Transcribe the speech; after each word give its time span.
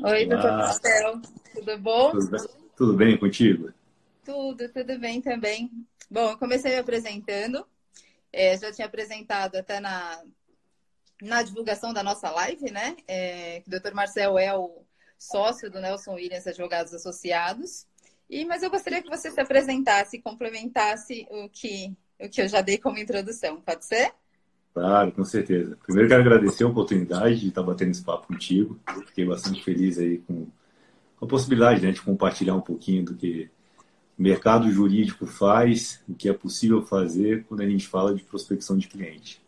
Oi, 0.00 0.26
doutor 0.26 0.52
Marcel. 0.52 1.20
Tudo 1.52 1.78
bom? 1.78 2.12
Tudo 2.12 2.30
bem, 2.30 2.48
tudo 2.76 2.92
bem 2.94 3.18
contigo? 3.18 3.72
Tudo, 4.24 4.68
tudo 4.68 4.96
bem 4.96 5.20
também. 5.20 5.70
Bom, 6.08 6.30
eu 6.30 6.38
comecei 6.38 6.70
me 6.70 6.78
apresentando. 6.78 7.66
É, 8.32 8.56
já 8.56 8.70
tinha 8.72 8.86
apresentado 8.86 9.56
até 9.56 9.80
na, 9.80 10.22
na 11.20 11.42
divulgação 11.42 11.92
da 11.92 12.02
nossa 12.04 12.30
live, 12.30 12.70
né? 12.70 12.96
É, 13.08 13.60
que 13.60 13.66
o 13.66 13.70
doutor 13.72 13.92
Marcel 13.92 14.38
é 14.38 14.56
o 14.56 14.84
sócio 15.18 15.68
do 15.68 15.80
Nelson 15.80 16.14
Williams 16.14 16.46
Advogados 16.46 16.94
Associados. 16.94 17.84
E, 18.30 18.44
mas 18.44 18.62
eu 18.62 18.70
gostaria 18.70 19.02
que 19.02 19.10
você 19.10 19.32
se 19.32 19.40
apresentasse 19.40 20.16
e 20.16 20.22
complementasse 20.22 21.26
o 21.28 21.48
que, 21.48 21.92
o 22.20 22.28
que 22.28 22.42
eu 22.42 22.48
já 22.48 22.60
dei 22.60 22.78
como 22.78 22.98
introdução. 22.98 23.60
Pode 23.60 23.84
ser? 23.84 24.12
Claro, 24.78 25.10
com 25.10 25.24
certeza. 25.24 25.76
Primeiro 25.84 26.08
quero 26.08 26.22
agradecer 26.22 26.62
a 26.62 26.68
oportunidade 26.68 27.40
de 27.40 27.48
estar 27.48 27.64
batendo 27.64 27.90
esse 27.90 28.02
papo 28.02 28.28
contigo. 28.28 28.78
Fiquei 29.06 29.24
bastante 29.24 29.62
feliz 29.64 29.98
aí 29.98 30.18
com 30.18 30.46
a 31.20 31.26
possibilidade 31.26 31.84
né, 31.84 31.90
de 31.90 32.00
compartilhar 32.00 32.54
um 32.54 32.60
pouquinho 32.60 33.04
do 33.04 33.14
que 33.14 33.50
o 34.16 34.22
mercado 34.22 34.70
jurídico 34.70 35.26
faz, 35.26 36.00
o 36.08 36.14
que 36.14 36.28
é 36.28 36.32
possível 36.32 36.80
fazer 36.82 37.44
quando 37.48 37.62
a 37.62 37.68
gente 37.68 37.88
fala 37.88 38.14
de 38.14 38.22
prospecção 38.22 38.78
de 38.78 38.86
cliente. 38.86 39.42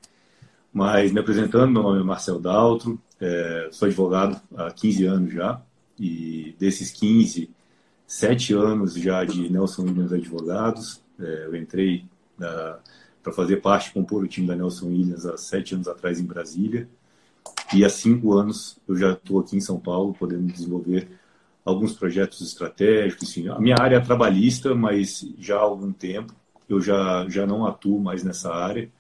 Mas 0.73 1.12
me 1.12 1.20
apresentando, 1.20 1.70
meu 1.70 1.82
nome 1.84 2.01
é 2.01 2.04
Marcel 2.04 2.40
Daltro, 2.40 3.01
é, 3.20 3.68
sou 3.70 3.87
advogado 3.87 4.40
há 4.56 4.73
15 4.73 5.04
anos 5.06 5.32
já, 5.32 5.62
e 5.96 6.56
desses 6.59 6.90
15, 6.90 7.48
7 8.04 8.54
anos 8.54 8.95
já 8.95 9.24
de 9.24 9.48
Nelson 9.48 9.82
Williams 9.82 10.12
Advogados. 10.12 11.01
É, 11.20 11.45
eu 11.46 11.54
entrei 11.54 12.04
na 12.37 12.80
para 13.23 13.33
fazer 13.33 13.59
parte, 13.59 13.92
compor 13.92 14.24
o 14.24 14.29
time 14.29 14.47
da 14.47 14.56
Nelson 14.56 14.88
Williams 14.88 15.27
há 15.27 15.37
sete 15.37 15.74
anos 15.74 15.88
atrás 15.88 16.19
em 16.19 16.24
Brasília. 16.24 16.88
E 17.74 17.84
há 17.84 17.88
cinco 17.88 18.33
anos 18.33 18.79
eu 18.88 18.96
já 18.96 19.12
estou 19.12 19.41
aqui 19.41 19.56
em 19.56 19.60
São 19.60 19.79
Paulo, 19.79 20.15
podendo 20.19 20.52
desenvolver 20.52 21.09
alguns 21.65 21.93
projetos 21.93 22.41
estratégicos. 22.41 23.29
Enfim, 23.29 23.48
a 23.48 23.59
minha 23.59 23.77
área 23.79 23.96
é 23.96 24.01
trabalhista, 24.01 24.74
mas 24.74 25.27
já 25.38 25.57
há 25.57 25.60
algum 25.60 25.93
tempo 25.93 26.35
eu 26.68 26.80
já, 26.80 27.29
já 27.29 27.46
não 27.46 27.66
atuo 27.66 28.01
mais 28.01 28.23
nessa 28.23 28.52
área. 28.54 28.90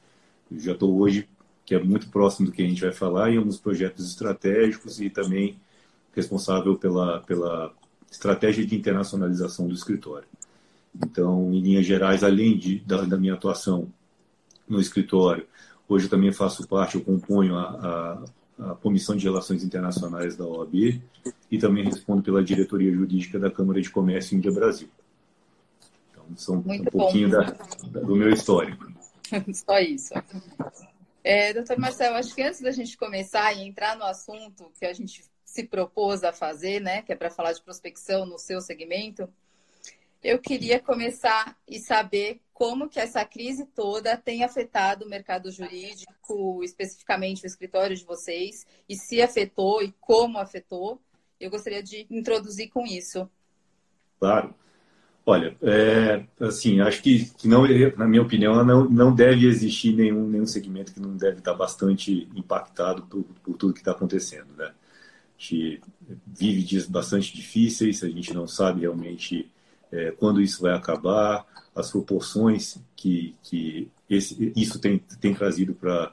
Eu 0.50 0.58
já 0.58 0.72
estou 0.72 0.98
hoje, 1.00 1.28
que 1.64 1.74
é 1.74 1.82
muito 1.82 2.08
próximo 2.10 2.46
do 2.46 2.52
que 2.52 2.62
a 2.62 2.68
gente 2.68 2.80
vai 2.80 2.92
falar, 2.92 3.30
em 3.30 3.38
alguns 3.38 3.58
projetos 3.58 4.08
estratégicos 4.08 5.00
e 5.00 5.08
também 5.08 5.56
responsável 6.14 6.76
pela, 6.76 7.20
pela 7.20 7.72
estratégia 8.10 8.66
de 8.66 8.74
internacionalização 8.74 9.68
do 9.68 9.74
escritório. 9.74 10.26
Então, 10.94 11.52
em 11.52 11.60
linhas 11.60 11.86
gerais, 11.86 12.24
além 12.24 12.58
de, 12.58 12.80
da, 12.80 13.02
da 13.02 13.16
minha 13.16 13.34
atuação 13.34 13.88
no 14.70 14.80
escritório. 14.80 15.46
Hoje 15.88 16.06
eu 16.06 16.10
também 16.10 16.32
faço 16.32 16.66
parte, 16.68 16.94
eu 16.94 17.02
componho 17.02 17.56
a, 17.56 18.24
a, 18.58 18.70
a, 18.70 18.74
Comissão 18.76 19.16
de 19.16 19.24
Relações 19.24 19.64
Internacionais 19.64 20.36
da 20.36 20.46
OAB 20.46 21.02
e 21.50 21.58
também 21.58 21.84
respondo 21.84 22.22
pela 22.22 22.44
diretoria 22.44 22.92
jurídica 22.92 23.38
da 23.38 23.50
Câmara 23.50 23.80
de 23.80 23.90
Comércio 23.90 24.36
Índia 24.36 24.52
Brasil. 24.52 24.88
Então, 26.10 26.24
são 26.36 26.62
Muito 26.62 26.82
um 26.82 26.84
pouquinho 26.84 27.28
da, 27.28 27.42
da, 27.90 28.00
do 28.00 28.14
meu 28.14 28.30
histórico. 28.30 28.86
Só 29.52 29.80
isso. 29.80 30.14
É, 31.24 31.52
doutor 31.52 31.76
Marcelo, 31.78 32.16
acho 32.16 32.34
que 32.34 32.42
antes 32.42 32.60
da 32.60 32.70
gente 32.70 32.96
começar 32.96 33.52
e 33.52 33.66
entrar 33.66 33.96
no 33.96 34.04
assunto 34.04 34.70
que 34.78 34.86
a 34.86 34.92
gente 34.92 35.24
se 35.44 35.64
propôs 35.64 36.22
a 36.22 36.32
fazer, 36.32 36.80
né, 36.80 37.02
que 37.02 37.12
é 37.12 37.16
para 37.16 37.30
falar 37.30 37.52
de 37.52 37.60
prospecção 37.60 38.24
no 38.24 38.38
seu 38.38 38.60
segmento, 38.60 39.28
eu 40.22 40.38
queria 40.38 40.78
começar 40.78 41.56
e 41.66 41.80
saber 41.80 42.40
como 42.60 42.90
que 42.90 43.00
essa 43.00 43.24
crise 43.24 43.64
toda 43.74 44.18
tem 44.18 44.44
afetado 44.44 45.06
o 45.06 45.08
mercado 45.08 45.50
jurídico, 45.50 46.62
especificamente 46.62 47.42
o 47.42 47.46
escritório 47.46 47.96
de 47.96 48.04
vocês, 48.04 48.66
e 48.86 48.96
se 48.96 49.22
afetou 49.22 49.82
e 49.82 49.94
como 49.98 50.36
afetou. 50.36 51.00
Eu 51.40 51.48
gostaria 51.48 51.82
de 51.82 52.06
introduzir 52.10 52.68
com 52.68 52.84
isso. 52.84 53.26
Claro. 54.18 54.54
Olha, 55.24 55.56
é, 55.62 56.26
assim, 56.38 56.82
acho 56.82 57.02
que, 57.02 57.30
que, 57.30 57.48
não, 57.48 57.62
na 57.96 58.06
minha 58.06 58.20
opinião, 58.20 58.62
não, 58.62 58.84
não 58.90 59.14
deve 59.14 59.46
existir 59.46 59.96
nenhum, 59.96 60.28
nenhum 60.28 60.46
segmento 60.46 60.92
que 60.92 61.00
não 61.00 61.16
deve 61.16 61.38
estar 61.38 61.54
bastante 61.54 62.28
impactado 62.36 63.04
por, 63.04 63.24
por 63.42 63.56
tudo 63.56 63.72
que 63.72 63.80
está 63.80 63.92
acontecendo, 63.92 64.54
né? 64.54 64.66
A 64.66 64.72
gente 65.38 65.80
vive 66.26 66.62
dias 66.62 66.86
bastante 66.86 67.34
difíceis, 67.34 68.04
a 68.04 68.08
gente 68.10 68.34
não 68.34 68.46
sabe 68.46 68.82
realmente 68.82 69.50
é, 69.90 70.10
quando 70.10 70.42
isso 70.42 70.60
vai 70.60 70.74
acabar, 70.74 71.46
as 71.80 71.90
proporções 71.90 72.78
que, 72.94 73.34
que 73.42 73.88
esse, 74.08 74.52
isso 74.56 74.78
tem, 74.78 74.98
tem 75.20 75.34
trazido 75.34 75.74
para 75.74 76.12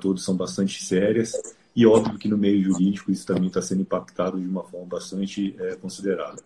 todos 0.00 0.24
são 0.24 0.36
bastante 0.36 0.84
sérias. 0.84 1.32
E 1.74 1.86
óbvio 1.86 2.18
que 2.18 2.28
no 2.28 2.36
meio 2.36 2.62
jurídico 2.62 3.12
isso 3.12 3.26
também 3.26 3.46
está 3.46 3.62
sendo 3.62 3.82
impactado 3.82 4.40
de 4.40 4.46
uma 4.46 4.64
forma 4.64 4.86
bastante 4.86 5.54
é, 5.58 5.76
considerável. 5.76 6.42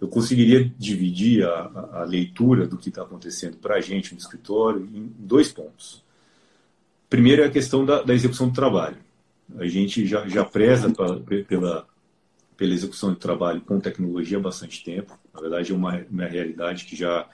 Eu 0.00 0.08
conseguiria 0.08 0.70
dividir 0.78 1.46
a, 1.46 2.00
a, 2.00 2.04
leitura 2.04 2.66
do 2.66 2.76
que 2.76 2.90
está 2.90 3.02
acontecendo 3.02 3.56
para 3.56 3.76
a 3.76 3.80
gente 3.80 4.12
no 4.12 4.18
escritório 4.18 4.82
em 4.82 5.10
dois 5.18 5.50
pontos. 5.50 6.04
Primeiro 7.08 7.42
é 7.42 7.46
a 7.46 7.50
questão 7.50 7.84
da, 7.84 8.02
da 8.02 8.12
execução 8.12 8.48
do 8.48 8.54
trabalho. 8.54 8.98
A 9.58 9.66
gente 9.66 10.06
já, 10.06 10.26
já 10.28 10.44
preza 10.44 10.90
pra, 10.90 11.18
pela, 11.44 11.86
pela 12.56 12.74
execução 12.74 13.12
de 13.12 13.18
trabalho 13.18 13.60
com 13.60 13.78
tecnologia 13.78 14.38
há 14.38 14.40
bastante 14.40 14.82
tempo. 14.82 15.16
Na 15.32 15.40
verdade, 15.40 15.72
é 15.72 15.74
uma, 15.74 16.04
uma 16.10 16.26
realidade 16.26 16.84
que 16.84 16.96
já, 16.96 17.28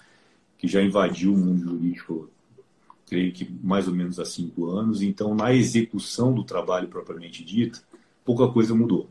que 0.62 0.68
já 0.68 0.80
invadiu 0.80 1.34
o 1.34 1.36
mundo 1.36 1.60
jurídico, 1.60 2.30
creio 3.08 3.32
que 3.32 3.52
mais 3.64 3.88
ou 3.88 3.94
menos 3.94 4.20
há 4.20 4.24
cinco 4.24 4.70
anos. 4.70 5.02
Então, 5.02 5.34
na 5.34 5.52
execução 5.52 6.32
do 6.32 6.44
trabalho 6.44 6.86
propriamente 6.86 7.44
dito, 7.44 7.82
pouca 8.24 8.46
coisa 8.46 8.72
mudou. 8.72 9.10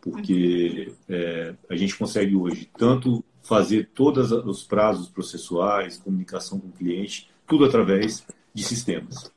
Porque 0.00 0.92
é, 1.08 1.54
a 1.68 1.76
gente 1.76 1.96
consegue 1.96 2.34
hoje 2.34 2.68
tanto 2.76 3.22
fazer 3.40 3.88
todos 3.94 4.32
os 4.32 4.64
prazos 4.64 5.08
processuais, 5.08 5.96
comunicação 5.96 6.58
com 6.58 6.66
o 6.66 6.72
cliente, 6.72 7.30
tudo 7.46 7.64
através 7.64 8.26
de 8.52 8.64
sistemas. 8.64 9.30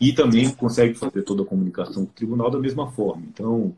E 0.00 0.12
também 0.12 0.50
consegue 0.50 0.94
fazer 0.94 1.22
toda 1.22 1.44
a 1.44 1.46
comunicação 1.46 2.04
com 2.04 2.10
o 2.10 2.14
tribunal 2.14 2.50
da 2.50 2.58
mesma 2.58 2.90
forma. 2.90 3.22
Então, 3.32 3.72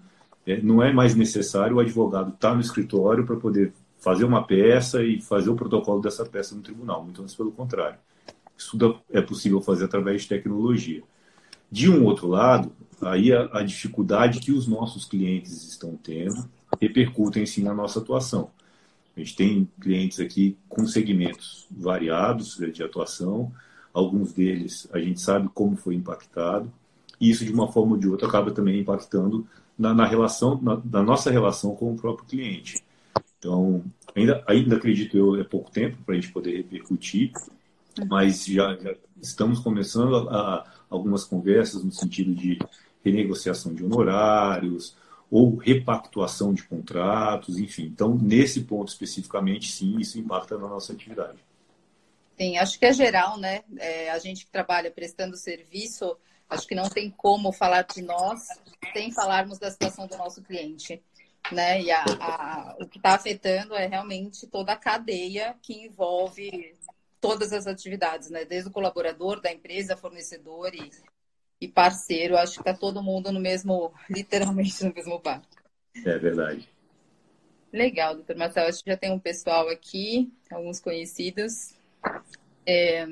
é, 0.47 0.59
não 0.63 0.83
é 0.83 0.95
mais 0.95 1.15
necessário 1.15 1.77
o 1.77 1.81
advogado 1.81 2.33
estar 2.33 2.55
no 2.55 2.63
escritório 2.63 3.27
para 3.27 3.37
poder 3.37 3.75
fazer 3.99 4.25
uma 4.25 4.45
peça 4.45 5.03
e 5.03 5.21
fazer 5.21 5.51
o 5.51 5.57
protocolo 5.57 6.01
dessa 6.01 6.25
peça 6.25 6.55
no 6.55 6.63
tribunal. 6.63 7.03
Muito 7.05 7.23
antes 7.23 7.35
pelo 7.35 7.53
contrário. 7.53 7.99
Isso 8.57 8.77
é 9.11 9.21
possível 9.21 9.61
fazer 9.61 9.85
através 9.85 10.23
de 10.23 10.29
tecnologia. 10.29 11.03
De 11.71 11.91
um 11.91 12.05
outro 12.05 12.27
lado, 12.27 12.73
aí 13.01 13.33
a, 13.33 13.49
a 13.53 13.63
dificuldade 13.63 14.41
que 14.41 14.53
os 14.53 14.67
nossos 14.67 15.05
clientes 15.05 15.69
estão 15.69 15.97
tendo 15.97 16.49
repercutem 16.81 17.47
sim 17.47 17.63
na 17.63 17.75
nossa 17.75 17.99
atuação. 17.99 18.51
A 19.17 19.21
gente 19.21 19.37
tem 19.37 19.69
clientes 19.81 20.21
aqui 20.21 20.57
com 20.69 20.87
segmentos 20.87 21.67
variados 21.71 22.57
de 22.73 22.83
atuação, 22.83 23.53
alguns 23.93 24.33
deles 24.33 24.89
a 24.93 24.99
gente 24.99 25.21
sabe 25.21 25.49
como 25.53 25.77
foi 25.77 25.95
impactado, 25.95 26.73
e 27.21 27.31
isso 27.31 27.45
de 27.45 27.53
uma 27.53 27.71
forma 27.71 27.93
ou 27.93 27.99
de 27.99 28.09
outra 28.09 28.29
acaba 28.29 28.51
também 28.53 28.79
impactando 28.79 29.47
na, 29.77 29.93
na 29.93 30.05
relação, 30.05 30.61
na, 30.63 30.81
na, 30.85 31.03
nossa 31.03 31.31
relação 31.31 31.75
com 31.75 31.93
o 31.93 31.97
próprio 31.97 32.27
cliente. 32.27 32.83
Então, 33.39 33.85
ainda, 34.15 34.43
ainda 34.47 34.77
acredito 34.77 35.17
eu, 35.17 35.41
é 35.41 35.45
pouco 35.45 35.71
tempo 35.71 35.97
para 36.05 36.15
a 36.15 36.21
gente 36.21 36.33
poder 36.33 36.57
repercutir, 36.57 37.33
mas 38.09 38.45
já, 38.47 38.77
já 38.77 38.95
estamos 39.21 39.61
começando 39.61 40.29
a, 40.29 40.37
a, 40.37 40.73
algumas 40.91 41.25
conversas 41.25 41.85
no 41.85 41.93
sentido 41.93 42.35
de 42.35 42.59
renegociação 43.05 43.75
de 43.75 43.85
honorários 43.85 44.97
ou 45.31 45.57
repactuação 45.57 46.53
de 46.53 46.63
contratos, 46.65 47.59
enfim. 47.59 47.85
Então, 47.85 48.15
nesse 48.15 48.63
ponto 48.63 48.89
especificamente, 48.89 49.71
sim, 49.71 49.99
isso 49.99 50.19
impacta 50.19 50.57
na 50.57 50.67
nossa 50.67 50.93
atividade. 50.93 51.39
Sim, 52.37 52.57
acho 52.57 52.79
que 52.79 52.87
é 52.87 52.93
geral, 52.93 53.39
né? 53.39 53.63
É, 53.79 54.11
a 54.11 54.19
gente 54.19 54.47
que 54.47 54.51
trabalha 54.51 54.91
prestando 54.91 55.37
serviço, 55.37 56.17
Acho 56.49 56.67
que 56.67 56.75
não 56.75 56.89
tem 56.89 57.11
como 57.11 57.53
falar 57.53 57.83
de 57.83 58.01
nós 58.01 58.49
sem 58.93 59.13
falarmos 59.13 59.59
da 59.59 59.71
situação 59.71 60.07
do 60.07 60.17
nosso 60.17 60.43
cliente. 60.43 61.03
Né? 61.53 61.83
E 61.83 61.91
a, 61.91 62.05
a, 62.21 62.77
o 62.81 62.87
que 62.87 62.99
está 62.99 63.15
afetando 63.15 63.75
é 63.75 63.87
realmente 63.87 64.47
toda 64.47 64.73
a 64.73 64.77
cadeia 64.77 65.55
que 65.63 65.87
envolve 65.87 66.75
todas 67.21 67.53
as 67.53 67.67
atividades, 67.67 68.31
né? 68.31 68.45
Desde 68.45 68.69
o 68.69 68.73
colaborador 68.73 69.41
da 69.41 69.51
empresa, 69.51 69.97
fornecedor 69.97 70.75
e, 70.75 70.91
e 71.61 71.67
parceiro. 71.67 72.37
Acho 72.37 72.55
que 72.55 72.61
está 72.61 72.75
todo 72.75 73.03
mundo 73.03 73.33
no 73.33 73.41
mesmo, 73.41 73.93
literalmente 74.11 74.85
no 74.85 74.93
mesmo 74.93 75.19
barco. 75.19 75.47
É 76.05 76.19
verdade. 76.19 76.69
Legal, 77.73 78.15
doutor 78.15 78.37
Marcelo. 78.37 78.69
Acho 78.69 78.85
que 78.85 78.91
já 78.91 78.97
tem 78.97 79.11
um 79.11 79.19
pessoal 79.19 79.69
aqui, 79.69 80.33
alguns 80.51 80.81
conhecidos. 80.81 81.75
É, 82.67 83.07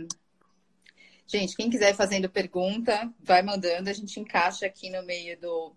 Gente, 1.29 1.56
quem 1.56 1.69
quiser 1.69 1.93
fazendo 1.93 2.31
pergunta, 2.31 3.12
vai 3.21 3.43
mandando, 3.43 3.91
a 3.91 3.93
gente 3.93 4.21
encaixa 4.21 4.65
aqui 4.65 4.89
no 4.89 5.05
meio 5.05 5.39
do, 5.41 5.75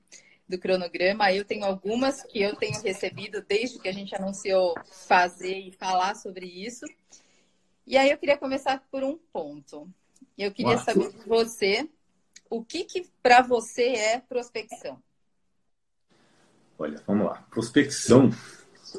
do 0.49 0.57
cronograma. 0.57 1.31
Eu 1.31 1.45
tenho 1.45 1.63
algumas 1.63 2.23
que 2.23 2.41
eu 2.41 2.55
tenho 2.55 2.81
recebido 2.81 3.45
desde 3.47 3.77
que 3.79 3.87
a 3.87 3.93
gente 3.93 4.15
anunciou 4.15 4.73
fazer 5.07 5.59
e 5.59 5.71
falar 5.71 6.15
sobre 6.15 6.47
isso. 6.47 6.85
E 7.85 7.95
aí 7.95 8.09
eu 8.09 8.17
queria 8.17 8.37
começar 8.37 8.83
por 8.91 9.03
um 9.03 9.17
ponto. 9.31 9.87
Eu 10.37 10.51
queria 10.51 10.73
Nossa. 10.73 10.91
saber 10.91 11.11
de 11.11 11.27
você 11.27 11.87
o 12.49 12.63
que, 12.63 12.83
que 12.83 13.07
para 13.21 13.41
você 13.41 13.89
é 13.89 14.19
prospecção. 14.19 15.01
Olha, 16.77 17.01
vamos 17.05 17.27
lá. 17.27 17.45
Prospecção, 17.51 18.31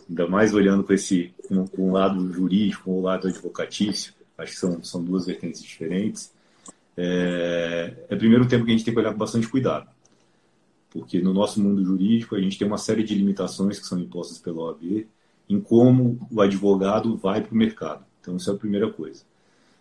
ainda 0.09 0.29
mais 0.29 0.55
olhando 0.55 0.85
com 0.85 0.93
esse 0.93 1.35
com, 1.49 1.67
com 1.67 1.91
o 1.91 1.93
lado 1.93 2.33
jurídico, 2.33 2.85
com 2.85 2.99
o 2.99 3.03
lado 3.03 3.27
advocatício, 3.27 4.15
acho 4.39 4.53
que 4.53 4.59
são, 4.59 4.85
são 4.85 5.03
duas 5.03 5.27
vertentes 5.27 5.63
diferentes. 5.63 6.33
É, 6.97 7.95
é 8.09 8.17
primeiro 8.17 8.47
tempo 8.47 8.65
que 8.65 8.71
a 8.71 8.77
gente 8.77 8.85
tem 8.85 8.93
que 8.93 9.01
olhar 9.01 9.13
com 9.13 9.19
bastante 9.19 9.49
cuidado, 9.49 9.89
porque 10.91 11.21
no 11.21 11.33
nosso 11.33 11.61
mundo 11.63 11.85
jurídico 11.85 12.35
a 12.35 12.41
gente 12.41 12.59
tem 12.59 12.67
uma 12.67 12.79
série 12.79 13.03
de 13.03 13.15
limitações 13.15 13.79
que 13.79 13.87
são 13.87 13.99
impostas 13.99 14.39
pela 14.39 14.63
OAB 14.63 15.07
em 15.49 15.61
como 15.61 16.19
o 16.31 16.41
advogado 16.41 17.17
vai 17.17 17.41
para 17.41 17.53
o 17.53 17.57
mercado. 17.57 18.05
Então, 18.21 18.37
isso 18.37 18.51
é 18.51 18.55
a 18.55 18.59
primeira 18.59 18.93
coisa. 18.93 19.25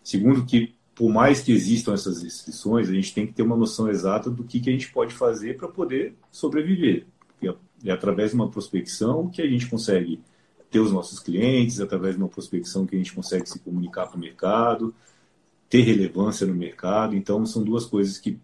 Segundo, 0.03 0.45
que 0.45 0.73
por 0.95 1.09
mais 1.09 1.41
que 1.41 1.51
existam 1.51 1.93
essas 1.93 2.21
restrições, 2.21 2.89
a 2.89 2.93
gente 2.93 3.13
tem 3.13 3.25
que 3.25 3.31
ter 3.31 3.41
uma 3.41 3.55
noção 3.55 3.89
exata 3.89 4.29
do 4.29 4.43
que, 4.43 4.59
que 4.59 4.69
a 4.69 4.73
gente 4.73 4.91
pode 4.91 5.13
fazer 5.13 5.55
para 5.55 5.67
poder 5.67 6.13
sobreviver. 6.31 7.05
Porque 7.27 7.55
é 7.85 7.91
através 7.91 8.31
de 8.31 8.35
uma 8.35 8.49
prospecção 8.49 9.29
que 9.29 9.41
a 9.41 9.47
gente 9.47 9.67
consegue 9.67 10.19
ter 10.69 10.79
os 10.79 10.91
nossos 10.91 11.19
clientes, 11.19 11.79
através 11.79 12.15
de 12.15 12.21
uma 12.21 12.27
prospecção 12.27 12.85
que 12.85 12.95
a 12.95 12.97
gente 12.97 13.13
consegue 13.13 13.47
se 13.47 13.59
comunicar 13.59 14.07
com 14.07 14.17
o 14.17 14.19
mercado, 14.19 14.93
ter 15.69 15.81
relevância 15.81 16.45
no 16.45 16.53
mercado. 16.53 17.15
Então, 17.15 17.45
são 17.45 17.63
duas 17.63 17.85
coisas 17.85 18.17
que 18.17 18.37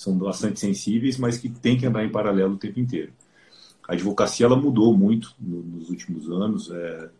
são 0.00 0.16
bastante 0.16 0.58
sensíveis, 0.58 1.18
mas 1.18 1.36
que 1.36 1.50
tem 1.50 1.76
que 1.76 1.84
andar 1.84 2.02
em 2.02 2.10
paralelo 2.10 2.54
o 2.54 2.58
tempo 2.58 2.80
inteiro. 2.80 3.12
A 3.86 3.92
advocacia 3.92 4.46
ela 4.46 4.56
mudou 4.56 4.96
muito 4.96 5.34
nos 5.38 5.90
últimos 5.90 6.30
anos. 6.30 6.70
É, 6.70 7.10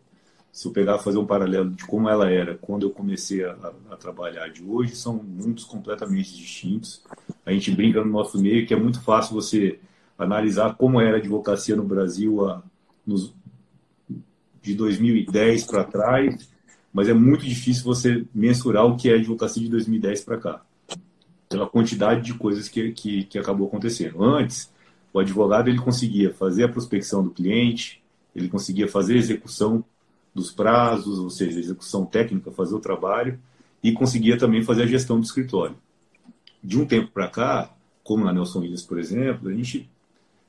se 0.51 0.67
eu 0.67 0.71
pegar 0.71 0.97
fazer 0.97 1.19
um 1.19 1.25
paralelo 1.25 1.69
de 1.69 1.85
como 1.85 2.09
ela 2.09 2.31
era 2.31 2.55
quando 2.55 2.81
eu 2.81 2.89
comecei 2.89 3.45
a, 3.45 3.55
a, 3.91 3.95
trabalhar 3.95 4.47
de 4.47 4.63
hoje, 4.63 4.95
são 4.95 5.13
mundos 5.13 5.63
completamente 5.63 6.35
distintos. 6.35 7.03
A 7.45 7.51
gente 7.51 7.69
brinca 7.69 8.03
no 8.03 8.09
nosso 8.09 8.41
meio 8.41 8.65
que 8.65 8.73
é 8.73 8.77
muito 8.77 8.99
fácil 9.01 9.35
você 9.35 9.79
analisar 10.17 10.73
como 10.73 10.99
era 10.99 11.17
a 11.17 11.19
advocacia 11.19 11.75
no 11.75 11.83
Brasil 11.83 12.43
a, 12.49 12.63
nos, 13.05 13.31
de 14.59 14.73
2010 14.73 15.65
para 15.65 15.83
trás, 15.83 16.49
mas 16.91 17.07
é 17.07 17.13
muito 17.13 17.45
difícil 17.45 17.83
você 17.83 18.25
mensurar 18.33 18.87
o 18.87 18.97
que 18.97 19.07
é 19.07 19.13
a 19.13 19.17
advocacia 19.17 19.61
de 19.61 19.69
2010 19.69 20.23
para 20.23 20.37
cá, 20.39 20.65
pela 21.51 21.67
quantidade 21.67 22.21
de 22.21 22.33
coisas 22.33 22.69
que, 22.69 22.93
que, 22.93 23.25
que 23.25 23.37
acabou 23.37 23.67
acontecendo. 23.67 24.23
Antes, 24.23 24.71
o 25.13 25.19
advogado 25.19 25.67
ele 25.67 25.79
conseguia 25.79 26.33
fazer 26.33 26.63
a 26.63 26.69
prospecção 26.69 27.21
do 27.21 27.29
cliente, 27.29 28.01
ele 28.33 28.47
conseguia 28.47 28.87
fazer 28.87 29.15
a 29.15 29.17
execução 29.17 29.83
dos 30.33 30.49
prazos, 30.49 31.19
ou 31.19 31.29
seja, 31.29 31.59
execução 31.59 32.05
técnica, 32.05 32.49
fazer 32.51 32.73
o 32.73 32.79
trabalho, 32.79 33.37
e 33.83 33.91
conseguia 33.91 34.37
também 34.37 34.63
fazer 34.63 34.83
a 34.83 34.87
gestão 34.87 35.19
do 35.19 35.25
escritório. 35.25 35.75
De 36.63 36.79
um 36.79 36.85
tempo 36.85 37.11
para 37.11 37.27
cá, 37.27 37.73
como 38.01 38.23
na 38.23 38.31
Nelson 38.31 38.59
Williams, 38.59 38.83
por 38.83 38.97
exemplo, 38.97 39.49
a 39.49 39.53
gente 39.53 39.89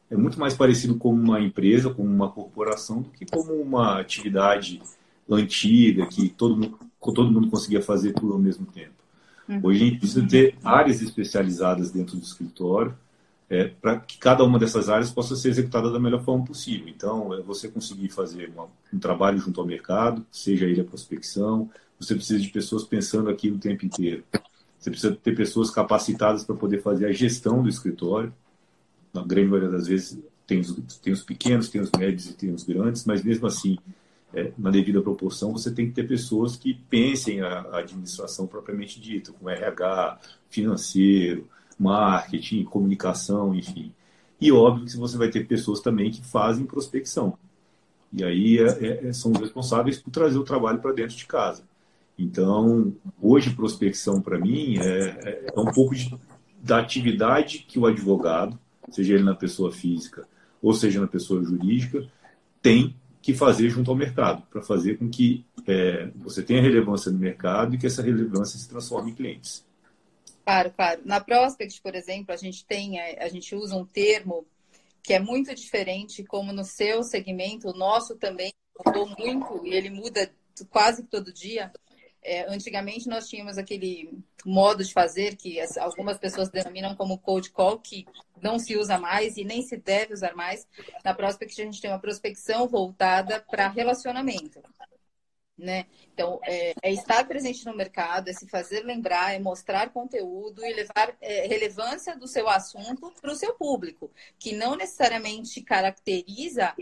é 0.08 0.16
muito 0.16 0.38
mais 0.38 0.55
parecido 0.55 0.94
como 0.94 1.20
uma 1.20 1.40
empresa, 1.40 1.93
como 1.93 2.08
uma 2.08 2.31
corporação, 2.31 3.02
do 3.02 3.10
que 3.10 3.26
como 3.26 3.52
uma 3.55 3.98
atividade 3.98 4.81
antiga, 5.28 6.06
que 6.06 6.28
todo 6.28 6.55
mundo, 6.55 6.78
todo 7.00 7.32
mundo 7.32 7.48
conseguia 7.48 7.82
fazer 7.82 8.12
tudo 8.12 8.34
ao 8.34 8.38
mesmo 8.38 8.66
tempo. 8.66 9.01
Uhum. 9.48 9.60
Hoje 9.62 9.82
a 9.82 9.86
gente 9.86 9.98
precisa 9.98 10.26
ter 10.26 10.56
áreas 10.64 11.02
especializadas 11.02 11.90
dentro 11.90 12.16
do 12.16 12.22
escritório, 12.22 12.96
é, 13.50 13.64
para 13.68 14.00
que 14.00 14.16
cada 14.16 14.44
uma 14.44 14.58
dessas 14.58 14.88
áreas 14.88 15.10
possa 15.10 15.36
ser 15.36 15.50
executada 15.50 15.90
da 15.90 16.00
melhor 16.00 16.24
forma 16.24 16.44
possível. 16.44 16.88
Então, 16.88 17.34
é 17.34 17.42
você 17.42 17.68
conseguir 17.68 18.08
fazer 18.08 18.50
uma, 18.54 18.66
um 18.92 18.98
trabalho 18.98 19.38
junto 19.38 19.60
ao 19.60 19.66
mercado, 19.66 20.24
seja 20.30 20.64
ele 20.64 20.80
a 20.80 20.84
prospecção, 20.84 21.68
você 22.00 22.14
precisa 22.14 22.40
de 22.40 22.48
pessoas 22.48 22.84
pensando 22.84 23.28
aqui 23.28 23.50
o 23.50 23.58
tempo 23.58 23.84
inteiro. 23.84 24.24
Você 24.78 24.90
precisa 24.90 25.14
ter 25.14 25.36
pessoas 25.36 25.70
capacitadas 25.70 26.44
para 26.44 26.56
poder 26.56 26.82
fazer 26.82 27.06
a 27.06 27.12
gestão 27.12 27.62
do 27.62 27.68
escritório. 27.68 28.32
Na 29.12 29.22
grande 29.22 29.48
maioria 29.48 29.70
das 29.70 29.86
vezes, 29.86 30.18
tem 30.46 30.58
os, 30.58 30.74
tem 30.98 31.12
os 31.12 31.22
pequenos, 31.22 31.68
tem 31.68 31.80
os 31.80 31.90
médios 31.96 32.26
e 32.26 32.32
tem 32.32 32.52
os 32.52 32.64
grandes, 32.64 33.04
mas 33.04 33.22
mesmo 33.22 33.46
assim, 33.46 33.78
é, 34.34 34.52
na 34.56 34.70
devida 34.70 35.00
proporção, 35.00 35.52
você 35.52 35.70
tem 35.70 35.87
que 35.87 35.93
ter 35.93 36.06
pessoas 36.06 36.56
que 36.56 36.75
pensem 36.75 37.40
a, 37.40 37.79
administração 37.79 38.46
propriamente 38.46 39.00
dita, 39.00 39.32
com 39.32 39.49
RH, 39.49 40.19
financeiro, 40.49 41.49
marketing, 41.79 42.64
comunicação, 42.64 43.55
enfim. 43.55 43.93
E 44.40 44.50
óbvio 44.50 44.87
que 44.87 44.96
você 44.96 45.17
vai 45.17 45.29
ter 45.29 45.46
pessoas 45.46 45.81
também 45.81 46.11
que 46.11 46.25
fazem 46.25 46.67
prospecção. 46.67 47.38
E 48.12 48.25
aí 48.25 48.58
é, 48.58 49.08
é, 49.08 49.12
são 49.12 49.32
os 49.32 49.38
responsáveis 49.38 49.99
por 49.99 50.11
trazer 50.11 50.38
o 50.38 50.44
trabalho 50.44 50.81
para 50.81 50.93
dentro 50.93 51.17
de 51.17 51.26
casa. 51.26 51.62
Então, 52.19 52.93
hoje, 53.20 53.55
prospecção 53.55 54.20
para 54.20 54.38
mim 54.38 54.79
é, 54.79 54.82
é, 54.82 55.46
é, 55.55 55.61
um 55.61 55.73
pouco 55.73 55.94
de, 55.94 56.14
da 56.62 56.79
atividade 56.79 57.64
que 57.67 57.79
o 57.79 57.87
advogado, 57.87 58.58
seja 58.90 59.14
ele 59.14 59.23
na 59.23 59.34
pessoa 59.34 59.73
física 59.73 60.26
ou 60.61 60.73
seja 60.73 61.00
na 61.00 61.08
pessoa 61.08 61.43
jurídica, 61.43 62.06
tem 62.61 62.94
que 63.22 63.32
fazer 63.32 63.70
junto 63.70 63.90
ao 63.90 63.96
mercado, 63.96 64.42
para 64.50 64.60
fazer 64.60 64.98
com 64.98 65.08
que 65.08 65.46
é, 65.66 66.10
você 66.16 66.42
tenha 66.42 66.60
relevância 66.60 67.10
no 67.10 67.19
mercado 67.19 67.74
e 67.74 67.78
que 67.78 67.86
essa 67.86 68.02
relevância 68.02 68.58
se 68.58 68.69
transforme 68.69 69.12
em 69.12 69.14
clientes. 69.14 69.64
Claro, 70.44 70.72
claro. 70.72 71.00
Na 71.04 71.20
Prospect, 71.20 71.80
por 71.80 71.94
exemplo, 71.94 72.34
a 72.34 72.36
gente 72.36 72.66
tem, 72.66 73.00
a 73.00 73.28
gente 73.28 73.54
usa 73.54 73.76
um 73.76 73.86
termo 73.86 74.44
que 75.02 75.12
é 75.12 75.20
muito 75.20 75.54
diferente, 75.54 76.24
como 76.24 76.52
no 76.52 76.64
seu 76.64 77.04
segmento, 77.04 77.69
o 77.69 77.72
nosso 77.72 78.16
também 78.16 78.52
mudou 78.84 79.08
muito 79.08 79.64
e 79.64 79.72
ele 79.72 79.90
muda 79.90 80.30
quase 80.69 81.04
todo 81.04 81.32
dia. 81.32 81.72
É, 82.22 82.52
antigamente 82.52 83.08
nós 83.08 83.28
tínhamos 83.28 83.58
aquele 83.58 84.19
modo 84.44 84.84
de 84.84 84.92
fazer 84.92 85.36
que 85.36 85.58
algumas 85.78 86.19
pessoas 86.19 86.48
denominam 86.48 86.94
como 86.94 87.19
cold 87.19 87.50
call, 87.50 87.78
que 87.78 88.06
não 88.40 88.58
se 88.58 88.76
usa 88.76 88.98
mais 88.98 89.36
e 89.36 89.44
nem 89.44 89.62
se 89.62 89.76
deve 89.76 90.14
usar 90.14 90.34
mais. 90.34 90.66
Na 91.04 91.14
Prospect 91.14 91.60
a 91.60 91.64
gente 91.64 91.80
tem 91.80 91.90
uma 91.90 91.98
prospecção 91.98 92.69
voltada 92.69 93.40
para 93.40 93.69
relacionamento 93.69 94.62
né? 95.62 95.86
Então, 96.12 96.40
é, 96.42 96.74
é, 96.82 96.92
estar 96.92 97.26
presente 97.26 97.64
no 97.64 97.76
mercado, 97.76 98.28
é 98.28 98.32
se 98.32 98.48
fazer 98.48 98.80
lembrar, 98.84 99.34
é 99.34 99.38
mostrar 99.38 99.90
conteúdo 99.90 100.64
e 100.64 100.72
levar 100.74 101.16
é, 101.20 101.46
relevância 101.46 102.16
do 102.16 102.26
seu 102.26 102.48
assunto 102.48 103.12
para 103.20 103.32
o 103.32 103.36
seu 103.36 103.54
público, 103.54 104.10
que 104.38 104.52
não 104.52 104.74
necessariamente 104.74 105.62
caracteriza 105.62 106.74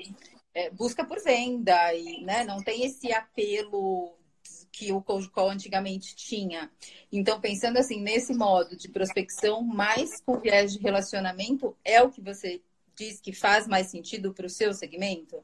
é, 0.55 0.71
busca 0.71 1.05
por 1.05 1.23
venda 1.23 1.95
e 1.95 2.23
né, 2.25 2.43
não 2.45 2.63
tem 2.63 2.85
esse 2.85 3.13
apelo 3.13 4.17
que 4.73 4.93
o 4.93 5.03
cold 5.03 5.29
call 5.31 5.51
antigamente 5.51 6.15
tinha. 6.15 6.71
Então, 7.13 7.41
pensando 7.41 7.79
assim, 7.79 8.01
nesse 8.01 8.35
modo 8.35 8.77
de 8.77 8.89
prospecção 8.89 9.63
mais 9.63 10.21
com 10.21 10.39
viés 10.39 10.73
de 10.73 10.79
relacionamento, 10.79 11.77
é 11.85 12.03
o 12.03 12.11
que 12.11 12.21
você 12.21 12.61
diz 12.95 13.21
que 13.21 13.33
faz 13.33 13.67
mais 13.67 13.89
sentido 13.89 14.33
para 14.33 14.47
o 14.47 14.51
seu 14.51 14.73
segmento? 14.73 15.43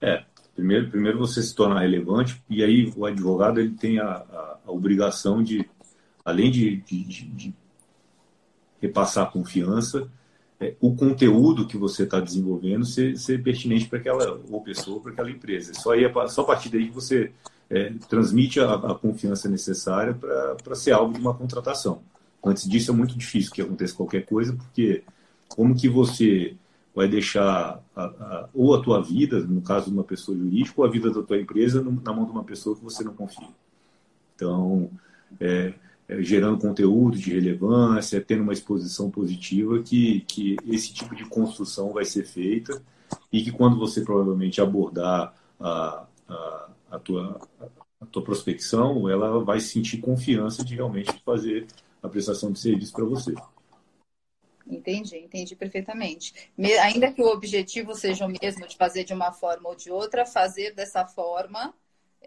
É, 0.00 0.24
Primeiro, 0.58 0.90
primeiro 0.90 1.18
você 1.20 1.40
se 1.40 1.54
torna 1.54 1.78
relevante 1.78 2.42
e 2.50 2.64
aí 2.64 2.92
o 2.96 3.06
advogado 3.06 3.60
ele 3.60 3.76
tem 3.76 4.00
a, 4.00 4.08
a, 4.08 4.58
a 4.66 4.72
obrigação 4.72 5.40
de, 5.40 5.64
além 6.24 6.50
de, 6.50 6.78
de, 6.78 7.04
de 7.04 7.54
repassar 8.82 9.30
confiança, 9.30 10.10
é, 10.60 10.74
o 10.80 10.94
conteúdo 10.94 11.66
que 11.66 11.76
você 11.76 12.02
está 12.02 12.18
desenvolvendo 12.18 12.84
ser, 12.84 13.16
ser 13.16 13.42
pertinente 13.42 13.86
para 13.86 13.98
aquela 13.98 14.40
ou 14.50 14.60
pessoa, 14.60 15.00
para 15.00 15.12
aquela 15.12 15.30
empresa. 15.30 15.72
Só, 15.74 15.92
aí, 15.92 16.02
só 16.28 16.42
a 16.42 16.44
partir 16.44 16.68
daí 16.68 16.88
que 16.88 16.94
você 16.94 17.30
é, 17.70 17.92
transmite 18.08 18.58
a, 18.60 18.74
a, 18.74 18.94
confiança 18.94 19.48
necessária 19.48 20.14
para 20.14 20.74
ser 20.74 20.92
alvo 20.92 21.14
de 21.14 21.20
uma 21.20 21.34
contratação. 21.34 22.02
Antes 22.44 22.68
disso 22.68 22.90
é 22.90 22.94
muito 22.94 23.16
difícil 23.16 23.52
que 23.52 23.62
aconteça 23.62 23.94
qualquer 23.94 24.24
coisa, 24.24 24.52
porque 24.52 25.02
como 25.48 25.74
que 25.74 25.88
você 25.88 26.56
vai 26.94 27.06
deixar 27.06 27.80
a, 27.94 28.02
a, 28.04 28.48
ou 28.52 28.74
a 28.74 28.82
tua 28.82 29.00
vida, 29.00 29.38
no 29.40 29.60
caso 29.60 29.86
de 29.86 29.92
uma 29.92 30.04
pessoa 30.04 30.36
jurídica, 30.36 30.80
ou 30.80 30.86
a 30.86 30.90
vida 30.90 31.10
da 31.10 31.22
tua 31.22 31.38
empresa 31.38 31.80
na 31.82 32.12
mão 32.12 32.24
de 32.24 32.32
uma 32.32 32.42
pessoa 32.42 32.74
que 32.74 32.82
você 32.82 33.04
não 33.04 33.14
confia. 33.14 33.48
Então, 34.34 34.90
é, 35.38 35.74
gerando 36.08 36.58
conteúdo 36.58 37.18
de 37.18 37.34
relevância, 37.34 38.20
tendo 38.20 38.42
uma 38.42 38.52
exposição 38.52 39.10
positiva, 39.10 39.82
que, 39.82 40.20
que 40.20 40.56
esse 40.66 40.92
tipo 40.92 41.14
de 41.14 41.24
construção 41.26 41.92
vai 41.92 42.04
ser 42.04 42.24
feita 42.24 42.82
e 43.32 43.42
que 43.42 43.52
quando 43.52 43.78
você 43.78 44.00
provavelmente 44.00 44.60
abordar 44.60 45.34
a, 45.60 46.06
a, 46.28 46.70
a, 46.92 46.98
tua, 46.98 47.40
a 48.00 48.06
tua 48.06 48.22
prospecção, 48.22 49.08
ela 49.08 49.44
vai 49.44 49.60
sentir 49.60 49.98
confiança 49.98 50.64
de 50.64 50.74
realmente 50.74 51.12
fazer 51.24 51.66
a 52.02 52.08
prestação 52.08 52.52
de 52.52 52.58
serviço 52.58 52.92
para 52.92 53.04
você. 53.04 53.34
Entendi, 54.66 55.16
entendi 55.16 55.56
perfeitamente. 55.56 56.50
Me, 56.56 56.72
ainda 56.74 57.10
que 57.10 57.22
o 57.22 57.28
objetivo 57.28 57.94
seja 57.94 58.26
o 58.26 58.32
mesmo 58.40 58.66
de 58.66 58.76
fazer 58.76 59.04
de 59.04 59.14
uma 59.14 59.32
forma 59.32 59.68
ou 59.70 59.74
de 59.74 59.90
outra, 59.90 60.26
fazer 60.26 60.74
dessa 60.74 61.06
forma 61.06 61.74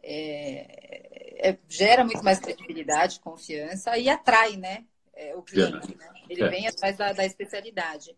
é, 0.03 1.49
é, 1.49 1.57
gera 1.67 2.03
muito 2.03 2.23
mais 2.23 2.39
credibilidade, 2.39 3.19
confiança 3.19 3.97
e 3.97 4.09
atrai, 4.09 4.57
né? 4.57 4.85
É, 5.13 5.35
o 5.35 5.41
cliente. 5.41 5.95
Né? 5.95 6.07
Ele 6.29 6.43
é. 6.43 6.49
vem 6.49 6.67
atrás 6.67 6.97
da, 6.97 7.13
da 7.13 7.25
especialidade. 7.25 8.15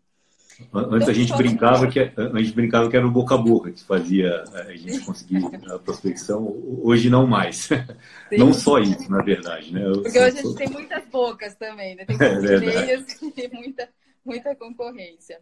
Antes 0.72 1.02
então, 1.02 1.08
a 1.08 1.12
gente 1.12 1.36
brincava 1.36 1.88
que 1.88 1.98
a 1.98 2.40
gente 2.40 2.52
brincava 2.52 2.88
que 2.88 2.96
era 2.96 3.04
o 3.04 3.10
boca 3.10 3.34
a 3.34 3.38
boca 3.38 3.72
que 3.72 3.82
fazia 3.82 4.44
a 4.52 4.76
gente 4.76 5.00
conseguir 5.00 5.42
a 5.68 5.78
prospecção. 5.80 6.46
Hoje 6.80 7.10
não 7.10 7.26
mais. 7.26 7.56
Sim. 8.30 8.36
Não 8.38 8.52
só 8.52 8.78
isso, 8.78 9.10
na 9.10 9.20
verdade, 9.20 9.72
né? 9.72 9.84
Eu 9.84 10.02
Porque 10.02 10.18
hoje 10.18 10.38
a 10.38 10.42
gente 10.42 10.54
tem 10.54 10.68
muitas 10.68 11.04
bocas 11.06 11.56
também, 11.56 11.96
né? 11.96 12.04
Tem 12.04 12.16
muitos 12.16 12.44
é 13.36 13.44
e 13.44 13.48
muita 13.48 13.88
muita 14.24 14.54
concorrência. 14.54 15.40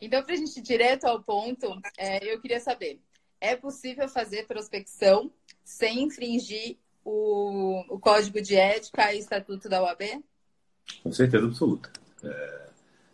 Então, 0.00 0.22
para 0.22 0.34
a 0.34 0.36
gente 0.36 0.58
ir 0.58 0.62
direto 0.62 1.04
ao 1.04 1.22
ponto, 1.22 1.78
é, 1.98 2.32
eu 2.32 2.40
queria 2.40 2.60
saber: 2.60 3.00
é 3.40 3.56
possível 3.56 4.08
fazer 4.08 4.46
prospecção 4.46 5.30
sem 5.64 6.02
infringir 6.02 6.76
o, 7.04 7.84
o 7.88 7.98
código 7.98 8.40
de 8.42 8.54
ética 8.54 9.12
e 9.14 9.18
estatuto 9.18 9.68
da 9.68 9.82
UAB? 9.82 10.22
Com 11.02 11.12
certeza 11.12 11.46
absoluta. 11.46 11.90
É, 12.22 12.66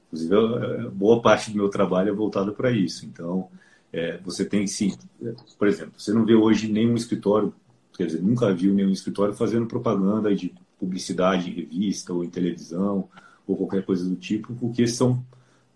inclusive, 0.07 0.35
é, 0.35 0.91
boa 0.91 1.23
parte 1.23 1.51
do 1.51 1.57
meu 1.57 1.69
trabalho 1.69 2.11
é 2.11 2.15
voltado 2.15 2.53
para 2.53 2.71
isso. 2.71 3.07
Então, 3.07 3.49
é, 3.93 4.19
você 4.19 4.45
tem 4.45 4.67
sim, 4.67 4.97
por 5.59 5.69
exemplo, 5.69 5.95
você 5.97 6.13
não 6.13 6.25
vê 6.25 6.35
hoje 6.35 6.71
nenhum 6.71 6.97
escritório, 6.97 7.55
quer 7.97 8.07
dizer, 8.07 8.23
nunca 8.23 8.53
viu 8.53 8.75
nenhum 8.75 8.91
escritório 8.91 9.35
fazendo 9.35 9.67
propaganda 9.67 10.35
de 10.35 10.53
publicidade 10.79 11.51
em 11.51 11.55
revista 11.55 12.13
ou 12.13 12.25
em 12.25 12.29
televisão 12.29 13.09
ou 13.47 13.57
qualquer 13.57 13.85
coisa 13.85 14.09
do 14.09 14.17
tipo, 14.17 14.55
porque 14.55 14.87
são 14.87 15.25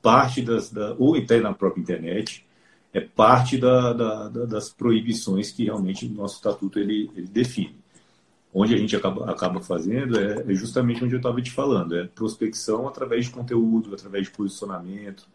parte 0.02 0.42
das, 0.42 0.70
da, 0.70 0.94
ou 0.98 1.14
até 1.14 1.40
na 1.40 1.54
própria 1.54 1.80
internet, 1.80 2.46
é 2.92 3.00
parte 3.00 3.56
da, 3.56 3.92
da, 3.92 4.28
das 4.28 4.70
proibições 4.70 5.50
que 5.50 5.64
realmente 5.64 6.06
o 6.06 6.10
nosso 6.10 6.36
estatuto 6.36 6.78
ele, 6.78 7.10
ele 7.14 7.28
define. 7.28 7.78
Onde 8.52 8.74
a 8.74 8.76
gente 8.76 8.96
acaba, 8.96 9.30
acaba 9.30 9.60
fazendo 9.60 10.18
é, 10.18 10.42
é 10.50 10.54
justamente 10.54 11.04
onde 11.04 11.14
eu 11.14 11.18
estava 11.18 11.40
te 11.40 11.52
falando, 11.52 11.96
é 11.96 12.06
prospecção 12.06 12.88
através 12.88 13.26
de 13.26 13.30
conteúdo, 13.30 13.94
através 13.94 14.24
de 14.24 14.32
posicionamento, 14.32 15.28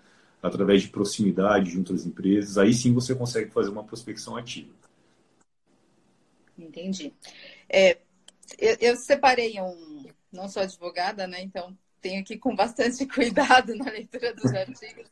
através 0.44 0.82
de 0.82 0.90
proximidade 0.90 1.72
junto 1.72 1.94
às 1.94 2.06
empresas. 2.06 2.58
Aí 2.58 2.74
sim 2.74 2.94
você 2.94 3.16
consegue 3.16 3.52
fazer 3.52 3.70
uma 3.70 3.86
prospecção 3.86 4.36
ativa. 4.36 4.70
Entendi. 6.58 7.14
É, 7.70 7.98
eu, 8.58 8.78
eu 8.82 8.96
separei 8.98 9.60
um, 9.62 10.06
não 10.32 10.50
sou 10.50 10.62
advogada, 10.62 11.26
né? 11.26 11.42
Então 11.42 11.76
tenho 12.06 12.24
que 12.24 12.36
ir 12.36 12.38
com 12.38 12.56
bastante 12.56 13.04
cuidado 13.10 13.76
na 13.76 13.90
leitura 13.90 14.32
dos 14.32 14.54
artigos, 14.54 15.10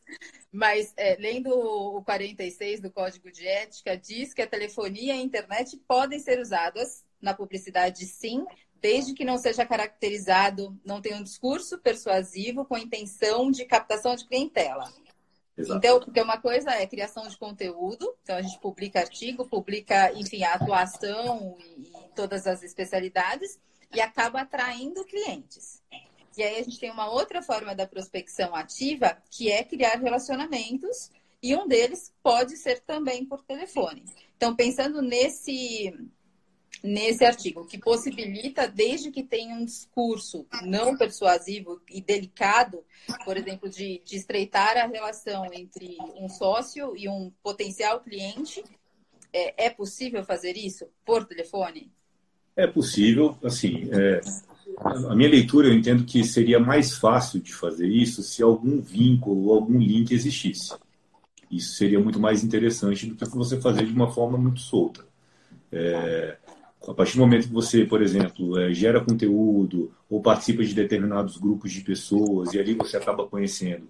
mas 0.52 0.94
é, 0.96 1.16
lendo 1.16 1.48
o 1.48 2.04
46 2.04 2.80
do 2.80 2.88
Código 2.88 3.32
de 3.32 3.44
Ética, 3.44 3.96
diz 3.96 4.32
que 4.32 4.40
a 4.40 4.46
telefonia 4.46 5.12
e 5.12 5.18
a 5.18 5.20
internet 5.20 5.76
podem 5.88 6.20
ser 6.20 6.38
usadas 6.38 7.04
na 7.20 7.34
publicidade, 7.34 8.06
sim, 8.06 8.46
desde 8.80 9.12
que 9.12 9.24
não 9.24 9.38
seja 9.38 9.66
caracterizado, 9.66 10.78
não 10.84 11.00
tenha 11.00 11.16
um 11.16 11.22
discurso 11.24 11.78
persuasivo 11.78 12.64
com 12.64 12.78
intenção 12.78 13.50
de 13.50 13.64
captação 13.64 14.14
de 14.14 14.24
clientela. 14.24 14.88
Exato. 15.56 15.78
Então, 15.78 15.98
porque 15.98 16.20
uma 16.20 16.40
coisa 16.40 16.70
é 16.70 16.86
criação 16.86 17.26
de 17.26 17.36
conteúdo, 17.36 18.14
então 18.22 18.36
a 18.36 18.42
gente 18.42 18.60
publica 18.60 19.00
artigo, 19.00 19.48
publica, 19.48 20.12
enfim, 20.12 20.44
a 20.44 20.54
atuação 20.54 21.56
e, 21.58 21.82
e 21.82 22.08
todas 22.14 22.46
as 22.46 22.62
especialidades 22.62 23.58
e 23.92 24.00
acaba 24.00 24.42
atraindo 24.42 25.04
clientes. 25.04 25.82
E 26.36 26.42
aí 26.42 26.60
a 26.60 26.62
gente 26.62 26.78
tem 26.78 26.90
uma 26.90 27.10
outra 27.10 27.42
forma 27.42 27.74
da 27.74 27.86
prospecção 27.86 28.54
ativa, 28.54 29.16
que 29.30 29.50
é 29.50 29.62
criar 29.62 29.96
relacionamentos, 29.96 31.10
e 31.42 31.54
um 31.54 31.68
deles 31.68 32.12
pode 32.22 32.56
ser 32.56 32.80
também 32.80 33.24
por 33.24 33.42
telefone. 33.44 34.04
Então, 34.36 34.54
pensando 34.56 35.02
nesse 35.02 35.92
nesse 36.82 37.24
artigo, 37.24 37.64
que 37.64 37.78
possibilita, 37.78 38.68
desde 38.68 39.10
que 39.10 39.22
tenha 39.22 39.54
um 39.54 39.64
discurso 39.64 40.46
não 40.62 40.96
persuasivo 40.96 41.80
e 41.88 42.00
delicado, 42.00 42.84
por 43.24 43.36
exemplo, 43.36 43.70
de, 43.70 44.02
de 44.04 44.16
estreitar 44.16 44.76
a 44.76 44.86
relação 44.86 45.46
entre 45.52 45.96
um 46.16 46.28
sócio 46.28 46.94
e 46.96 47.08
um 47.08 47.32
potencial 47.42 48.00
cliente, 48.00 48.62
é, 49.32 49.66
é 49.66 49.70
possível 49.70 50.24
fazer 50.24 50.56
isso 50.56 50.86
por 51.04 51.24
telefone? 51.24 51.90
É 52.56 52.66
possível, 52.66 53.36
assim, 53.42 53.88
é, 53.90 54.20
a 54.84 55.14
minha 55.14 55.28
leitura, 55.30 55.68
eu 55.68 55.74
entendo 55.74 56.04
que 56.04 56.22
seria 56.22 56.60
mais 56.60 56.92
fácil 56.92 57.40
de 57.40 57.54
fazer 57.54 57.88
isso 57.88 58.22
se 58.22 58.42
algum 58.42 58.80
vínculo 58.82 59.46
ou 59.46 59.54
algum 59.54 59.78
link 59.78 60.12
existisse. 60.12 60.74
Isso 61.50 61.74
seria 61.74 61.98
muito 61.98 62.20
mais 62.20 62.44
interessante 62.44 63.06
do 63.06 63.16
que 63.16 63.36
você 63.36 63.58
fazer 63.60 63.86
de 63.86 63.92
uma 63.92 64.12
forma 64.12 64.36
muito 64.36 64.60
solta. 64.60 65.04
É, 65.72 66.36
a 66.86 66.92
partir 66.92 67.16
do 67.16 67.20
momento 67.20 67.48
que 67.48 67.52
você, 67.52 67.86
por 67.86 68.02
exemplo, 68.02 68.58
é, 68.58 68.74
gera 68.74 69.00
conteúdo 69.00 69.90
ou 70.08 70.20
participa 70.20 70.62
de 70.62 70.74
determinados 70.74 71.38
grupos 71.38 71.72
de 71.72 71.80
pessoas 71.80 72.52
e 72.52 72.58
ali 72.58 72.74
você 72.74 72.96
acaba 72.98 73.26
conhecendo 73.26 73.88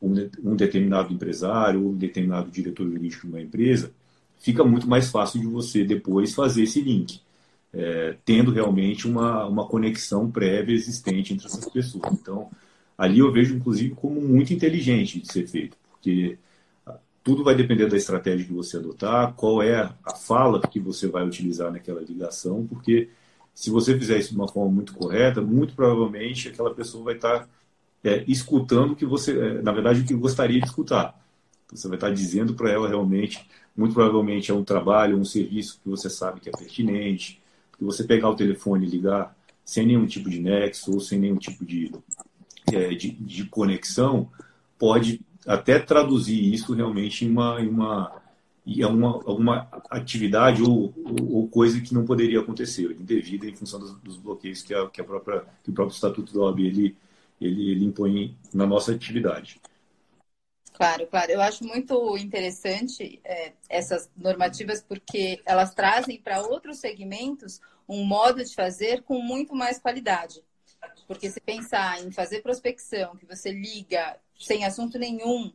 um, 0.00 0.12
um 0.44 0.54
determinado 0.54 1.12
empresário 1.12 1.82
ou 1.82 1.90
um 1.90 1.96
determinado 1.96 2.50
diretor 2.50 2.88
jurídico 2.88 3.26
de 3.26 3.32
uma 3.32 3.42
empresa, 3.42 3.92
fica 4.38 4.62
muito 4.62 4.88
mais 4.88 5.10
fácil 5.10 5.40
de 5.40 5.46
você 5.46 5.82
depois 5.82 6.34
fazer 6.34 6.62
esse 6.62 6.80
link 6.80 7.20
é, 7.76 8.16
tendo 8.24 8.50
realmente 8.50 9.06
uma, 9.06 9.46
uma 9.46 9.66
conexão 9.68 10.30
prévia 10.30 10.74
existente 10.74 11.34
entre 11.34 11.46
essas 11.46 11.68
pessoas. 11.68 12.12
Então, 12.12 12.50
ali 12.96 13.18
eu 13.18 13.30
vejo, 13.30 13.54
inclusive, 13.54 13.94
como 13.94 14.20
muito 14.20 14.52
inteligente 14.52 15.20
de 15.20 15.30
ser 15.30 15.46
feito, 15.46 15.76
porque 15.90 16.38
ah, 16.86 16.96
tudo 17.22 17.44
vai 17.44 17.54
depender 17.54 17.86
da 17.86 17.96
estratégia 17.96 18.46
que 18.46 18.52
você 18.52 18.78
adotar, 18.78 19.34
qual 19.34 19.62
é 19.62 19.92
a 20.04 20.14
fala 20.14 20.60
que 20.60 20.80
você 20.80 21.06
vai 21.06 21.26
utilizar 21.26 21.70
naquela 21.70 22.00
ligação, 22.00 22.66
porque 22.66 23.10
se 23.54 23.70
você 23.70 23.98
fizer 23.98 24.18
isso 24.18 24.30
de 24.30 24.36
uma 24.36 24.48
forma 24.48 24.72
muito 24.72 24.94
correta, 24.94 25.42
muito 25.42 25.74
provavelmente 25.74 26.48
aquela 26.48 26.74
pessoa 26.74 27.04
vai 27.04 27.14
estar 27.16 27.48
é, 28.02 28.24
escutando 28.26 28.92
o 28.92 28.96
que 28.96 29.04
você, 29.04 29.38
é, 29.38 29.62
na 29.62 29.72
verdade, 29.72 30.00
o 30.00 30.06
que 30.06 30.14
gostaria 30.14 30.60
de 30.60 30.66
escutar. 30.66 31.14
Você 31.70 31.88
vai 31.88 31.96
estar 31.96 32.10
dizendo 32.10 32.54
para 32.54 32.70
ela 32.70 32.88
realmente, 32.88 33.46
muito 33.76 33.94
provavelmente 33.94 34.50
é 34.50 34.54
um 34.54 34.64
trabalho, 34.64 35.18
um 35.18 35.24
serviço 35.24 35.80
que 35.82 35.88
você 35.88 36.08
sabe 36.08 36.40
que 36.40 36.48
é 36.48 36.52
pertinente, 36.52 37.40
que 37.78 37.84
você 37.84 38.04
pegar 38.04 38.30
o 38.30 38.36
telefone 38.36 38.86
e 38.86 38.90
ligar 38.90 39.36
sem 39.64 39.86
nenhum 39.86 40.06
tipo 40.06 40.30
de 40.30 40.40
nexo 40.40 40.92
ou 40.92 41.00
sem 41.00 41.18
nenhum 41.18 41.36
tipo 41.36 41.64
de, 41.64 41.92
é, 42.72 42.94
de, 42.94 43.10
de, 43.10 43.44
conexão, 43.46 44.30
pode 44.78 45.20
até 45.46 45.78
traduzir 45.78 46.52
isso 46.52 46.72
realmente 46.72 47.24
em 47.24 47.30
uma, 47.30 47.60
em 47.60 47.68
uma, 47.68 48.22
em 48.66 48.84
uma, 48.84 49.08
alguma 49.08 49.68
atividade 49.90 50.62
ou, 50.62 50.94
ou, 51.04 51.34
ou, 51.36 51.48
coisa 51.48 51.80
que 51.80 51.92
não 51.92 52.04
poderia 52.04 52.40
acontecer, 52.40 52.96
indevida 52.98 53.46
em 53.46 53.54
função 53.54 53.80
dos, 53.80 53.92
dos 53.98 54.16
bloqueios 54.16 54.62
que, 54.62 54.72
a, 54.72 54.88
que, 54.88 55.00
a 55.00 55.04
própria, 55.04 55.44
que 55.64 55.70
o 55.70 55.74
próprio 55.74 55.94
Estatuto 55.94 56.32
da 56.32 56.40
OAB 56.40 56.60
ele, 56.60 56.96
ele, 57.40 57.70
ele 57.70 57.84
impõe 57.84 58.36
na 58.54 58.66
nossa 58.66 58.92
atividade. 58.92 59.60
Claro, 60.76 61.06
claro. 61.06 61.32
Eu 61.32 61.40
acho 61.40 61.64
muito 61.64 62.18
interessante 62.18 63.18
é, 63.24 63.52
essas 63.66 64.10
normativas 64.14 64.82
porque 64.82 65.40
elas 65.46 65.72
trazem 65.72 66.20
para 66.20 66.42
outros 66.42 66.78
segmentos 66.78 67.62
um 67.88 68.04
modo 68.04 68.44
de 68.44 68.54
fazer 68.54 69.02
com 69.02 69.18
muito 69.22 69.54
mais 69.54 69.78
qualidade. 69.78 70.44
Porque 71.08 71.30
se 71.30 71.40
pensar 71.40 72.04
em 72.04 72.12
fazer 72.12 72.42
prospecção, 72.42 73.16
que 73.16 73.24
você 73.24 73.50
liga 73.50 74.18
sem 74.38 74.66
assunto 74.66 74.98
nenhum, 74.98 75.50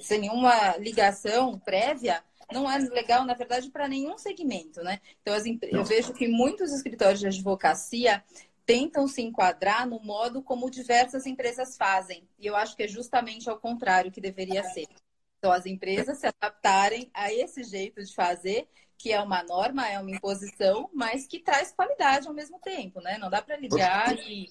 sem 0.00 0.20
nenhuma 0.20 0.78
ligação 0.78 1.58
prévia, 1.58 2.22
não 2.50 2.70
é 2.70 2.78
legal, 2.78 3.24
na 3.26 3.34
verdade, 3.34 3.70
para 3.70 3.86
nenhum 3.86 4.16
segmento, 4.16 4.82
né? 4.82 4.98
Então, 5.20 5.34
as, 5.34 5.44
eu 5.62 5.84
vejo 5.84 6.14
que 6.14 6.26
muitos 6.26 6.72
escritórios 6.72 7.20
de 7.20 7.26
advocacia 7.26 8.24
tentam 8.66 9.06
se 9.06 9.22
enquadrar 9.22 9.86
no 9.86 10.00
modo 10.00 10.42
como 10.42 10.70
diversas 10.70 11.26
empresas 11.26 11.76
fazem. 11.76 12.28
E 12.38 12.46
eu 12.46 12.56
acho 12.56 12.76
que 12.76 12.84
é 12.84 12.88
justamente 12.88 13.48
ao 13.48 13.58
contrário 13.58 14.10
que 14.10 14.20
deveria 14.20 14.64
ser. 14.64 14.86
Então, 15.38 15.52
as 15.52 15.66
empresas 15.66 16.18
se 16.18 16.26
adaptarem 16.26 17.10
a 17.12 17.32
esse 17.32 17.62
jeito 17.62 18.02
de 18.02 18.14
fazer, 18.14 18.66
que 18.96 19.12
é 19.12 19.20
uma 19.20 19.42
norma, 19.42 19.86
é 19.86 19.98
uma 19.98 20.10
imposição, 20.10 20.88
mas 20.94 21.26
que 21.26 21.38
traz 21.38 21.72
qualidade 21.72 22.26
ao 22.26 22.32
mesmo 22.32 22.58
tempo, 22.58 23.00
né? 23.00 23.18
Não 23.18 23.28
dá 23.28 23.42
para 23.42 23.58
ligar 23.58 24.16
e, 24.20 24.50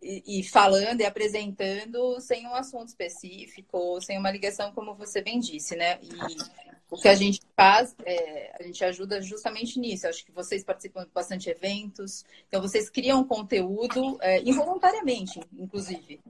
e, 0.00 0.40
e, 0.40 0.42
falando 0.42 1.02
e 1.02 1.04
apresentando 1.04 2.18
sem 2.20 2.46
um 2.46 2.54
assunto 2.54 2.88
específico, 2.88 4.00
sem 4.00 4.18
uma 4.18 4.30
ligação, 4.30 4.72
como 4.72 4.94
você 4.94 5.20
bem 5.20 5.38
disse, 5.38 5.76
né? 5.76 5.98
E 6.02 6.69
o 6.90 6.96
que 6.96 7.08
a 7.08 7.14
gente 7.14 7.40
faz, 7.56 7.94
é, 8.04 8.56
a 8.58 8.62
gente 8.64 8.84
ajuda 8.84 9.22
justamente 9.22 9.78
nisso. 9.78 10.06
Eu 10.06 10.10
acho 10.10 10.24
que 10.24 10.32
vocês 10.32 10.64
participam 10.64 11.04
de 11.04 11.10
bastante 11.10 11.48
eventos, 11.48 12.24
então 12.48 12.60
vocês 12.60 12.90
criam 12.90 13.22
conteúdo 13.24 14.18
é, 14.20 14.40
involuntariamente, 14.42 15.40
inclusive. 15.56 16.20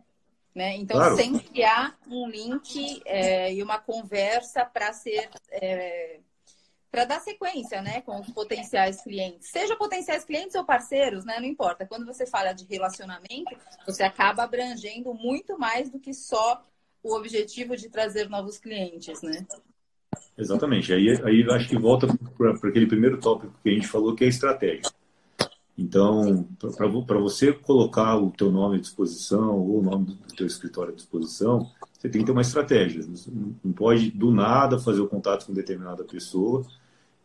Né? 0.55 0.77
Então, 0.77 0.97
claro. 0.99 1.17
sem 1.17 1.39
criar 1.39 1.99
um 2.09 2.29
link 2.29 3.01
é, 3.07 3.53
e 3.55 3.63
uma 3.63 3.79
conversa 3.79 4.65
para 4.65 4.93
ser. 4.93 5.31
É, 5.51 6.21
para 6.91 7.05
dar 7.05 7.21
sequência 7.21 7.81
né, 7.81 8.01
com 8.01 8.19
os 8.19 8.29
potenciais 8.31 9.01
clientes, 9.01 9.49
seja 9.49 9.77
potenciais 9.77 10.25
clientes 10.25 10.57
ou 10.57 10.65
parceiros, 10.65 11.25
né, 11.25 11.39
não 11.39 11.47
importa. 11.47 11.87
Quando 11.87 12.05
você 12.05 12.27
fala 12.27 12.53
de 12.53 12.65
relacionamento, 12.65 13.57
você 13.87 14.03
acaba 14.03 14.43
abrangendo 14.43 15.15
muito 15.15 15.57
mais 15.57 15.89
do 15.89 16.01
que 16.01 16.13
só 16.13 16.61
o 17.01 17.15
objetivo 17.15 17.77
de 17.77 17.89
trazer 17.89 18.29
novos 18.29 18.59
clientes, 18.59 19.23
né? 19.23 19.47
Exatamente. 20.37 20.93
Aí, 20.93 21.11
aí 21.23 21.51
acho 21.51 21.69
que 21.69 21.79
volta 21.79 22.07
para 22.37 22.69
aquele 22.69 22.87
primeiro 22.87 23.19
tópico 23.19 23.53
que 23.63 23.69
a 23.69 23.73
gente 23.73 23.87
falou, 23.87 24.15
que 24.15 24.25
é 24.25 24.29
estratégia. 24.29 24.91
Então, 25.77 26.47
para 27.07 27.19
você 27.19 27.53
colocar 27.53 28.17
o 28.17 28.31
teu 28.31 28.51
nome 28.51 28.77
à 28.77 28.81
disposição 28.81 29.59
ou 29.59 29.79
o 29.79 29.83
nome 29.83 30.07
do 30.07 30.17
teu 30.37 30.47
escritório 30.47 30.93
à 30.93 30.95
disposição, 30.95 31.71
você 31.99 32.09
tem 32.09 32.21
que 32.21 32.27
ter 32.27 32.33
uma 32.33 32.43
estratégia. 32.43 33.03
Não 33.65 33.73
pode, 33.73 34.11
do 34.11 34.31
nada, 34.31 34.79
fazer 34.79 35.01
o 35.01 35.09
contato 35.09 35.47
com 35.47 35.55
determinada 35.55 36.05
pessoa 36.05 36.67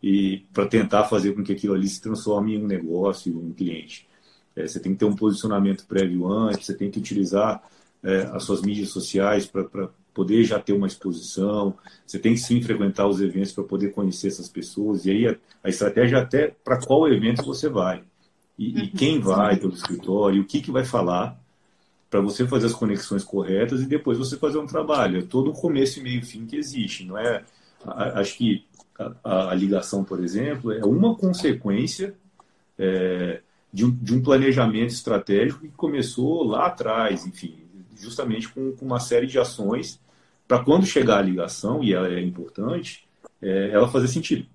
e 0.01 0.46
para 0.54 0.68
tentar 0.68 1.06
fazer 1.06 1.34
com 1.34 1.44
que 1.44 1.51
aquilo 1.51 1.74
ali 1.74 1.88
se 1.88 2.01
transforme 2.01 2.56
em 2.56 2.63
um 2.63 2.68
negócio, 2.68 3.32
em 3.32 3.36
um 3.36 3.51
cliente. 3.51 4.08
É, 4.56 4.68
você 4.68 4.80
tem 4.80 4.94
que 4.94 5.00
ter 5.00 5.06
um 5.06 5.15
posicionamento 5.15 5.86
prévio 5.86 6.32
antes, 6.32 6.65
você 6.65 6.74
tem 6.74 6.89
que 6.89 7.00
utilizar 7.00 7.62
é, 8.04 8.22
as 8.34 8.44
suas 8.44 8.62
mídias 8.62 8.89
sociais 8.89 9.46
para 9.46 9.89
poder 10.15 10.43
já 10.45 10.57
ter 10.57 10.74
uma 10.74 10.88
exposição, 10.88 11.75
você 12.07 12.17
tem 12.17 12.34
que 12.34 12.39
sim 12.39 12.62
frequentar 12.62 13.05
os 13.05 13.22
eventos 13.22 13.51
para 13.51 13.65
poder 13.65 13.91
conhecer 13.91 14.29
essas 14.29 14.50
pessoas, 14.50 15.05
e 15.05 15.12
aí 15.12 15.27
a, 15.27 15.36
a 15.63 15.69
estratégia 15.69 16.19
até 16.19 16.55
para 16.63 16.79
qual 16.79 17.07
evento 17.07 17.43
você 17.43 17.69
vai, 17.69 18.01
e, 18.57 18.79
e 18.79 18.81
uhum. 18.84 18.91
quem 18.95 19.19
vai 19.19 19.57
pelo 19.57 19.74
escritório, 19.74 20.41
o 20.41 20.45
que, 20.45 20.62
que 20.62 20.72
vai 20.72 20.86
falar, 20.86 21.38
para 22.10 22.22
você 22.22 22.48
fazer 22.48 22.67
as 22.67 22.74
conexões 22.74 23.25
corretas 23.25 23.81
e 23.81 23.86
depois 23.86 24.17
você 24.17 24.38
fazer 24.38 24.57
um 24.57 24.65
trabalho. 24.65 25.19
É 25.19 25.22
todo 25.22 25.51
o 25.51 25.53
começo 25.53 26.00
e 26.00 26.03
meio 26.03 26.25
fim 26.25 26.45
que 26.45 26.55
existe, 26.55 27.03
não 27.03 27.17
é? 27.17 27.43
Acho 27.86 28.38
que 28.38 28.65
a, 29.22 29.50
a 29.50 29.53
ligação, 29.53 30.01
por 30.01 30.24
exemplo, 30.24 30.72
é 30.72 30.86
uma 30.86 31.13
consequência 31.15 32.15
é, 32.79 33.41
de, 33.74 33.84
um, 33.84 33.91
de, 33.91 34.13
um, 34.13 34.22
planejamento 34.22 34.91
estratégico 34.91 35.60
que 35.60 35.67
começou 35.69 36.43
lá 36.45 36.67
atrás, 36.67 37.25
enfim, 37.25 37.57
justamente 37.98 38.48
com, 38.48 38.72
com 38.72 38.86
uma 38.86 39.00
série 39.01 39.27
de 39.27 39.38
ações 39.38 40.00
para 40.47 40.63
quando 40.63 40.85
chegar 40.85 41.19
a 41.19 41.21
ligação, 41.21 41.83
e 41.83 41.93
ela 41.93 42.07
é 42.07 42.21
importante, 42.21 43.07
é, 43.41 43.69
ela 43.71 43.87
fazer 43.87 44.07
sentido. 44.07 44.45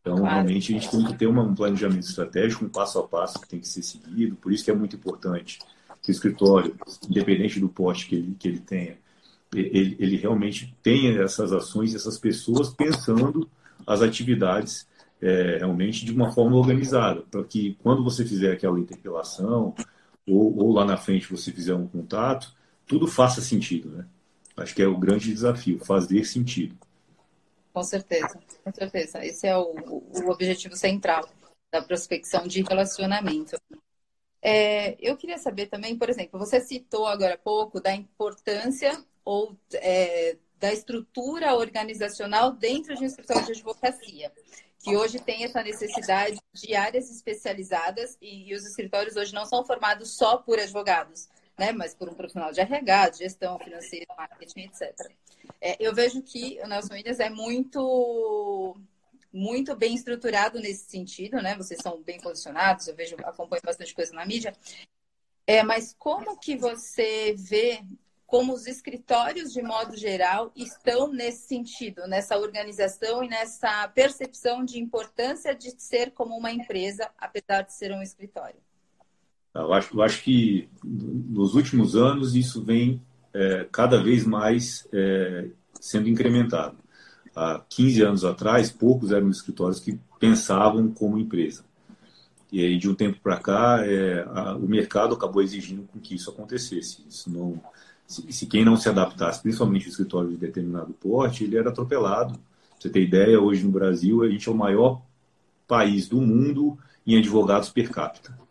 Então, 0.00 0.16
claro. 0.16 0.34
realmente, 0.34 0.70
a 0.74 0.78
gente 0.78 0.90
tem 0.90 1.04
que 1.04 1.14
ter 1.14 1.26
um 1.26 1.54
planejamento 1.54 2.06
estratégico, 2.06 2.64
um 2.64 2.68
passo 2.68 2.98
a 2.98 3.08
passo 3.08 3.40
que 3.40 3.48
tem 3.48 3.60
que 3.60 3.68
ser 3.68 3.82
seguido, 3.82 4.36
por 4.36 4.52
isso 4.52 4.64
que 4.64 4.70
é 4.70 4.74
muito 4.74 4.96
importante 4.96 5.58
que 6.02 6.10
o 6.10 6.12
escritório, 6.12 6.76
independente 7.08 7.58
do 7.58 7.68
poste 7.68 8.06
que 8.06 8.14
ele, 8.16 8.36
que 8.38 8.48
ele 8.48 8.58
tenha, 8.58 8.98
ele, 9.54 9.96
ele 9.98 10.16
realmente 10.16 10.76
tenha 10.82 11.22
essas 11.22 11.52
ações, 11.52 11.94
essas 11.94 12.18
pessoas 12.18 12.68
pensando 12.68 13.48
as 13.86 14.02
atividades 14.02 14.86
é, 15.22 15.56
realmente 15.58 16.04
de 16.04 16.12
uma 16.12 16.30
forma 16.32 16.56
organizada, 16.56 17.22
para 17.30 17.42
que 17.44 17.78
quando 17.82 18.04
você 18.04 18.24
fizer 18.24 18.52
aquela 18.52 18.78
interpelação 18.78 19.74
ou, 20.26 20.58
ou, 20.58 20.72
lá 20.72 20.84
na 20.84 20.98
frente 20.98 21.30
você 21.30 21.50
fizer 21.50 21.74
um 21.74 21.86
contato, 21.86 22.52
tudo 22.86 23.06
faça 23.06 23.40
sentido, 23.40 23.88
né? 23.88 24.04
Acho 24.56 24.74
que 24.74 24.82
é 24.82 24.86
o 24.86 24.96
grande 24.96 25.32
desafio, 25.32 25.84
fazer 25.84 26.24
sentido. 26.24 26.76
Com 27.72 27.82
certeza, 27.82 28.38
com 28.62 28.72
certeza. 28.72 29.24
Esse 29.24 29.48
é 29.48 29.56
o, 29.56 29.74
o 29.88 30.30
objetivo 30.30 30.76
central 30.76 31.28
da 31.72 31.82
prospecção 31.82 32.46
de 32.46 32.62
relacionamento. 32.62 33.56
É, 34.40 34.96
eu 35.00 35.16
queria 35.16 35.38
saber 35.38 35.66
também, 35.66 35.96
por 35.98 36.08
exemplo, 36.08 36.38
você 36.38 36.60
citou 36.60 37.06
agora 37.06 37.34
há 37.34 37.38
pouco 37.38 37.80
da 37.80 37.92
importância 37.92 39.02
ou 39.24 39.58
é, 39.72 40.36
da 40.60 40.72
estrutura 40.72 41.54
organizacional 41.54 42.52
dentro 42.52 42.94
de 42.94 43.02
um 43.02 43.06
escritório 43.06 43.44
de 43.46 43.52
advocacia, 43.52 44.30
que 44.78 44.94
hoje 44.94 45.18
tem 45.18 45.44
essa 45.44 45.62
necessidade 45.62 46.38
de 46.52 46.76
áreas 46.76 47.10
especializadas 47.10 48.16
e, 48.20 48.50
e 48.50 48.54
os 48.54 48.64
escritórios 48.66 49.16
hoje 49.16 49.34
não 49.34 49.46
são 49.46 49.64
formados 49.64 50.16
só 50.16 50.36
por 50.36 50.58
advogados, 50.58 51.28
né, 51.58 51.72
mas 51.72 51.94
por 51.94 52.08
um 52.08 52.14
profissional 52.14 52.52
de 52.52 52.60
RH, 52.60 53.08
de 53.10 53.18
gestão 53.18 53.58
financeira, 53.58 54.06
marketing, 54.16 54.60
etc. 54.60 55.12
É, 55.60 55.76
eu 55.78 55.94
vejo 55.94 56.22
que 56.22 56.58
o 56.62 56.66
Nelson 56.66 56.94
Williams 56.94 57.20
é 57.20 57.30
muito 57.30 58.76
muito 59.32 59.74
bem 59.74 59.96
estruturado 59.96 60.60
nesse 60.60 60.88
sentido, 60.88 61.42
né? 61.42 61.56
Vocês 61.56 61.80
são 61.82 62.00
bem 62.00 62.20
posicionados, 62.20 62.86
eu 62.86 62.94
vejo, 62.94 63.16
acompanho 63.24 63.62
bastante 63.64 63.92
coisa 63.92 64.12
na 64.12 64.24
mídia. 64.24 64.54
É, 65.44 65.60
mas 65.62 65.92
como 65.98 66.38
que 66.38 66.56
você 66.56 67.34
vê 67.36 67.82
como 68.26 68.52
os 68.52 68.66
escritórios, 68.66 69.52
de 69.52 69.60
modo 69.60 69.96
geral, 69.96 70.52
estão 70.56 71.12
nesse 71.12 71.48
sentido, 71.48 72.06
nessa 72.06 72.38
organização 72.38 73.22
e 73.22 73.28
nessa 73.28 73.86
percepção 73.88 74.64
de 74.64 74.80
importância 74.80 75.54
de 75.54 75.70
ser 75.80 76.12
como 76.12 76.36
uma 76.36 76.50
empresa, 76.50 77.10
apesar 77.18 77.62
de 77.62 77.74
ser 77.74 77.92
um 77.92 78.02
escritório? 78.02 78.60
Eu 79.54 79.72
acho, 79.72 79.96
eu 79.96 80.02
acho 80.02 80.22
que 80.22 80.68
nos 80.82 81.54
últimos 81.54 81.94
anos 81.94 82.34
isso 82.34 82.62
vem 82.62 83.00
é, 83.32 83.66
cada 83.70 84.02
vez 84.02 84.24
mais 84.26 84.86
é, 84.92 85.48
sendo 85.80 86.08
incrementado. 86.08 86.76
Há 87.34 87.60
15 87.68 88.02
anos 88.02 88.24
atrás, 88.24 88.70
poucos 88.70 89.12
eram 89.12 89.28
escritórios 89.28 89.80
que 89.80 89.98
pensavam 90.18 90.90
como 90.90 91.18
empresa. 91.18 91.64
E 92.50 92.64
aí, 92.64 92.78
de 92.78 92.88
um 92.88 92.94
tempo 92.94 93.18
para 93.20 93.36
cá, 93.38 93.84
é, 93.84 94.24
a, 94.32 94.54
o 94.54 94.68
mercado 94.68 95.14
acabou 95.14 95.42
exigindo 95.42 95.88
que 96.00 96.14
isso 96.14 96.30
acontecesse. 96.30 97.04
Isso 97.08 97.28
não, 97.28 97.60
se, 98.06 98.32
se, 98.32 98.46
quem 98.46 98.64
não 98.64 98.76
se 98.76 98.88
adaptasse, 98.88 99.42
principalmente 99.42 99.88
o 99.88 99.90
escritório 99.90 100.30
de 100.30 100.36
determinado 100.36 100.92
porte, 100.92 101.44
ele 101.44 101.56
era 101.56 101.70
atropelado. 101.70 102.34
Pra 102.34 102.40
você 102.78 102.90
ter 102.90 103.02
ideia, 103.02 103.40
hoje 103.40 103.64
no 103.64 103.72
Brasil, 103.72 104.22
a 104.22 104.28
gente 104.28 104.48
é 104.48 104.52
o 104.52 104.54
maior 104.54 105.02
país 105.66 106.08
do 106.08 106.20
mundo 106.20 106.78
em 107.06 107.18
advogados 107.18 107.70
per 107.70 107.90
capita. 107.90 108.43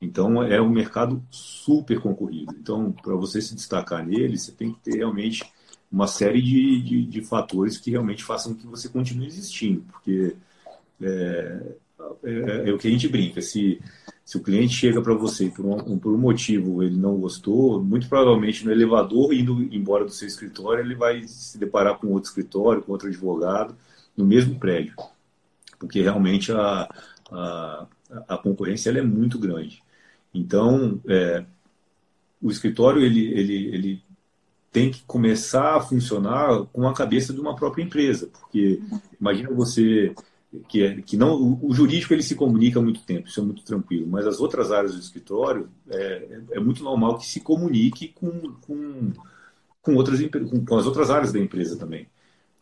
Então, 0.00 0.42
é 0.42 0.60
um 0.60 0.68
mercado 0.68 1.22
super 1.30 2.00
concorrido. 2.00 2.54
Então, 2.58 2.92
para 2.92 3.14
você 3.14 3.40
se 3.40 3.54
destacar 3.54 4.04
nele, 4.04 4.38
você 4.38 4.52
tem 4.52 4.72
que 4.72 4.80
ter 4.80 4.96
realmente 4.96 5.44
uma 5.90 6.06
série 6.06 6.42
de, 6.42 6.82
de, 6.82 7.06
de 7.06 7.20
fatores 7.22 7.78
que 7.78 7.90
realmente 7.90 8.22
façam 8.22 8.54
que 8.54 8.66
você 8.66 8.88
continue 8.88 9.26
existindo. 9.26 9.82
Porque 9.90 10.36
é, 11.00 11.62
é, 12.24 12.68
é 12.68 12.72
o 12.72 12.78
que 12.78 12.88
a 12.88 12.90
gente 12.90 13.08
brinca. 13.08 13.40
Se 13.40 13.80
se 14.26 14.36
o 14.36 14.42
cliente 14.42 14.74
chega 14.74 15.00
para 15.00 15.14
você 15.14 15.48
por 15.48 15.64
um, 15.64 15.96
por 16.00 16.12
um 16.12 16.18
motivo 16.18 16.82
ele 16.82 16.96
não 16.96 17.16
gostou, 17.16 17.80
muito 17.80 18.08
provavelmente 18.08 18.64
no 18.64 18.72
elevador, 18.72 19.32
indo 19.32 19.62
embora 19.72 20.04
do 20.04 20.10
seu 20.10 20.26
escritório, 20.26 20.84
ele 20.84 20.96
vai 20.96 21.22
se 21.28 21.56
deparar 21.56 21.96
com 21.98 22.08
outro 22.08 22.28
escritório, 22.28 22.82
com 22.82 22.90
outro 22.90 23.06
advogado, 23.06 23.76
no 24.16 24.24
mesmo 24.24 24.58
prédio. 24.58 24.96
Porque 25.78 26.02
realmente 26.02 26.50
a, 26.50 26.88
a, 27.30 27.86
a 28.26 28.36
concorrência 28.36 28.90
é 28.90 29.00
muito 29.00 29.38
grande. 29.38 29.80
Então, 30.36 31.00
é, 31.08 31.44
o 32.40 32.50
escritório 32.50 33.02
ele, 33.02 33.26
ele, 33.32 33.74
ele 33.74 34.02
tem 34.70 34.90
que 34.90 35.02
começar 35.04 35.76
a 35.76 35.80
funcionar 35.80 36.64
com 36.72 36.86
a 36.86 36.94
cabeça 36.94 37.32
de 37.32 37.40
uma 37.40 37.56
própria 37.56 37.82
empresa. 37.82 38.28
Porque 38.28 38.82
imagina 39.20 39.50
você 39.50 40.14
que, 40.68 40.82
é, 40.82 41.00
que 41.02 41.16
não 41.16 41.58
o, 41.62 41.72
jurídico 41.72 42.12
ele 42.12 42.22
se 42.22 42.34
comunica 42.34 42.78
há 42.78 42.82
muito 42.82 43.00
tempo, 43.00 43.28
isso 43.28 43.40
é 43.40 43.42
muito 43.42 43.62
tranquilo, 43.62 44.06
mas 44.06 44.26
as 44.26 44.40
outras 44.40 44.70
áreas 44.70 44.94
do 44.94 45.00
escritório 45.00 45.68
é, 45.88 46.40
é 46.52 46.60
muito 46.60 46.82
normal 46.82 47.18
que 47.18 47.26
se 47.26 47.40
comunique 47.40 48.08
com, 48.08 48.30
com, 48.60 49.12
com 49.82 49.94
outras 49.94 50.20
com, 50.28 50.64
com 50.64 50.76
as 50.76 50.86
outras 50.86 51.10
áreas 51.10 51.32
da 51.32 51.38
empresa 51.38 51.76
também. 51.76 52.06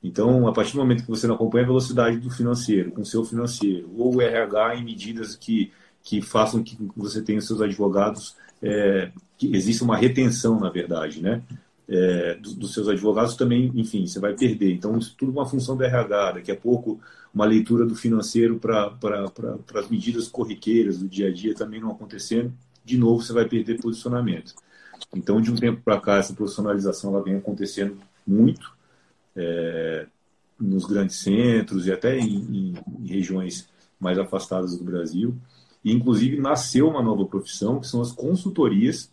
Então, 0.03 0.47
a 0.47 0.53
partir 0.53 0.73
do 0.73 0.79
momento 0.79 1.03
que 1.03 1.11
você 1.11 1.27
não 1.27 1.35
acompanha 1.35 1.65
a 1.65 1.69
velocidade 1.69 2.19
do 2.19 2.31
financeiro, 2.31 2.93
com 2.93 3.01
o 3.01 3.07
seu 3.07 3.25
financeiro, 3.25 3.91
ou 3.97 4.17
o 4.17 4.21
RH 4.21 4.77
em 4.77 4.85
medidas 4.85 5.35
que, 5.35 5.73
que 6.05 6.21
façam 6.21 6.63
que 6.63 6.77
você 6.95 7.23
tenha 7.23 7.41
seus 7.41 7.63
advogados, 7.63 8.37
é, 8.63 9.11
que 9.39 9.57
exista 9.57 9.83
uma 9.83 9.97
retenção, 9.97 10.61
na 10.61 10.69
verdade, 10.69 11.23
né? 11.23 11.43
É, 11.89 12.35
dos, 12.35 12.55
dos, 12.55 12.73
seus 12.73 12.89
advogados 12.89 13.37
também, 13.37 13.73
enfim, 13.75 14.07
você 14.07 14.21
vai 14.21 14.35
perder. 14.35 14.73
Então, 14.73 14.97
isso 14.99 15.15
tudo 15.19 15.33
uma 15.33 15.47
função 15.47 15.77
do 15.77 15.83
RH. 15.83 16.33
Daqui 16.33 16.53
a 16.53 16.57
pouco 16.57 17.01
uma 17.35 17.45
leitura 17.47 17.85
do 17.85 17.95
financeiro 17.95 18.59
para 18.59 18.91
pra, 18.91 19.31
as 19.75 19.89
medidas 19.89 20.29
corriqueiras 20.29 20.99
do 20.99 21.09
dia 21.09 21.29
a 21.29 21.33
dia 21.33 21.55
também 21.55 21.81
não 21.81 21.91
acontecendo, 21.91 22.53
de 22.85 22.97
novo 22.97 23.23
você 23.23 23.33
vai 23.33 23.47
perder 23.47 23.81
posicionamento. 23.81 24.55
Então, 25.15 25.41
de 25.41 25.51
um 25.51 25.57
tempo 25.57 25.83
para 25.83 26.01
cá, 26.01 26.17
essa 26.19 26.35
profissionalização 26.35 27.13
ela 27.13 27.23
vem 27.23 27.37
acontecendo 27.37 27.99
muito 28.27 28.75
é, 29.37 30.07
nos 30.59 30.85
grandes 30.87 31.17
centros 31.17 31.87
e 31.87 31.93
até 31.93 32.19
em, 32.19 32.27
em, 32.27 32.75
em 33.01 33.07
regiões 33.07 33.69
mais 33.99 34.19
afastadas 34.19 34.77
do 34.77 34.85
Brasil. 34.85 35.35
E, 35.85 35.93
inclusive, 35.93 36.41
nasceu 36.41 36.89
uma 36.89 37.03
nova 37.03 37.27
profissão, 37.27 37.79
que 37.79 37.87
são 37.87 38.01
as 38.01 38.11
consultorias 38.11 39.13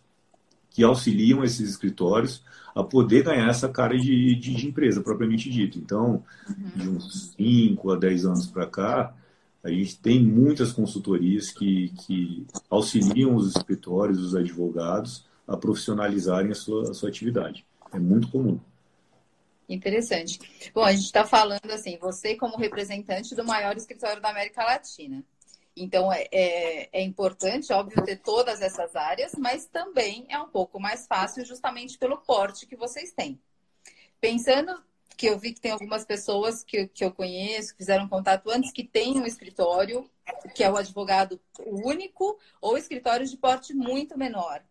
que 0.70 0.82
auxiliam 0.82 1.44
esses 1.44 1.68
escritórios 1.68 2.42
a 2.74 2.82
poder 2.82 3.22
ganhar 3.24 3.48
essa 3.48 3.68
cara 3.68 3.96
de, 3.96 4.34
de, 4.34 4.54
de 4.54 4.66
empresa 4.66 5.02
propriamente 5.02 5.50
dito. 5.50 5.78
Então, 5.78 6.24
uhum. 6.48 6.70
de 6.74 6.88
uns 6.88 7.34
5 7.36 7.90
a 7.90 7.96
10 7.96 8.24
anos 8.24 8.46
para 8.46 8.66
cá, 8.66 9.14
a 9.62 9.70
gente 9.70 9.98
tem 9.98 10.22
muitas 10.22 10.72
consultorias 10.72 11.50
que, 11.50 11.90
que 11.90 12.46
auxiliam 12.70 13.34
os 13.36 13.54
escritórios, 13.54 14.18
os 14.18 14.34
advogados, 14.34 15.26
a 15.46 15.56
profissionalizarem 15.56 16.50
a 16.50 16.54
sua, 16.54 16.90
a 16.90 16.94
sua 16.94 17.08
atividade. 17.10 17.64
É 17.92 17.98
muito 17.98 18.28
comum. 18.28 18.58
Interessante. 19.68 20.38
Bom, 20.74 20.82
a 20.82 20.92
gente 20.92 21.04
está 21.04 21.24
falando 21.24 21.70
assim, 21.70 21.96
você 21.98 22.34
como 22.34 22.56
representante 22.56 23.34
do 23.34 23.44
maior 23.44 23.76
escritório 23.76 24.20
da 24.20 24.30
América 24.30 24.64
Latina. 24.64 25.22
Então, 25.76 26.12
é, 26.12 26.26
é, 26.30 26.88
é, 26.92 27.02
importante, 27.02 27.72
óbvio, 27.72 28.04
ter 28.04 28.16
todas 28.16 28.60
essas 28.60 28.94
áreas, 28.94 29.32
mas 29.36 29.66
também 29.66 30.26
é 30.28 30.38
um 30.38 30.48
pouco 30.48 30.78
mais 30.78 31.06
fácil 31.06 31.44
justamente 31.44 31.98
pelo 31.98 32.18
porte 32.18 32.66
que 32.66 32.76
vocês 32.76 33.12
têm. 33.12 33.40
Pensando 34.20 34.82
que 35.16 35.26
eu 35.26 35.38
vi 35.38 35.52
que 35.52 35.60
tem 35.60 35.72
algumas 35.72 36.04
pessoas 36.04 36.62
que, 36.62 36.88
que 36.88 37.04
eu 37.04 37.12
conheço, 37.12 37.72
que 37.72 37.78
fizeram 37.78 38.08
contato 38.08 38.50
antes, 38.50 38.72
que 38.72 38.84
têm 38.84 39.18
um 39.18 39.26
escritório, 39.26 40.08
que 40.54 40.62
é 40.62 40.70
o 40.70 40.76
advogado 40.76 41.40
único, 41.64 42.38
ou 42.60 42.76
escritórios 42.76 43.30
de 43.30 43.36
porte 43.36 43.72
muito 43.72 44.18
menor. 44.18 44.62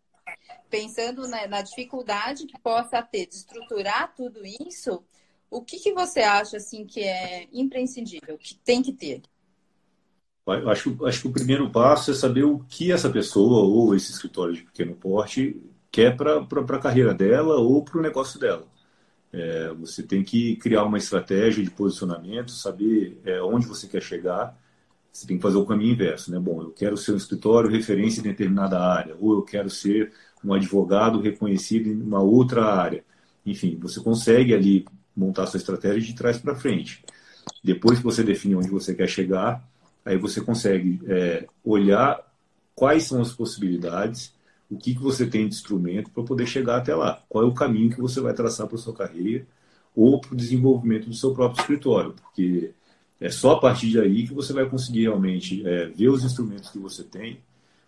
Pensando 0.70 1.28
na, 1.28 1.48
na 1.48 1.62
dificuldade 1.62 2.46
que 2.46 2.60
possa 2.60 3.02
ter 3.02 3.26
de 3.26 3.36
estruturar 3.36 4.14
tudo 4.16 4.42
isso, 4.46 5.04
o 5.50 5.62
que, 5.62 5.80
que 5.80 5.94
você 5.94 6.22
acha 6.22 6.58
assim 6.58 6.86
que 6.86 7.02
é 7.02 7.48
imprescindível, 7.52 8.38
que 8.38 8.56
tem 8.56 8.82
que 8.82 8.94
ter? 8.94 9.22
Acho, 10.52 11.06
acho 11.06 11.22
que 11.22 11.28
o 11.28 11.32
primeiro 11.32 11.70
passo 11.70 12.12
é 12.12 12.14
saber 12.14 12.44
o 12.44 12.60
que 12.70 12.92
essa 12.92 13.10
pessoa 13.10 13.64
ou 13.64 13.96
esse 13.96 14.12
escritório 14.12 14.54
de 14.54 14.64
pequeno 14.64 14.96
porte 14.96 15.62
quer 15.92 16.16
para 16.16 16.40
a 16.40 16.80
carreira 16.80 17.14
dela 17.14 17.56
ou 17.56 17.84
para 17.84 18.00
o 18.00 18.02
negócio 18.02 18.40
dela. 18.40 18.66
É, 19.34 19.70
você 19.74 20.04
tem 20.04 20.24
que 20.24 20.56
criar 20.58 20.84
uma 20.84 20.98
estratégia 20.98 21.64
de 21.64 21.70
posicionamento, 21.70 22.52
saber 22.52 23.20
é, 23.26 23.42
onde 23.42 23.66
você 23.66 23.88
quer 23.88 24.02
chegar. 24.02 24.58
Você 25.12 25.28
tem 25.28 25.38
que 25.38 25.44
fazer 25.44 25.58
o 25.58 25.66
caminho 25.66 25.94
inverso, 25.94 26.32
né? 26.32 26.40
Bom, 26.40 26.62
eu 26.62 26.72
quero 26.72 26.96
ser 26.96 27.14
um 27.14 27.18
escritório 27.18 27.70
referência 27.70 28.22
em 28.22 28.24
determinada 28.24 28.80
área, 28.80 29.16
ou 29.20 29.34
eu 29.34 29.42
quero 29.42 29.70
ser 29.70 30.12
um 30.44 30.54
advogado 30.54 31.20
reconhecido 31.20 31.88
em 31.88 32.02
uma 32.02 32.22
outra 32.22 32.66
área. 32.66 33.04
Enfim, 33.46 33.78
você 33.80 34.00
consegue 34.00 34.54
ali 34.54 34.86
montar 35.16 35.48
sua 35.48 35.58
estratégia 35.58 36.02
de 36.02 36.16
trás 36.16 36.38
para 36.38 36.56
frente. 36.56 37.04
Depois 37.64 38.00
que 38.00 38.04
você 38.04 38.24
define 38.24 38.56
onde 38.56 38.70
você 38.70 38.94
quer 38.94 39.08
chegar, 39.08 39.68
aí 40.06 40.18
você 40.18 40.42
consegue 40.42 41.00
é, 41.08 41.48
olhar 41.64 42.20
quais 42.76 43.04
são 43.04 43.22
as 43.22 43.32
possibilidades, 43.32 44.34
o 44.70 44.78
que, 44.78 44.96
que 44.96 45.02
você 45.02 45.26
tem 45.26 45.48
de 45.48 45.56
instrumento 45.56 46.10
para 46.12 46.24
poder 46.24 46.46
chegar 46.46 46.78
até 46.78 46.96
lá. 46.96 47.22
Qual 47.28 47.44
é 47.44 47.48
o 47.48 47.54
caminho 47.54 47.90
que 47.90 48.02
você 48.02 48.22
vai 48.22 48.34
traçar 48.34 48.68
para 48.68 48.76
a 48.76 48.80
sua 48.80 48.94
carreira 48.94 49.46
ou 49.96 50.20
para 50.20 50.34
o 50.34 50.38
desenvolvimento 50.38 51.10
do 51.10 51.16
seu 51.16 51.34
próprio 51.34 51.62
escritório, 51.62 52.14
porque 52.14 52.72
é 53.20 53.30
só 53.30 53.54
a 53.54 53.60
partir 53.60 53.94
daí 53.94 54.28
que 54.28 54.34
você 54.34 54.54
vai 54.54 54.68
conseguir 54.68 55.02
realmente 55.02 55.66
é, 55.68 55.88
ver 55.88 56.10
os 56.10 56.24
instrumentos 56.24 56.70
que 56.70 56.80
você 56.80 57.04
tem, 57.04 57.40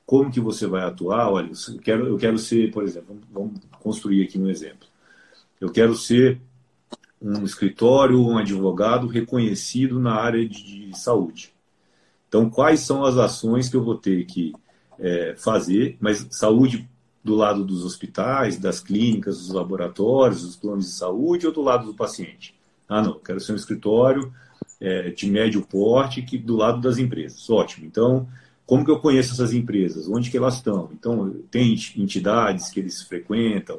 como 0.06 0.32
que 0.32 0.40
você 0.40 0.68
vai 0.68 0.84
atuar. 0.84 1.32
Olha, 1.32 1.50
eu 1.50 1.80
quero, 1.80 2.08
eu 2.08 2.18
quero 2.18 2.38
ser, 2.38 2.72
por 2.72 2.84
exemplo, 2.84 3.18
vamos 3.32 3.60
construir 3.80 4.24
aqui 4.24 4.38
um 4.38 4.50
exemplo. 4.50 4.88
Eu 5.60 5.72
quero 5.72 5.96
ser 5.96 6.40
um 7.22 7.44
escritório, 7.44 8.22
um 8.22 8.38
advogado 8.38 9.08
reconhecido 9.08 10.00
na 10.00 10.14
área 10.14 10.48
de, 10.48 10.90
de 10.90 11.00
saúde. 11.00 11.54
Então, 12.34 12.50
quais 12.50 12.80
são 12.80 13.06
as 13.06 13.16
ações 13.16 13.70
que 13.70 13.76
eu 13.76 13.84
vou 13.84 13.94
ter 13.94 14.26
que 14.26 14.54
é, 14.98 15.36
fazer? 15.38 15.98
Mas 16.00 16.26
saúde 16.32 16.90
do 17.24 17.36
lado 17.36 17.64
dos 17.64 17.86
hospitais, 17.86 18.58
das 18.58 18.80
clínicas, 18.80 19.38
dos 19.38 19.52
laboratórios, 19.52 20.42
dos 20.42 20.56
planos 20.56 20.86
de 20.86 20.92
saúde 20.94 21.46
ou 21.46 21.54
do 21.54 21.62
lado 21.62 21.86
do 21.86 21.94
paciente? 21.94 22.56
Ah, 22.90 23.04
não, 23.04 23.20
quero 23.20 23.40
ser 23.40 23.54
um 23.54 23.56
escritório 23.56 24.34
é, 24.82 25.12
de 25.12 25.30
médio 25.30 25.62
porte 25.62 26.24
que 26.24 26.36
do 26.36 26.56
lado 26.56 26.82
das 26.82 26.98
empresas. 26.98 27.48
Ótimo. 27.52 27.86
Então, 27.86 28.28
como 28.66 28.84
que 28.84 28.90
eu 28.90 29.00
conheço 29.00 29.34
essas 29.34 29.54
empresas? 29.54 30.10
Onde 30.10 30.32
que 30.32 30.38
elas 30.38 30.56
estão? 30.56 30.90
Então, 30.92 31.36
tem 31.52 31.76
entidades 31.96 32.72
que 32.72 32.80
eles 32.80 33.04
frequentam. 33.04 33.78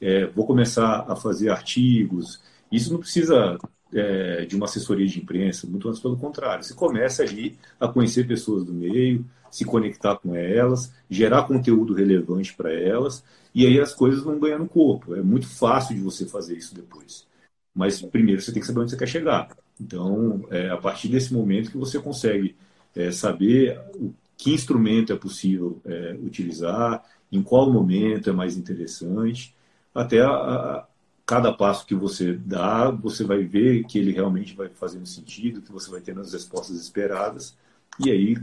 É, 0.00 0.26
vou 0.26 0.44
começar 0.44 1.06
a 1.08 1.14
fazer 1.14 1.50
artigos, 1.50 2.40
isso 2.72 2.92
não 2.92 2.98
precisa 2.98 3.56
é, 3.94 4.44
de 4.44 4.56
uma 4.56 4.66
assessoria 4.66 5.06
de 5.06 5.18
imprensa, 5.20 5.66
muito 5.66 5.88
antes 5.88 6.00
pelo 6.00 6.16
contrário. 6.16 6.64
Você 6.64 6.74
começa 6.74 7.22
ali 7.22 7.56
a 7.78 7.88
conhecer 7.88 8.26
pessoas 8.26 8.64
do 8.64 8.72
meio, 8.72 9.24
se 9.50 9.64
conectar 9.64 10.16
com 10.16 10.34
elas, 10.34 10.92
gerar 11.10 11.44
conteúdo 11.44 11.92
relevante 11.92 12.54
para 12.54 12.72
elas, 12.72 13.22
e 13.54 13.66
aí 13.66 13.78
as 13.78 13.94
coisas 13.94 14.22
vão 14.22 14.38
ganhando 14.38 14.66
corpo. 14.66 15.14
É 15.14 15.22
muito 15.22 15.46
fácil 15.46 15.94
de 15.94 16.00
você 16.00 16.26
fazer 16.26 16.56
isso 16.56 16.74
depois. 16.74 17.26
Mas 17.74 18.00
primeiro 18.00 18.40
você 18.40 18.52
tem 18.52 18.60
que 18.60 18.66
saber 18.66 18.80
onde 18.80 18.90
você 18.90 18.96
quer 18.96 19.08
chegar. 19.08 19.48
Então, 19.80 20.46
é 20.50 20.70
a 20.70 20.76
partir 20.76 21.08
desse 21.08 21.32
momento 21.32 21.70
que 21.70 21.76
você 21.76 21.98
consegue 21.98 22.56
é, 22.94 23.10
saber 23.10 23.78
o 23.94 24.12
que 24.36 24.52
instrumento 24.52 25.12
é 25.12 25.16
possível 25.16 25.80
é, 25.84 26.16
utilizar, 26.22 27.04
em 27.30 27.42
qual 27.42 27.70
momento 27.70 28.28
é 28.28 28.32
mais 28.32 28.56
interessante, 28.56 29.54
até 29.94 30.20
a, 30.20 30.86
cada 31.26 31.52
passo 31.52 31.86
que 31.86 31.94
você 31.94 32.34
dá, 32.34 32.90
você 32.90 33.24
vai 33.24 33.44
ver 33.44 33.84
que 33.84 33.98
ele 33.98 34.12
realmente 34.12 34.54
vai 34.54 34.68
fazendo 34.68 35.06
sentido, 35.06 35.62
que 35.62 35.72
você 35.72 35.90
vai 35.90 36.00
tendo 36.00 36.20
as 36.20 36.32
respostas 36.32 36.76
esperadas. 36.76 37.56
E 37.98 38.10
aí, 38.10 38.36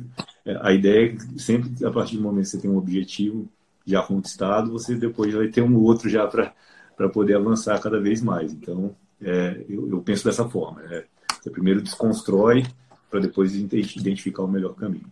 é, 0.46 0.58
a 0.62 0.72
ideia 0.72 1.16
é 1.16 1.40
sempre, 1.40 1.86
a 1.86 1.92
partir 1.92 2.18
do 2.18 2.24
momento 2.24 2.46
que 2.46 2.52
você 2.52 2.62
tem 2.62 2.70
um 2.70 2.78
objetivo 2.78 3.50
já 3.86 4.02
conquistado, 4.04 4.72
você 4.72 4.96
depois 4.96 5.34
vai 5.34 5.48
ter 5.48 5.62
um 5.62 5.76
outro 5.78 6.10
já 6.10 6.28
para 6.28 7.10
poder 7.10 7.36
avançar 7.36 7.80
cada 7.82 8.00
vez 8.00 8.22
mais. 8.22 8.54
Então, 8.54 8.96
é, 9.22 9.66
eu, 9.68 9.90
eu, 9.90 10.02
penso 10.02 10.24
dessa 10.24 10.48
forma. 10.48 10.82
Né? 10.84 11.04
Você 11.42 11.50
primeiro 11.50 11.82
desconstrói 11.82 12.66
para 13.10 13.20
depois 13.20 13.56
identificar 13.56 14.44
o 14.44 14.48
melhor 14.48 14.76
caminho. 14.76 15.12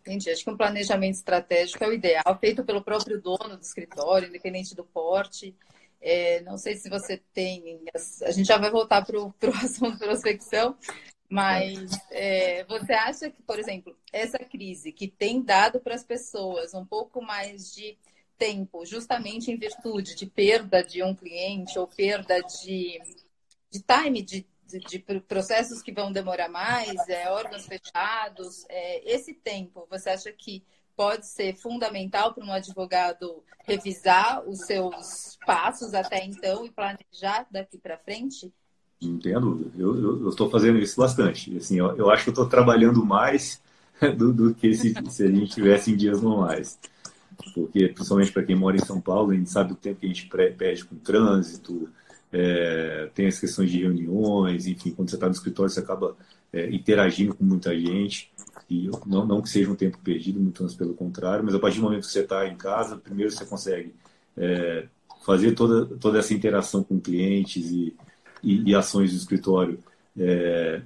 Entendi. 0.00 0.30
Acho 0.30 0.44
que 0.44 0.50
um 0.50 0.56
planejamento 0.56 1.14
estratégico 1.14 1.84
é 1.84 1.88
o 1.88 1.92
ideal, 1.92 2.38
feito 2.40 2.64
pelo 2.64 2.82
próprio 2.82 3.20
dono 3.20 3.56
do 3.56 3.62
escritório, 3.62 4.28
independente 4.28 4.74
do 4.74 4.82
porte. 4.82 5.54
É, 6.02 6.40
não 6.40 6.58
sei 6.58 6.74
se 6.76 6.90
você 6.90 7.22
tem. 7.32 7.80
A 8.24 8.30
gente 8.32 8.46
já 8.46 8.58
vai 8.58 8.70
voltar 8.70 9.04
para 9.04 9.18
o 9.18 9.32
assunto 9.62 9.98
prospecção, 9.98 10.76
mas 11.28 11.90
é, 12.10 12.64
você 12.64 12.92
acha 12.92 13.30
que, 13.30 13.40
por 13.42 13.58
exemplo, 13.58 13.96
essa 14.12 14.38
crise 14.38 14.92
que 14.92 15.06
tem 15.06 15.40
dado 15.40 15.80
para 15.80 15.94
as 15.94 16.02
pessoas 16.02 16.74
um 16.74 16.84
pouco 16.84 17.22
mais 17.22 17.72
de 17.72 17.96
tempo, 18.36 18.84
justamente 18.84 19.52
em 19.52 19.56
virtude 19.56 20.16
de 20.16 20.26
perda 20.26 20.82
de 20.82 21.02
um 21.04 21.14
cliente 21.14 21.78
ou 21.78 21.86
perda 21.86 22.40
de, 22.40 23.00
de 23.70 23.80
time, 23.80 24.20
de, 24.20 24.44
de, 24.66 24.98
processos 25.28 25.80
que 25.80 25.92
vão 25.92 26.10
demorar 26.10 26.48
mais, 26.48 27.08
é, 27.08 27.30
órgãos 27.30 27.66
fechados, 27.66 28.64
é, 28.68 29.08
esse 29.08 29.32
tempo, 29.32 29.86
você 29.88 30.10
acha 30.10 30.32
que 30.32 30.64
pode 30.96 31.26
ser 31.26 31.54
fundamental 31.56 32.34
para 32.34 32.44
um 32.44 32.52
advogado 32.52 33.42
revisar 33.64 34.42
os 34.48 34.60
seus 34.60 35.38
passos 35.46 35.94
até 35.94 36.24
então 36.24 36.64
e 36.64 36.70
planejar 36.70 37.46
daqui 37.50 37.78
para 37.78 37.98
frente? 37.98 38.52
Não 39.00 39.18
tenho 39.18 39.40
dúvida. 39.40 39.70
Eu 39.76 40.28
estou 40.28 40.48
fazendo 40.48 40.78
isso 40.78 41.00
bastante. 41.00 41.56
Assim, 41.56 41.78
eu, 41.78 41.96
eu 41.96 42.10
acho 42.10 42.24
que 42.24 42.30
estou 42.30 42.48
trabalhando 42.48 43.04
mais 43.04 43.60
do, 44.16 44.32
do 44.32 44.54
que 44.54 44.72
se, 44.74 44.94
se, 45.10 45.24
a 45.24 45.30
gente 45.30 45.54
tivesse 45.54 45.90
em 45.90 45.96
dias 45.96 46.20
normais. 46.20 46.78
Porque, 47.54 47.88
principalmente 47.88 48.32
para 48.32 48.44
quem 48.44 48.54
mora 48.54 48.76
em 48.76 48.84
São 48.84 49.00
Paulo, 49.00 49.32
a 49.32 49.34
gente 49.34 49.50
sabe 49.50 49.72
o 49.72 49.76
tempo 49.76 50.00
que 50.00 50.06
a 50.06 50.08
gente 50.08 50.28
perde 50.28 50.84
com 50.84 50.96
trânsito, 50.96 51.88
é, 52.32 53.10
tem 53.14 53.26
as 53.26 53.38
questões 53.38 53.70
de 53.70 53.80
reuniões, 53.80 54.66
enfim, 54.66 54.92
quando 54.92 55.10
você 55.10 55.16
está 55.16 55.26
no 55.26 55.32
escritório, 55.32 55.70
você 55.70 55.80
acaba 55.80 56.16
é, 56.52 56.70
interagindo 56.70 57.34
com 57.34 57.44
muita 57.44 57.78
gente. 57.78 58.30
E 58.68 58.88
não, 59.06 59.26
não 59.26 59.42
que 59.42 59.48
seja 59.48 59.70
um 59.70 59.74
tempo 59.74 59.98
perdido, 59.98 60.40
muito 60.40 60.62
antes 60.62 60.74
pelo 60.74 60.94
contrário, 60.94 61.44
mas 61.44 61.54
a 61.54 61.58
partir 61.58 61.78
do 61.78 61.84
momento 61.84 62.06
que 62.06 62.12
você 62.12 62.20
está 62.20 62.46
em 62.46 62.56
casa, 62.56 62.96
primeiro 62.96 63.30
você 63.30 63.44
consegue 63.44 63.94
é, 64.36 64.86
fazer 65.24 65.52
toda, 65.52 65.86
toda 65.96 66.18
essa 66.18 66.34
interação 66.34 66.82
com 66.82 67.00
clientes 67.00 67.70
e, 67.70 67.94
e, 68.42 68.70
e 68.70 68.74
ações 68.74 69.12
do 69.12 69.16
escritório 69.16 69.78
é, 70.18 70.82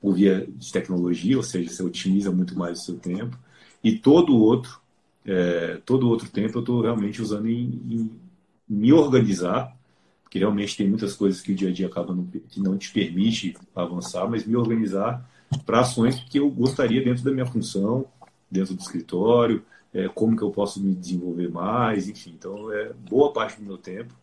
por 0.00 0.14
via 0.14 0.46
de 0.46 0.72
tecnologia, 0.72 1.36
ou 1.36 1.42
seja, 1.42 1.70
você 1.70 1.82
otimiza 1.82 2.30
muito 2.30 2.56
mais 2.56 2.80
o 2.80 2.84
seu 2.84 2.98
tempo. 2.98 3.38
E 3.82 3.98
todo 3.98 4.34
o 4.34 4.40
outro, 4.40 4.80
é, 5.24 5.80
todo 5.84 6.08
outro 6.08 6.28
tempo 6.28 6.58
eu 6.58 6.60
estou 6.60 6.80
realmente 6.80 7.20
usando 7.20 7.48
em, 7.48 7.82
em, 7.90 8.10
me 8.68 8.92
organizar, 8.92 9.76
porque 10.22 10.38
realmente 10.38 10.76
tem 10.76 10.88
muitas 10.88 11.14
coisas 11.14 11.40
que 11.40 11.52
o 11.52 11.54
dia 11.54 11.68
a 11.68 11.72
dia 11.72 11.86
acaba 11.86 12.14
não, 12.14 12.24
que 12.26 12.60
não 12.60 12.76
te 12.76 12.92
permite 12.92 13.56
avançar, 13.74 14.28
mas 14.28 14.44
me 14.44 14.56
organizar 14.56 15.28
para 15.64 15.80
ações 15.80 16.20
que 16.20 16.38
eu 16.38 16.50
gostaria 16.50 17.02
dentro 17.02 17.24
da 17.24 17.30
minha 17.30 17.46
função, 17.46 18.06
dentro 18.50 18.74
do 18.74 18.80
escritório, 18.80 19.64
é, 19.92 20.08
como 20.08 20.36
que 20.36 20.42
eu 20.42 20.50
posso 20.50 20.82
me 20.82 20.94
desenvolver 20.94 21.48
mais, 21.48 22.08
enfim. 22.08 22.34
Então, 22.38 22.72
é 22.72 22.92
boa 22.92 23.32
parte 23.32 23.60
do 23.60 23.66
meu 23.66 23.78
tempo 23.78 24.14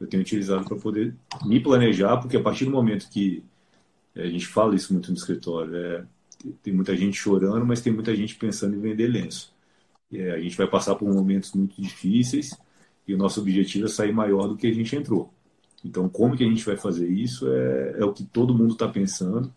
eu 0.00 0.06
tenho 0.06 0.22
utilizado 0.22 0.64
para 0.64 0.76
poder 0.76 1.14
me 1.44 1.60
planejar, 1.60 2.18
porque 2.18 2.36
a 2.36 2.42
partir 2.42 2.64
do 2.64 2.70
momento 2.70 3.08
que 3.08 3.42
é, 4.14 4.22
a 4.22 4.30
gente 4.30 4.46
fala 4.46 4.74
isso 4.74 4.92
muito 4.92 5.10
no 5.10 5.16
escritório, 5.16 5.74
é, 5.74 6.04
tem 6.62 6.72
muita 6.72 6.96
gente 6.96 7.16
chorando, 7.16 7.64
mas 7.64 7.80
tem 7.80 7.92
muita 7.92 8.14
gente 8.14 8.36
pensando 8.36 8.76
em 8.76 8.80
vender 8.80 9.08
lenço. 9.08 9.54
É, 10.12 10.32
a 10.32 10.38
gente 10.40 10.56
vai 10.56 10.66
passar 10.66 10.94
por 10.94 11.08
momentos 11.08 11.52
muito 11.52 11.80
difíceis 11.80 12.50
e 13.06 13.14
o 13.14 13.18
nosso 13.18 13.40
objetivo 13.40 13.86
é 13.86 13.88
sair 13.88 14.12
maior 14.12 14.48
do 14.48 14.56
que 14.56 14.66
a 14.66 14.72
gente 14.72 14.94
entrou. 14.94 15.32
Então, 15.84 16.08
como 16.08 16.36
que 16.36 16.44
a 16.44 16.48
gente 16.48 16.64
vai 16.64 16.76
fazer 16.76 17.08
isso 17.08 17.48
é, 17.50 17.96
é 17.98 18.04
o 18.04 18.12
que 18.12 18.24
todo 18.24 18.54
mundo 18.54 18.72
está 18.72 18.88
pensando 18.88 19.52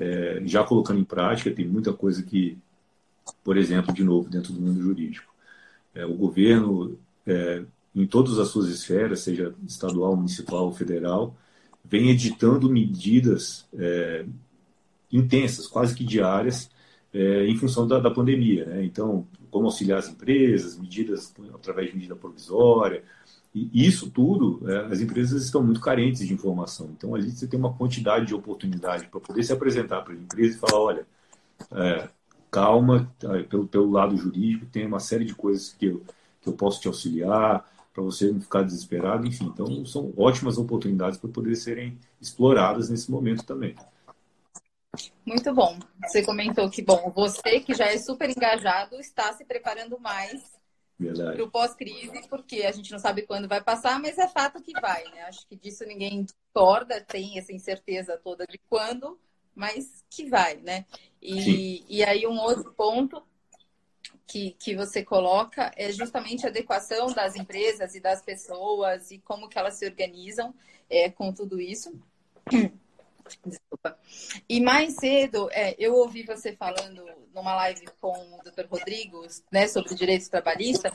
é, 0.00 0.40
já 0.46 0.64
colocando 0.64 0.98
em 0.98 1.04
prática, 1.04 1.50
tem 1.50 1.68
muita 1.68 1.92
coisa 1.92 2.22
que, 2.22 2.56
por 3.44 3.58
exemplo, 3.58 3.92
de 3.92 4.02
novo, 4.02 4.30
dentro 4.30 4.52
do 4.54 4.60
mundo 4.60 4.80
jurídico, 4.80 5.30
é, 5.94 6.06
o 6.06 6.14
governo, 6.14 6.98
é, 7.26 7.62
em 7.94 8.06
todas 8.06 8.38
as 8.38 8.48
suas 8.48 8.68
esferas, 8.68 9.20
seja 9.20 9.54
estadual, 9.68 10.16
municipal 10.16 10.64
ou 10.64 10.72
federal, 10.72 11.36
vem 11.84 12.08
editando 12.08 12.70
medidas 12.70 13.68
é, 13.74 14.24
intensas, 15.12 15.66
quase 15.66 15.94
que 15.94 16.04
diárias, 16.04 16.70
é, 17.12 17.46
em 17.46 17.56
função 17.56 17.86
da, 17.86 17.98
da 18.00 18.10
pandemia. 18.10 18.64
Né? 18.64 18.84
Então, 18.84 19.26
como 19.50 19.66
auxiliar 19.66 19.98
as 19.98 20.08
empresas, 20.08 20.78
medidas 20.78 21.34
através 21.52 21.90
de 21.90 21.96
medida 21.96 22.16
provisória, 22.16 23.02
e 23.52 23.86
isso 23.86 24.08
tudo, 24.10 24.62
é, 24.70 24.86
as 24.92 25.00
empresas 25.00 25.44
estão 25.44 25.62
muito 25.62 25.80
carentes 25.80 26.26
de 26.26 26.32
informação. 26.32 26.90
Então, 26.96 27.14
ali 27.14 27.30
você 27.30 27.48
tem 27.48 27.58
uma 27.58 27.72
quantidade 27.72 28.26
de 28.26 28.34
oportunidade 28.34 29.08
para 29.08 29.20
poder 29.20 29.42
se 29.42 29.52
apresentar 29.52 30.02
para 30.02 30.12
a 30.12 30.16
empresa 30.16 30.56
e 30.56 30.58
falar: 30.58 30.80
olha, 30.80 31.06
é, 31.72 32.08
calma, 32.50 33.12
tá, 33.18 33.30
pelo, 33.48 33.66
pelo 33.66 33.90
lado 33.90 34.16
jurídico, 34.16 34.66
tem 34.66 34.86
uma 34.86 35.00
série 35.00 35.24
de 35.24 35.34
coisas 35.34 35.72
que 35.72 35.86
eu, 35.86 36.02
que 36.40 36.48
eu 36.48 36.52
posso 36.52 36.80
te 36.80 36.86
auxiliar, 36.86 37.68
para 37.92 38.02
você 38.04 38.30
não 38.30 38.40
ficar 38.40 38.62
desesperado, 38.62 39.26
enfim. 39.26 39.46
Então, 39.46 39.84
são 39.84 40.12
ótimas 40.16 40.56
oportunidades 40.56 41.18
para 41.18 41.30
poder 41.30 41.56
serem 41.56 41.98
exploradas 42.20 42.88
nesse 42.88 43.10
momento 43.10 43.44
também. 43.44 43.74
Muito 45.26 45.52
bom. 45.52 45.76
Você 46.06 46.22
comentou 46.22 46.68
que, 46.70 46.82
bom, 46.82 47.12
você 47.14 47.60
que 47.60 47.74
já 47.74 47.86
é 47.86 47.98
super 47.98 48.30
engajado 48.30 48.96
está 48.96 49.32
se 49.32 49.44
preparando 49.44 49.98
mais 49.98 50.59
para 51.34 51.44
o 51.44 51.50
pós-crise, 51.50 52.28
porque 52.28 52.62
a 52.62 52.72
gente 52.72 52.92
não 52.92 52.98
sabe 52.98 53.22
quando 53.22 53.48
vai 53.48 53.62
passar, 53.62 53.98
mas 54.00 54.18
é 54.18 54.28
fato 54.28 54.62
que 54.62 54.72
vai, 54.80 55.04
né? 55.10 55.22
Acho 55.22 55.46
que 55.46 55.56
disso 55.56 55.84
ninguém 55.84 56.24
discorda, 56.24 57.00
tem 57.00 57.38
essa 57.38 57.52
incerteza 57.52 58.18
toda 58.22 58.46
de 58.46 58.58
quando, 58.68 59.18
mas 59.54 60.04
que 60.10 60.28
vai, 60.28 60.56
né? 60.56 60.84
E, 61.20 61.84
e 61.88 62.04
aí 62.04 62.26
um 62.26 62.38
outro 62.38 62.72
ponto 62.72 63.22
que, 64.26 64.52
que 64.52 64.76
você 64.76 65.04
coloca 65.04 65.72
é 65.76 65.90
justamente 65.90 66.46
a 66.46 66.50
adequação 66.50 67.12
das 67.12 67.34
empresas 67.34 67.94
e 67.94 68.00
das 68.00 68.22
pessoas 68.22 69.10
e 69.10 69.18
como 69.18 69.48
que 69.48 69.58
elas 69.58 69.74
se 69.74 69.86
organizam 69.86 70.54
é, 70.88 71.10
com 71.10 71.32
tudo 71.32 71.60
isso. 71.60 71.92
Desculpa. 73.44 73.98
E 74.48 74.60
mais 74.60 74.94
cedo, 74.94 75.48
é, 75.52 75.74
eu 75.78 75.94
ouvi 75.94 76.24
você 76.24 76.54
falando 76.54 77.04
numa 77.34 77.54
live 77.54 77.86
com 78.00 78.12
o 78.12 78.42
Dr. 78.42 78.66
Rodrigo, 78.68 79.26
né, 79.50 79.68
sobre 79.68 79.94
direitos 79.94 80.28
trabalhistas, 80.28 80.92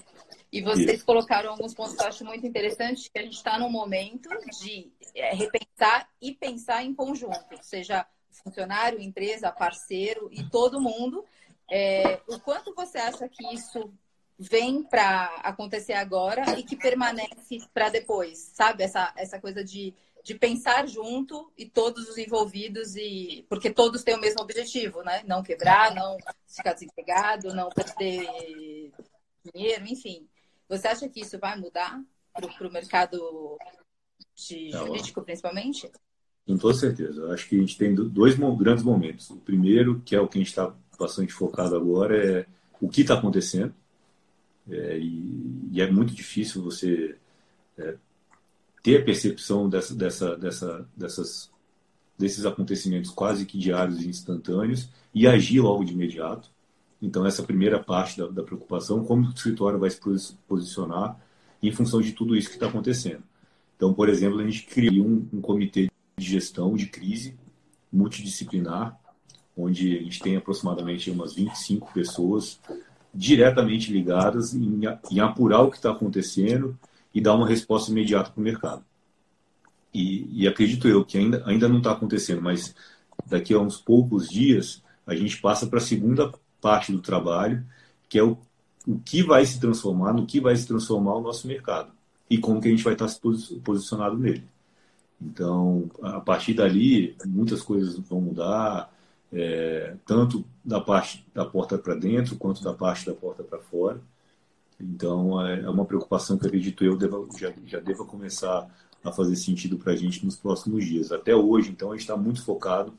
e 0.52 0.62
vocês 0.62 0.98
Isso. 0.98 1.06
colocaram 1.06 1.52
alguns 1.52 1.74
pontos 1.74 1.96
que 1.96 2.04
eu 2.04 2.08
acho 2.08 2.26
muito 2.26 2.46
interessantes, 2.46 3.08
que 3.08 3.20
a 3.20 3.24
gente 3.24 3.36
está 3.36 3.58
num 3.58 3.70
momento 3.70 4.30
de 4.62 4.92
é, 5.14 5.34
repensar 5.34 6.10
e 6.22 6.34
pensar 6.34 6.84
em 6.84 6.94
conjunto, 6.94 7.58
seja 7.62 8.06
funcionário, 8.44 9.02
empresa, 9.02 9.52
parceiro 9.52 10.30
e 10.32 10.44
todo 10.44 10.82
mundo. 10.82 11.26
É, 11.72 12.20
o 12.28 12.40
quanto 12.40 12.74
você 12.76 12.98
acha 12.98 13.28
que 13.28 13.54
isso 13.54 13.92
vem 14.38 14.84
para 14.84 15.26
acontecer 15.44 15.94
agora 15.94 16.60
e 16.60 16.64
que 16.64 16.76
permanece 16.76 17.60
para 17.74 17.90
depois, 17.90 18.38
sabe? 18.54 18.84
Essa, 18.84 19.14
essa 19.16 19.40
coisa 19.40 19.64
de 19.64 19.94
de 20.26 20.34
pensar 20.34 20.88
junto 20.88 21.52
e 21.56 21.68
todos 21.68 22.10
os 22.10 22.18
envolvidos 22.18 22.96
e 22.96 23.46
porque 23.48 23.70
todos 23.70 24.04
têm 24.04 24.16
o 24.16 24.20
mesmo 24.20 24.42
objetivo, 24.42 25.04
né? 25.04 25.22
Não 25.28 25.44
quebrar, 25.44 25.94
não 25.94 26.18
ficar 26.48 26.74
desempregado, 26.74 27.54
não 27.54 27.70
perder 27.70 28.92
dinheiro, 29.54 29.86
enfim. 29.86 30.28
Você 30.68 30.88
acha 30.88 31.08
que 31.08 31.22
isso 31.22 31.38
vai 31.38 31.56
mudar 31.60 32.04
para 32.34 32.68
o 32.68 32.74
mercado 32.74 33.56
jurídico, 34.36 35.22
principalmente? 35.22 35.92
Com 36.48 36.58
toda 36.58 36.74
certeza. 36.74 37.22
Eu 37.22 37.32
acho 37.32 37.48
que 37.48 37.56
a 37.56 37.60
gente 37.60 37.78
tem 37.78 37.94
dois 37.94 38.36
grandes 38.58 38.84
momentos. 38.84 39.30
O 39.30 39.38
primeiro, 39.38 40.02
que 40.04 40.16
é 40.16 40.20
o 40.20 40.28
que 40.28 40.40
a 40.40 40.42
gente 40.42 40.50
está 40.50 40.74
bastante 40.98 41.34
focado 41.34 41.76
agora, 41.76 42.18
é 42.18 42.48
o 42.82 42.90
que 42.90 43.02
está 43.02 43.14
acontecendo. 43.14 43.76
É, 44.68 44.98
e, 44.98 45.70
e, 45.72 45.82
é 45.82 45.92
muito 45.92 46.16
difícil 46.16 46.64
você 46.64 47.16
é, 47.78 47.96
ter 48.86 49.04
percepção 49.04 49.68
dessa, 49.68 49.96
dessa, 49.96 50.38
dessa, 50.38 50.88
dessas, 50.96 51.50
desses 52.16 52.46
acontecimentos 52.46 53.10
quase 53.10 53.44
que 53.44 53.58
diários 53.58 54.04
e 54.04 54.08
instantâneos 54.08 54.88
e 55.12 55.26
agir 55.26 55.60
logo 55.60 55.84
de 55.84 55.94
imediato. 55.94 56.52
Então, 57.02 57.26
essa 57.26 57.42
primeira 57.42 57.84
parte 57.84 58.16
da, 58.16 58.28
da 58.28 58.44
preocupação, 58.44 59.04
como 59.04 59.26
o 59.26 59.32
escritório 59.32 59.80
vai 59.80 59.90
se 59.90 60.00
posicionar 60.48 61.20
em 61.64 61.72
função 61.72 62.00
de 62.00 62.12
tudo 62.12 62.36
isso 62.36 62.48
que 62.48 62.58
está 62.58 62.68
acontecendo. 62.68 63.24
Então, 63.76 63.92
por 63.92 64.08
exemplo, 64.08 64.40
a 64.40 64.44
gente 64.44 64.68
criou 64.68 65.08
um, 65.08 65.28
um 65.34 65.42
comitê 65.42 65.90
de 66.16 66.24
gestão 66.24 66.76
de 66.76 66.86
crise 66.86 67.36
multidisciplinar, 67.92 69.00
onde 69.58 69.98
a 69.98 70.04
gente 70.04 70.20
tem 70.20 70.36
aproximadamente 70.36 71.10
umas 71.10 71.34
25 71.34 71.92
pessoas 71.92 72.60
diretamente 73.12 73.92
ligadas 73.92 74.54
em, 74.54 74.82
em 75.10 75.20
apurar 75.20 75.62
o 75.62 75.72
que 75.72 75.78
está 75.78 75.90
acontecendo 75.90 76.78
e 77.16 77.22
dar 77.22 77.34
uma 77.34 77.48
resposta 77.48 77.90
imediata 77.90 78.30
para 78.30 78.42
o 78.42 78.44
mercado. 78.44 78.84
E, 79.94 80.44
e, 80.44 80.48
acredito 80.48 80.90
eu 80.90 81.06
que 81.06 81.18
ainda, 81.18 81.42
ainda 81.46 81.70
não 81.70 81.78
está 81.78 81.94
acontecendo, 81.94 82.42
mas 82.42 82.76
daqui 83.26 83.54
a 83.54 83.60
uns 83.60 83.78
poucos 83.78 84.28
dias 84.28 84.84
a 85.08 85.16
gente 85.16 85.40
passa 85.40 85.66
para 85.66 85.80
a 85.80 85.82
segunda 85.82 86.34
parte 86.60 86.92
do 86.92 87.00
trabalho, 87.00 87.66
que 88.10 88.20
é 88.20 88.24
o, 88.24 88.38
o 88.86 89.00
que 89.00 89.24
vai 89.24 89.46
se 89.46 89.58
transformar, 89.58 90.12
no 90.12 90.26
que 90.26 90.42
vai 90.42 90.54
se 90.58 90.68
transformar 90.68 91.16
o 91.16 91.22
nosso 91.22 91.48
mercado 91.48 91.94
e 92.30 92.38
como 92.38 92.60
que 92.60 92.68
a 92.68 92.72
gente 92.72 92.84
vai 92.84 92.94
estar 92.94 93.06
tá 93.06 93.12
se 93.12 93.56
posicionado 93.60 94.18
nele. 94.18 94.44
Então, 95.22 95.90
a 96.02 96.20
partir 96.20 96.54
dali, 96.54 97.16
muitas 97.26 97.62
coisas 97.62 97.98
vão 97.98 98.20
mudar, 98.20 98.94
é, 99.32 99.96
tanto 100.06 100.44
da 100.64 100.82
parte 100.82 101.26
da 101.34 101.46
porta 101.46 101.78
para 101.78 101.96
dentro 101.96 102.36
quanto 102.36 102.62
da 102.62 102.74
parte 102.74 103.06
da 103.06 103.14
porta 103.14 103.42
para 103.44 103.60
fora. 103.60 104.02
Então, 104.80 105.46
é, 105.46 105.62
é 105.62 105.70
uma 105.70 105.86
preocupação 105.86 106.38
que 106.38 106.46
acredito 106.46 106.84
eu 106.84 106.98
deva, 106.98 107.26
já, 107.38 107.54
já 107.66 107.80
deva 107.80 108.06
começar 108.06 108.70
a 109.04 109.12
fazer 109.12 109.36
sentido 109.36 109.78
para 109.78 109.94
a 109.94 109.96
gente 109.96 110.26
nos 110.26 110.36
próximos 110.36 110.86
dias. 110.86 111.12
Até 111.12 111.36
hoje, 111.36 111.70
então, 111.70 111.92
a 111.92 111.94
gente 111.94 112.02
está 112.02 112.18
muito 112.18 112.44
focado 112.44 112.94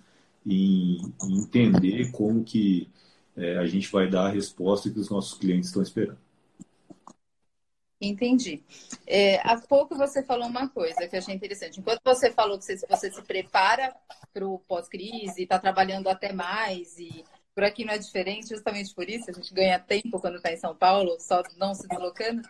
em, 0.45 1.01
em, 1.25 1.39
entender 1.39 2.11
como 2.13 2.45
que 2.45 2.89
é, 3.37 3.59
a 3.59 3.67
gente 3.67 3.91
vai 3.91 4.09
dar 4.09 4.27
a 4.27 4.31
resposta 4.31 4.91
que 4.91 4.99
os 4.99 5.11
nossos 5.11 5.39
clientes 5.39 5.69
estão 5.69 5.83
esperando. 5.83 6.19
Entendi. 8.01 8.63
É, 9.07 9.41
há 9.41 9.59
pouco 9.59 9.97
você 9.97 10.23
falou 10.23 10.47
uma 10.47 10.69
coisa 10.69 11.09
que 11.09 11.17
eu 11.17 11.19
achei 11.19 11.35
interessante. 11.35 11.81
Enquanto 11.81 12.01
você 12.05 12.31
falou 12.31 12.59
que 12.59 12.65
você, 12.65 12.77
você 12.77 13.11
se 13.11 13.23
prepara 13.23 13.95
para 14.33 14.47
o 14.47 14.59
pós-crise, 14.61 15.43
está 15.43 15.59
trabalhando 15.59 16.09
até 16.09 16.33
mais 16.33 16.99
e 16.99 17.25
por 17.57 17.65
aqui 17.65 17.87
não 17.87 17.95
é 17.95 17.99
diferente, 17.99 18.51
justamente 18.51 18.95
por 18.95 19.09
isso 19.09 19.31
a 19.31 19.33
gente 19.33 19.55
ganha 19.55 19.79
tempo 19.79 20.21
quando 20.21 20.37
está 20.37 20.53
em 20.53 20.59
São 20.59 20.77
Paulo, 20.77 21.17
só 21.19 21.43
não 21.57 21.75
se 21.75 21.89
deslocando. 21.89 22.43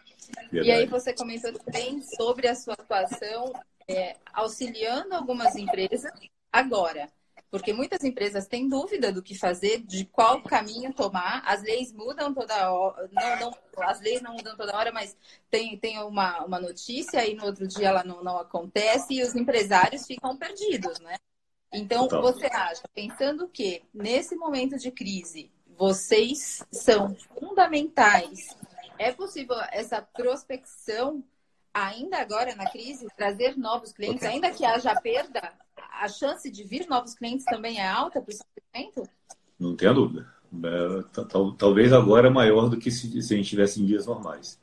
Verdade. 0.51 0.69
E 0.69 0.73
aí 0.73 0.85
você 0.87 1.14
comentou 1.14 1.53
também 1.53 2.03
sobre 2.03 2.49
a 2.49 2.57
sua 2.57 2.75
atuação 2.75 3.53
é, 3.87 4.16
auxiliando 4.33 5.14
algumas 5.14 5.55
empresas 5.55 6.11
agora. 6.53 7.09
Porque 7.49 7.73
muitas 7.73 8.03
empresas 8.03 8.49
têm 8.49 8.69
dúvida 8.69 9.12
do 9.12 9.23
que 9.23 9.38
fazer, 9.38 9.79
de 9.87 10.05
qual 10.07 10.42
caminho 10.42 10.92
tomar. 10.92 11.40
As 11.47 11.62
leis 11.62 11.92
mudam 11.92 12.35
toda 12.35 12.73
hora. 12.73 13.09
Não, 13.12 13.38
não, 13.38 13.85
as 13.85 14.01
leis 14.01 14.21
não 14.21 14.33
mudam 14.33 14.57
toda 14.57 14.77
hora, 14.77 14.90
mas 14.90 15.16
tem, 15.49 15.79
tem 15.79 16.01
uma, 16.01 16.45
uma 16.45 16.59
notícia 16.59 17.25
e 17.25 17.37
no 17.37 17.45
outro 17.45 17.69
dia 17.69 17.90
ela 17.90 18.03
não, 18.03 18.25
não 18.25 18.38
acontece 18.38 19.14
e 19.14 19.23
os 19.23 19.37
empresários 19.37 20.05
ficam 20.05 20.37
perdidos, 20.37 20.99
né? 20.99 21.16
Então, 21.72 22.09
Total. 22.09 22.22
você 22.22 22.46
acha, 22.46 22.83
pensando 22.94 23.48
que 23.48 23.83
nesse 23.92 24.37
momento 24.37 24.76
de 24.79 24.90
crise, 24.90 25.50
vocês 25.76 26.64
são 26.70 27.14
fundamentais, 27.38 28.57
é 28.98 29.12
possível 29.12 29.57
essa 29.70 30.00
prospecção 30.00 31.22
ainda 31.74 32.18
agora 32.18 32.55
na 32.55 32.70
crise, 32.70 33.07
trazer 33.16 33.57
novos 33.59 33.92
clientes, 33.92 34.24
ainda 34.24 34.50
que 34.50 34.64
haja 34.64 34.94
perda, 35.00 35.52
a 36.00 36.09
chance 36.09 36.50
de 36.50 36.64
vir 36.64 36.87
novos 36.88 37.14
clientes 37.14 37.44
também 37.44 37.79
é 37.79 37.87
alta 37.87 38.20
para 38.20 38.33
esse 38.33 38.44
segmento? 38.55 39.09
Não 39.59 39.76
tenha 39.76 39.92
dúvida. 39.92 40.26
É, 40.64 41.05
talvez 41.59 41.92
agora 41.92 42.29
é 42.29 42.31
maior 42.31 42.68
do 42.68 42.79
que 42.79 42.90
se, 42.90 43.18
a 43.18 43.37
gente 43.37 43.48
tivesse 43.48 43.83
em 43.83 43.87
dias 43.87 44.07
normais. 44.07 44.59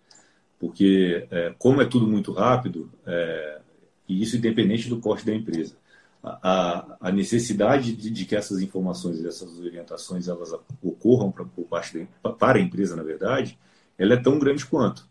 Porque, 0.60 1.28
é, 1.30 1.54
como 1.60 1.82
é 1.82 1.86
tudo 1.86 2.08
muito 2.08 2.32
rápido, 2.32 2.92
é, 3.06 3.62
e 4.08 4.22
isso 4.22 4.38
independente 4.38 4.90
do 4.90 5.00
porte 5.00 5.26
da 5.26 5.36
empresa, 5.36 5.76
a, 6.24 6.98
a 7.02 7.12
necessidade 7.12 7.94
de, 7.94 8.10
de, 8.10 8.26
que 8.26 8.36
essas 8.36 8.62
informações, 8.62 9.24
essas 9.26 9.60
orientações, 9.60 10.30
elas 10.30 10.54
ocorram 10.82 11.32
pra, 11.32 11.44
por 11.44 11.66
parte 11.66 12.08
para 12.40 12.60
a 12.60 12.62
empresa, 12.62 12.96
na 12.96 13.04
verdade, 13.04 13.60
ela 13.98 14.14
é 14.14 14.18
tão 14.18 14.40
grande 14.40 14.66
quanto. 14.66 15.06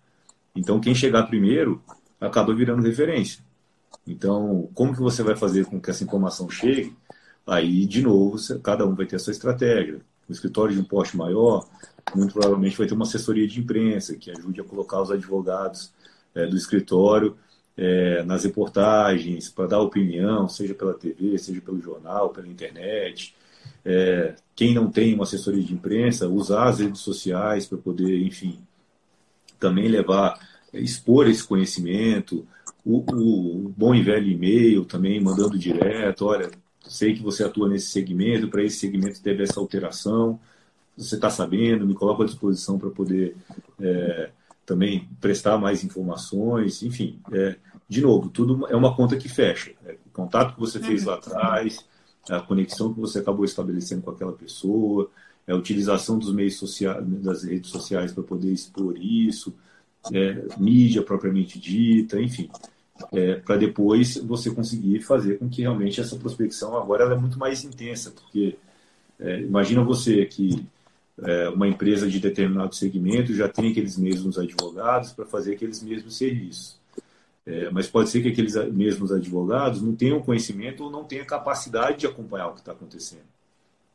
Então, 0.57 0.81
quem 0.81 0.94
chegar 0.94 1.25
primeiro 1.25 1.83
acaba 2.18 2.55
virando 2.55 2.83
referência. 2.83 3.44
Então, 4.07 4.70
como 4.75 4.94
que 4.94 5.01
você 5.01 5.22
vai 5.22 5.37
fazer 5.37 5.66
com 5.66 5.81
que 5.81 5.90
essa 5.90 6.03
informação 6.03 6.48
chegue? 6.48 6.96
Aí, 7.46 7.85
de 7.87 8.03
novo, 8.03 8.37
cada 8.61 8.87
um 8.87 8.94
vai 8.94 9.07
ter 9.07 9.16
a 9.16 9.18
sua 9.18 9.33
estratégia. 9.33 10.01
O 10.29 10.33
escritório 10.33 10.75
de 10.75 10.81
um 10.81 10.85
porte 10.85 11.16
maior, 11.16 11.68
muito 12.14 12.33
provavelmente 12.33 12.79
vai 12.79 12.87
ter 12.87 12.94
uma 12.94 13.05
assessoria 13.05 13.46
de 13.46 13.61
imprensa 13.61 14.16
que 14.16 14.31
ajude 14.31 14.61
a 14.61 14.64
colocar 14.64 15.03
os 15.03 15.11
advogados 15.11 15.92
é, 16.35 16.46
do 16.46 16.57
escritório 16.57 17.37
é, 17.77 18.23
nas 18.25 18.45
reportagens, 18.45 19.49
para 19.49 19.67
dar 19.67 19.81
opinião, 19.81 20.49
seja 20.49 20.75
pela 20.75 20.95
TV, 20.95 21.39
seja 21.39 21.61
pelo 21.61 21.81
jornal, 21.81 22.31
pela 22.31 22.49
internet. 22.49 23.35
É, 23.85 24.35
quem 24.55 24.75
não 24.75 24.91
tem 24.91 25.15
uma 25.15 25.25
assessoria 25.25 25.63
de 25.63 25.75
imprensa, 25.75 26.29
usar 26.29 26.69
as 26.69 26.79
redes 26.81 27.01
sociais 27.01 27.67
para 27.67 27.79
poder, 27.79 28.21
enfim, 28.23 28.59
também 29.59 29.89
levar, 29.89 30.39
expor 30.73 31.29
esse 31.29 31.45
conhecimento. 31.45 32.47
O, 32.85 32.99
o 32.99 33.69
bom 33.77 33.95
e 33.95 34.03
velho 34.03 34.29
e-mail 34.29 34.85
também, 34.85 35.21
mandando 35.21 35.59
direto: 35.59 36.27
olha, 36.27 36.51
sei 36.81 37.15
que 37.15 37.23
você 37.23 37.45
atua 37.45 37.69
nesse 37.69 37.89
segmento, 37.89 38.49
para 38.49 38.63
esse 38.63 38.77
segmento 38.77 39.23
teve 39.23 39.43
essa 39.43 39.61
alteração, 39.61 40.39
você 40.97 41.15
está 41.15 41.31
sabendo, 41.31 41.87
me 41.87 41.95
coloca 41.95 42.23
à 42.25 42.27
disposição 42.27 42.79
para 42.79 42.91
poder. 42.91 43.37
É, 43.81 44.31
também 44.73 45.07
prestar 45.21 45.59
mais 45.59 45.85
informações, 45.85 46.83
enfim. 46.83 47.21
É, 47.31 47.57
de 47.87 48.01
novo, 48.01 48.31
tudo 48.31 48.67
é 48.69 48.75
uma 48.75 48.97
conta 48.97 49.19
que 49.19 49.29
fecha. 49.29 49.73
É, 49.85 49.93
o 50.07 50.11
contato 50.13 50.55
que 50.55 50.61
você 50.61 50.81
fez 50.81 51.05
lá 51.05 51.15
atrás, 51.15 51.85
a 52.31 52.41
conexão 52.41 52.95
que 52.95 52.99
você 52.99 53.19
acabou 53.19 53.45
estabelecendo 53.45 54.01
com 54.01 54.11
aquela 54.11 54.33
pessoa, 54.33 55.11
a 55.47 55.55
utilização 55.55 56.19
dos 56.19 56.33
meios 56.33 56.57
sociais, 56.57 57.05
das 57.23 57.45
redes 57.45 57.71
sociais 57.71 58.13
para 58.13 58.23
poder 58.23 58.51
expor 58.51 58.97
isso, 58.97 59.55
é, 60.11 60.43
mídia 60.57 61.03
propriamente 61.03 61.59
dita, 61.59 62.19
enfim. 62.19 62.49
É, 63.13 63.35
para 63.35 63.57
depois 63.57 64.17
você 64.17 64.51
conseguir 64.51 65.01
fazer 65.01 65.39
com 65.39 65.51
que 65.51 65.61
realmente 65.61 66.01
essa 66.01 66.17
prospecção 66.17 66.79
agora 66.79 67.13
é 67.13 67.19
muito 67.19 67.39
mais 67.39 67.63
intensa, 67.63 68.11
porque 68.11 68.57
é, 69.21 69.41
imagina 69.41 69.85
você 69.85 70.25
que 70.25 70.65
é, 71.23 71.49
uma 71.49 71.69
empresa 71.69 72.09
de 72.09 72.19
determinado 72.19 72.75
segmento 72.75 73.35
já 73.35 73.49
tem 73.49 73.71
aqueles 73.71 73.97
mesmos 73.97 74.39
advogados 74.39 75.13
para 75.13 75.25
fazer 75.25 75.55
aqueles 75.55 75.83
mesmos 75.83 76.17
serviços. 76.17 76.81
É, 77.45 77.71
mas 77.71 77.89
pode 77.89 78.09
ser 78.09 78.23
que 78.23 78.29
aqueles 78.29 78.55
mesmos 78.73 79.11
advogados 79.11 79.83
não 79.83 79.95
tenham 79.95 80.23
conhecimento 80.23 80.85
ou 80.85 80.91
não 80.91 81.05
tenham 81.05 81.25
capacidade 81.25 81.99
de 81.99 82.07
acompanhar 82.07 82.49
o 82.49 82.55
que 82.55 82.61
está 82.61 82.73
acontecendo. 82.73 83.25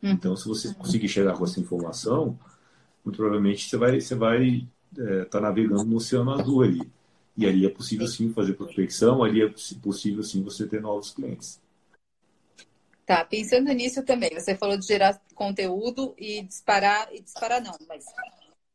Hum. 0.04 0.12
Então, 0.12 0.36
se 0.36 0.48
você 0.48 0.74
conseguir 0.74 1.08
chegar 1.08 1.34
com 1.38 1.46
essa 1.46 1.60
informação, 1.60 2.38
muito 3.04 3.18
provavelmente 3.18 3.70
você 3.70 3.78
vai 3.78 4.00
você 4.00 4.16
vai 4.16 4.68
estar 4.92 5.04
é, 5.04 5.26
tá 5.26 5.42
navegando 5.42 5.86
no 5.86 5.96
oceano 5.98 6.32
azul 6.32 6.64
ali. 6.64 6.82
E 7.38 7.46
ali 7.46 7.66
é 7.66 7.70
possível 7.70 8.08
sim 8.08 8.34
fazer 8.34 8.54
prospecção, 8.54 9.24
ali 9.24 9.42
é 9.42 9.54
possível 9.82 10.24
sim 10.24 10.44
você 10.44 10.66
ter 10.66 10.82
novos 10.82 11.12
clientes. 11.12 11.60
Tá, 13.08 13.24
pensando 13.24 13.72
nisso 13.72 14.04
também, 14.04 14.32
você 14.34 14.54
falou 14.54 14.78
de 14.78 14.86
gerar 14.86 15.18
conteúdo 15.34 16.14
e 16.18 16.42
disparar, 16.42 17.08
e 17.14 17.22
disparar 17.22 17.62
não, 17.62 17.74
mas 17.88 18.04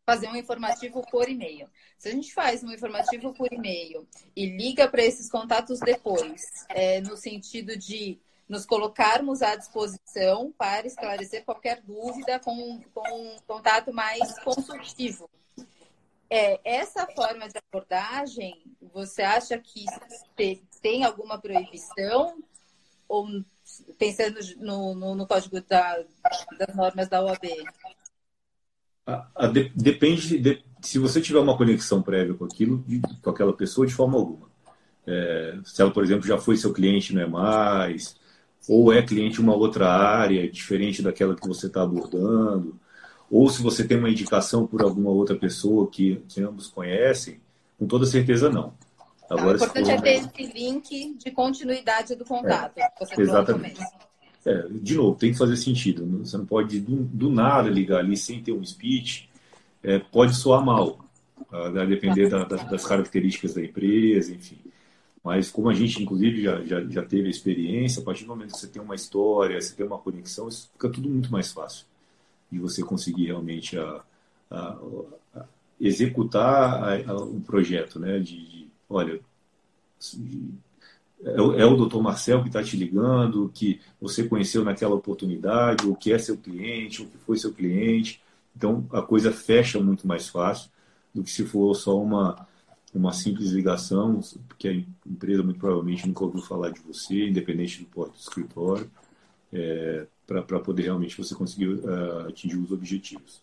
fazer 0.07 0.27
um 0.27 0.35
informativo 0.35 1.03
por 1.11 1.29
e-mail. 1.29 1.68
Se 1.99 2.09
a 2.09 2.12
gente 2.12 2.33
faz 2.33 2.64
um 2.64 2.73
informativo 2.73 3.35
por 3.35 3.53
e-mail 3.53 4.09
e 4.35 4.47
liga 4.47 4.88
para 4.88 5.05
esses 5.05 5.31
contatos 5.31 5.81
depois, 5.81 6.40
é, 6.71 7.03
no 7.03 7.14
sentido 7.14 7.77
de 7.77 8.18
nos 8.49 8.64
colocarmos 8.64 9.42
à 9.42 9.55
disposição 9.55 10.51
para 10.57 10.87
esclarecer 10.87 11.45
qualquer 11.45 11.83
dúvida 11.83 12.40
com, 12.40 12.81
com 12.95 13.12
um 13.14 13.37
contato 13.47 13.92
mais 13.92 14.38
consultivo. 14.42 15.29
É, 16.31 16.59
essa 16.64 17.07
forma 17.09 17.51
de 17.51 17.59
abordagem, 17.59 18.64
você 18.95 19.21
acha 19.21 19.59
que 19.59 19.85
tem 20.81 21.05
alguma 21.05 21.38
proibição? 21.38 22.42
Ou 23.07 23.29
pensando 23.98 24.38
no, 24.58 24.94
no, 24.94 25.14
no 25.14 25.26
código 25.26 25.61
da, 25.68 25.98
das 26.58 26.74
normas 26.74 27.08
da 27.08 27.22
OAB? 27.22 27.44
A, 29.06 29.28
a 29.35 29.46
de, 29.48 29.70
depende 29.74 30.38
de, 30.38 30.62
se 30.80 30.98
você 30.98 31.20
tiver 31.20 31.40
uma 31.40 31.56
conexão 31.56 32.02
prévia 32.02 32.35
com 32.35 32.44
aquilo, 32.44 32.85
com 33.22 33.30
aquela 33.30 33.52
pessoa, 33.52 33.87
de 33.87 33.94
forma 33.94 34.18
alguma. 34.18 34.50
É, 35.06 35.58
se 35.64 35.82
ela, 35.82 35.90
por 35.90 36.04
exemplo, 36.04 36.26
já 36.26 36.38
foi 36.38 36.56
seu 36.56 36.72
cliente, 36.72 37.14
não 37.14 37.22
é 37.22 37.26
mais, 37.26 38.16
ou 38.68 38.92
é 38.92 39.02
cliente 39.02 39.35
de 39.35 39.40
uma 39.40 39.54
outra 39.54 39.88
área, 39.88 40.50
diferente 40.50 41.02
daquela 41.02 41.35
que 41.35 41.46
você 41.46 41.66
está 41.66 41.82
abordando, 41.82 42.78
ou 43.30 43.48
se 43.48 43.62
você 43.62 43.87
tem 43.87 43.98
uma 43.98 44.11
indicação 44.11 44.66
por 44.66 44.82
alguma 44.82 45.11
outra 45.11 45.35
pessoa 45.35 45.88
que, 45.90 46.16
que 46.28 46.42
ambos 46.42 46.68
conhecem, 46.68 47.40
com 47.78 47.87
toda 47.87 48.06
certeza 48.06 48.50
não. 48.50 48.74
Agora, 49.33 49.53
o 49.53 49.57
importante 49.57 49.87
for... 49.87 49.92
é 49.92 50.01
ter 50.01 50.14
esse 50.14 50.53
link 50.53 51.14
de 51.14 51.31
continuidade 51.31 52.14
do 52.14 52.25
contato. 52.25 52.79
É, 52.79 52.90
exatamente. 53.18 53.81
É, 54.45 54.66
de 54.71 54.95
novo, 54.95 55.16
tem 55.16 55.33
que 55.33 55.38
fazer 55.38 55.57
sentido. 55.57 56.05
Você 56.25 56.37
não 56.37 56.45
pode 56.45 56.81
do, 56.81 56.97
do 56.97 57.31
nada 57.31 57.68
ligar 57.71 58.01
ali 58.01 58.16
sem 58.16 58.42
ter 58.42 58.53
um 58.53 58.64
speech. 58.64 59.29
É, 59.83 59.99
pode 59.99 60.35
soar 60.35 60.64
mal, 60.64 60.99
a 61.51 61.71
tá? 61.71 61.85
depender 61.85 62.29
da, 62.29 62.45
da, 62.45 62.57
das 62.57 62.85
características 62.85 63.55
da 63.55 63.62
empresa, 63.62 64.33
enfim. 64.33 64.59
Mas 65.25 65.51
como 65.51 65.68
a 65.68 65.75
gente, 65.75 66.03
inclusive, 66.03 66.42
já, 66.42 66.61
já, 66.64 66.85
já 66.85 67.03
teve 67.03 67.29
a 67.29 67.31
experiência, 67.31 68.03
a 68.03 68.05
partir 68.05 68.25
do 68.25 68.29
momento 68.29 68.53
que 68.53 68.59
você 68.59 68.66
tem 68.66 68.83
uma 68.83 68.95
história, 68.95 69.61
você 69.61 69.75
tem 69.75 69.87
uma 69.87 69.99
conexão, 69.99 70.49
isso 70.49 70.68
fica 70.73 70.88
tudo 70.90 71.09
muito 71.09 71.31
mais 71.31 71.53
fácil 71.53 71.87
de 72.51 72.59
você 72.59 72.83
conseguir 72.83 73.27
realmente 73.27 73.79
a, 73.79 74.03
a, 74.51 74.79
a 75.37 75.45
executar 75.81 77.01
um 77.11 77.40
projeto, 77.40 77.99
né? 77.99 78.18
De, 78.18 78.45
de 78.47 78.62
olha, 78.92 79.20
é, 81.24 81.62
é 81.62 81.66
o 81.66 81.76
doutor 81.76 82.02
Marcel 82.02 82.42
que 82.42 82.48
está 82.48 82.62
te 82.62 82.76
ligando, 82.76 83.50
que 83.55 83.81
você 84.00 84.24
conheceu 84.24 84.64
naquela 84.64 84.94
oportunidade, 84.94 85.87
ou 85.87 85.94
que 85.94 86.12
é 86.12 86.18
seu 86.18 86.37
cliente, 86.37 87.02
ou 87.02 87.09
que 87.09 87.18
foi 87.18 87.38
seu 87.38 87.52
cliente. 87.52 88.20
Então, 88.57 88.87
a 88.92 89.00
coisa 89.00 89.33
fecha 89.33 89.81
muito 89.81 90.07
mais 90.07 90.28
fácil 90.28 90.70
do 91.14 91.22
que 91.22 91.31
se 91.31 91.44
for 91.44 91.74
só 91.74 92.00
uma, 92.00 92.46
uma 92.94 93.12
simples 93.12 93.50
ligação, 93.50 94.20
porque 94.48 94.68
a 94.68 94.72
empresa 95.09 95.42
muito 95.42 95.59
provavelmente 95.59 96.07
nunca 96.07 96.24
ouviu 96.24 96.42
falar 96.42 96.70
de 96.70 96.81
você, 96.81 97.28
independente 97.28 97.81
do 97.81 97.87
porte 97.87 98.12
do 98.12 98.20
escritório, 98.20 98.90
é, 99.52 100.07
para 100.26 100.61
poder 100.61 100.85
realmente 100.85 101.16
você 101.16 101.35
conseguir 101.35 101.68
uh, 101.68 102.28
atingir 102.28 102.57
os 102.57 102.72
objetivos. 102.72 103.42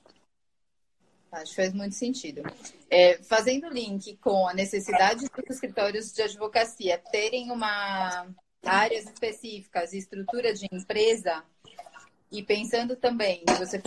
Acho 1.31 1.49
que 1.51 1.55
faz 1.55 1.73
muito 1.73 1.95
sentido. 1.95 2.41
É, 2.89 3.17
fazendo 3.23 3.69
link 3.69 4.17
com 4.17 4.47
a 4.47 4.53
necessidade 4.53 5.25
dos 5.29 5.55
escritórios 5.55 6.11
de 6.11 6.21
advocacia 6.21 6.97
terem 7.11 7.51
uma 7.51 8.27
áreas 8.63 9.05
específicas, 9.05 9.93
estrutura 9.93 10.53
de 10.53 10.67
empresa, 10.71 11.43
e 12.31 12.43
pensando 12.43 12.95
também 12.95 13.43
você 13.57 13.81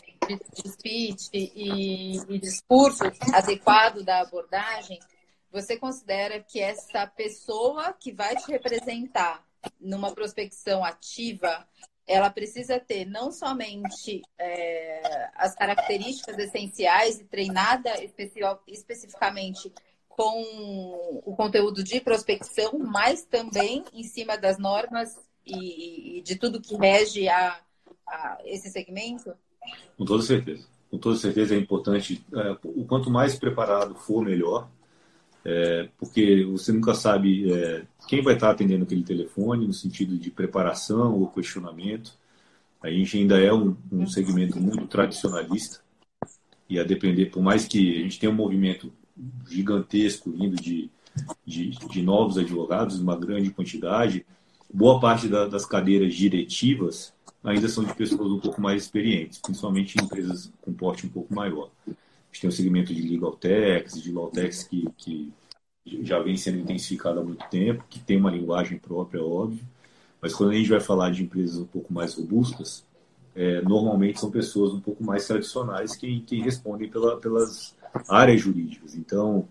de 0.55 0.71
speech 0.71 1.29
e, 1.33 2.19
e 2.29 2.39
discurso 2.39 3.05
adequado 3.33 4.03
da 4.03 4.21
abordagem, 4.21 4.99
você 5.51 5.77
considera 5.77 6.41
que 6.41 6.61
essa 6.61 7.07
pessoa 7.07 7.93
que 7.93 8.13
vai 8.13 8.35
te 8.37 8.51
representar 8.51 9.45
numa 9.81 10.13
prospecção 10.13 10.85
ativa 10.85 11.67
ela 12.07 12.31
precisa 12.31 12.81
ter 12.81 13.05
não 13.05 13.31
somente 13.31 14.23
é, 14.39 15.31
as 15.37 15.55
características 15.55 16.39
essenciais 16.39 17.21
e 17.21 17.25
treinada 17.25 17.91
especificamente 18.67 19.73
com 20.09 21.23
o 21.25 21.35
conteúdo 21.35 21.83
de 21.83 22.01
prospecção, 22.01 22.79
mas 22.79 23.25
também 23.25 23.85
em 23.93 24.03
cima 24.03 24.37
das 24.37 24.59
normas 24.59 25.17
e, 25.47 26.19
e 26.19 26.23
de 26.23 26.37
tudo 26.37 26.61
que 26.61 26.77
rege 26.77 27.29
a, 27.29 27.61
a, 28.07 28.39
esse 28.45 28.71
segmento? 28.71 29.33
Com 29.97 30.05
toda 30.05 30.23
certeza. 30.23 30.67
Com 30.91 30.99
toda 30.99 31.17
certeza 31.17 31.55
é 31.55 31.59
importante. 31.59 32.23
É, 32.35 32.57
o 32.65 32.85
quanto 32.85 33.11
mais 33.11 33.39
preparado 33.39 33.95
for, 33.95 34.23
melhor. 34.23 34.69
É, 35.45 35.89
porque 35.99 36.45
você 36.45 36.73
nunca 36.73 36.95
sabe 36.95 37.53
é, 37.53 37.85
quem 38.07 38.23
vai 38.23 38.35
estar 38.35 38.51
atendendo 38.51 38.85
aquele 38.85 39.03
telefone, 39.03 39.67
no 39.67 39.73
sentido 39.73 40.17
de 40.17 40.31
preparação 40.31 41.19
ou 41.19 41.29
questionamento. 41.29 42.13
A 42.81 42.91
gente 42.91 43.17
ainda 43.17 43.41
é 43.41 43.53
um, 43.53 43.77
um 43.91 44.07
segmento 44.07 44.61
muito 44.61 44.87
tradicionalista, 44.87 45.81
e 46.69 46.79
a 46.79 46.85
depender, 46.85 47.27
por 47.27 47.43
mais 47.43 47.67
que 47.67 48.01
a 48.01 48.03
gente 48.03 48.19
tenha 48.19 48.33
um 48.33 48.35
movimento 48.35 48.91
gigantesco 49.49 50.31
vindo 50.31 50.57
de, 50.57 50.91
de, 51.45 51.71
de 51.71 52.03
novos 52.03 52.39
advogados, 52.39 52.99
uma 52.99 53.15
grande 53.15 53.51
quantidade, 53.51 54.25
boa 54.73 54.99
parte 54.99 55.29
da, 55.29 55.47
das 55.47 55.67
cadeiras 55.67 56.15
diretivas 56.15 57.13
ainda 57.45 57.69
são 57.69 57.85
de 57.85 57.95
pessoas 57.95 58.31
um 58.31 58.39
pouco 58.39 58.61
mais 58.61 58.85
experientes, 58.85 59.39
principalmente 59.39 59.99
em 59.99 60.05
empresas 60.05 60.51
com 60.63 60.73
porte 60.73 61.07
um 61.07 61.11
pouco 61.11 61.35
maior. 61.35 61.71
A 62.33 62.35
gente 62.35 62.41
tem 62.41 62.51
o 62.51 62.53
segmento 62.53 62.95
de 62.95 63.03
legal 63.03 63.33
techs, 63.33 64.03
de 64.03 64.11
law 64.11 64.31
techs 64.31 64.65
que, 64.65 64.89
que 64.97 65.33
já 66.03 66.19
vem 66.19 66.37
sendo 66.37 66.61
intensificado 66.61 67.21
há 67.21 67.23
muito 67.23 67.45
tempo, 67.51 67.85
que 67.91 68.01
tem 68.01 68.17
uma 68.17 68.31
linguagem 68.31 68.79
própria, 68.79 69.23
óbvio, 69.23 69.63
mas 70.21 70.35
quando 70.35 70.51
a 70.51 70.55
gente 70.55 70.71
vai 70.71 70.81
falar 70.81 71.11
de 71.11 71.23
empresas 71.23 71.59
um 71.59 71.67
pouco 71.67 71.93
mais 71.93 72.15
robustas, 72.15 72.85
é, 73.35 73.61
normalmente 73.63 74.19
são 74.19 74.31
pessoas 74.31 74.73
um 74.73 74.81
pouco 74.81 75.05
mais 75.05 75.27
tradicionais 75.27 75.95
que, 75.95 76.21
que 76.21 76.41
respondem 76.41 76.89
pela, 76.89 77.19
pelas 77.19 77.75
áreas 78.09 78.41
jurídicas. 78.41 78.95
Então, 78.95 79.47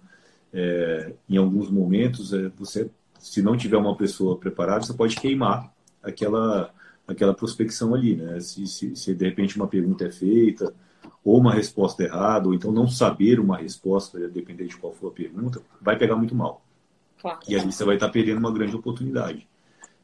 é, 0.54 1.14
em 1.30 1.38
alguns 1.38 1.70
momentos, 1.70 2.34
é, 2.34 2.50
você, 2.58 2.90
se 3.20 3.42
não 3.42 3.58
tiver 3.58 3.78
uma 3.78 3.96
pessoa 3.96 4.38
preparada, 4.38 4.84
você 4.84 4.94
pode 4.94 5.16
queimar 5.16 5.72
aquela, 6.02 6.74
aquela 7.08 7.34
prospecção 7.34 7.94
ali, 7.94 8.16
né? 8.16 8.40
Se, 8.40 8.66
se, 8.66 8.96
se 8.96 9.14
de 9.14 9.26
repente 9.26 9.56
uma 9.56 9.68
pergunta 9.68 10.06
é 10.06 10.12
feita, 10.12 10.74
ou 11.24 11.38
uma 11.38 11.54
resposta 11.54 12.04
errada, 12.04 12.48
ou 12.48 12.54
então 12.54 12.72
não 12.72 12.88
saber 12.88 13.40
uma 13.40 13.58
resposta, 13.58 14.28
depender 14.30 14.66
de 14.66 14.78
qual 14.78 14.94
for 14.94 15.10
a 15.10 15.12
pergunta, 15.12 15.62
vai 15.80 15.98
pegar 15.98 16.16
muito 16.16 16.36
mal. 16.36 16.64
Claro. 17.20 17.40
E 17.48 17.56
aí 17.56 17.64
você 17.64 17.84
vai 17.84 17.96
estar 17.96 18.10
perdendo 18.10 18.40
uma 18.40 18.52
grande 18.52 18.76
oportunidade. 18.76 19.48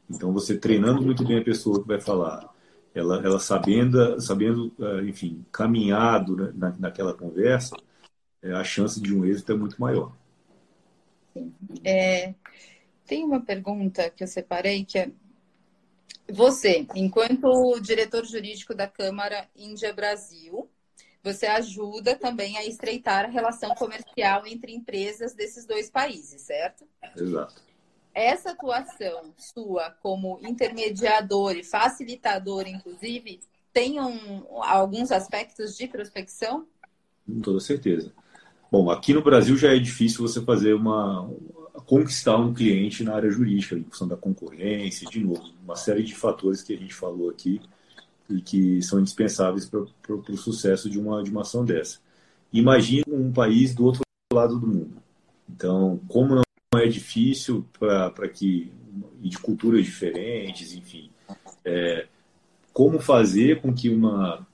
Então, 0.08 0.32
você 0.32 0.56
treinando 0.56 1.02
muito 1.02 1.24
bem 1.24 1.38
a 1.38 1.44
pessoa 1.44 1.82
que 1.82 1.88
vai 1.88 2.00
falar, 2.00 2.48
ela, 2.94 3.20
ela 3.24 3.38
sabendo, 3.38 4.20
sabendo, 4.20 4.72
eh, 4.78 5.04
enfim, 5.04 5.44
caminhado 5.52 6.52
na, 6.54 6.74
naquela 6.78 7.12
conversa, 7.12 7.76
eh, 8.42 8.52
a 8.52 8.64
chance 8.64 9.00
de 9.00 9.14
um 9.14 9.24
êxito 9.24 9.52
é 9.52 9.56
muito 9.56 9.78
maior. 9.80 10.12
Sim. 11.34 11.52
É, 11.84 12.34
tem 13.06 13.24
uma 13.24 13.40
pergunta 13.40 14.08
que 14.08 14.22
eu 14.22 14.28
separei 14.28 14.84
que 14.84 14.98
é 14.98 15.10
você, 16.30 16.86
enquanto 16.94 17.80
diretor 17.80 18.24
jurídico 18.24 18.74
da 18.74 18.86
Câmara 18.86 19.48
Índia 19.56 19.92
Brasil, 19.92 20.68
você 21.32 21.46
ajuda 21.46 22.14
também 22.14 22.56
a 22.56 22.64
estreitar 22.64 23.26
a 23.26 23.28
relação 23.28 23.74
comercial 23.74 24.46
entre 24.46 24.72
empresas 24.72 25.34
desses 25.34 25.66
dois 25.66 25.90
países, 25.90 26.42
certo? 26.42 26.84
Exato. 27.16 27.62
Essa 28.14 28.50
atuação 28.50 29.34
sua 29.36 29.90
como 30.02 30.40
intermediador 30.42 31.52
e 31.52 31.62
facilitador, 31.62 32.66
inclusive, 32.66 33.40
tem 33.72 34.00
um, 34.00 34.62
alguns 34.62 35.12
aspectos 35.12 35.76
de 35.76 35.86
prospecção? 35.86 36.66
Com 37.26 37.40
toda 37.40 37.60
certeza. 37.60 38.10
Bom, 38.72 38.90
aqui 38.90 39.12
no 39.12 39.22
Brasil 39.22 39.56
já 39.56 39.74
é 39.74 39.78
difícil 39.78 40.26
você 40.26 40.42
fazer 40.42 40.74
uma 40.74 41.30
conquistar 41.86 42.36
um 42.36 42.52
cliente 42.52 43.04
na 43.04 43.14
área 43.14 43.30
jurídica, 43.30 43.76
em 43.76 43.84
função 43.84 44.08
da 44.08 44.16
concorrência, 44.16 45.08
de 45.08 45.20
novo, 45.20 45.42
uma 45.62 45.76
série 45.76 46.02
de 46.02 46.14
fatores 46.14 46.62
que 46.62 46.74
a 46.74 46.76
gente 46.76 46.92
falou 46.92 47.30
aqui 47.30 47.60
e 48.28 48.40
que 48.40 48.82
são 48.82 49.00
indispensáveis 49.00 49.66
para 49.66 49.80
o 49.80 50.36
sucesso 50.36 50.90
de 50.90 50.98
uma, 50.98 51.22
de 51.22 51.30
uma 51.30 51.42
ação 51.42 51.64
dessa. 51.64 51.98
Imagine 52.52 53.04
um 53.08 53.32
país 53.32 53.74
do 53.74 53.84
outro 53.84 54.02
lado 54.32 54.58
do 54.58 54.66
mundo. 54.66 55.02
Então, 55.48 56.00
como 56.08 56.34
não 56.34 56.80
é 56.80 56.86
difícil 56.86 57.64
para 57.78 58.28
que 58.28 58.70
e 59.22 59.28
de 59.28 59.38
culturas 59.38 59.84
diferentes, 59.84 60.72
enfim, 60.74 61.10
é, 61.64 62.06
como 62.72 63.00
fazer 63.00 63.60
com 63.60 63.72
que 63.72 63.88
uma 63.88 64.46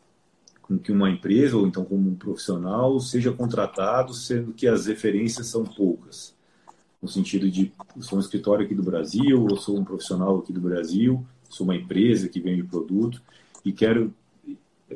com 0.63 0.79
que 0.79 0.91
uma 0.91 1.11
empresa 1.11 1.59
ou 1.59 1.67
então 1.67 1.85
como 1.85 2.09
um 2.09 2.15
profissional 2.15 2.99
seja 2.99 3.31
contratado, 3.31 4.15
sendo 4.15 4.55
que 4.55 4.67
as 4.67 4.87
referências 4.87 5.49
são 5.49 5.63
poucas, 5.63 6.35
no 7.03 7.09
sentido 7.09 7.51
de 7.51 7.71
sou 8.01 8.19
um 8.19 8.21
escritório 8.21 8.65
aqui 8.65 8.75
do 8.75 8.83
Brasil, 8.83 9.43
ou 9.43 9.57
sou 9.59 9.79
um 9.79 9.85
profissional 9.85 10.39
aqui 10.39 10.55
do 10.55 10.61
Brasil, 10.61 11.25
sou 11.51 11.67
uma 11.67 11.77
empresa 11.77 12.29
que 12.29 12.41
vende 12.41 12.63
produto 12.63 13.21
e 13.65 13.73
quero 13.73 14.15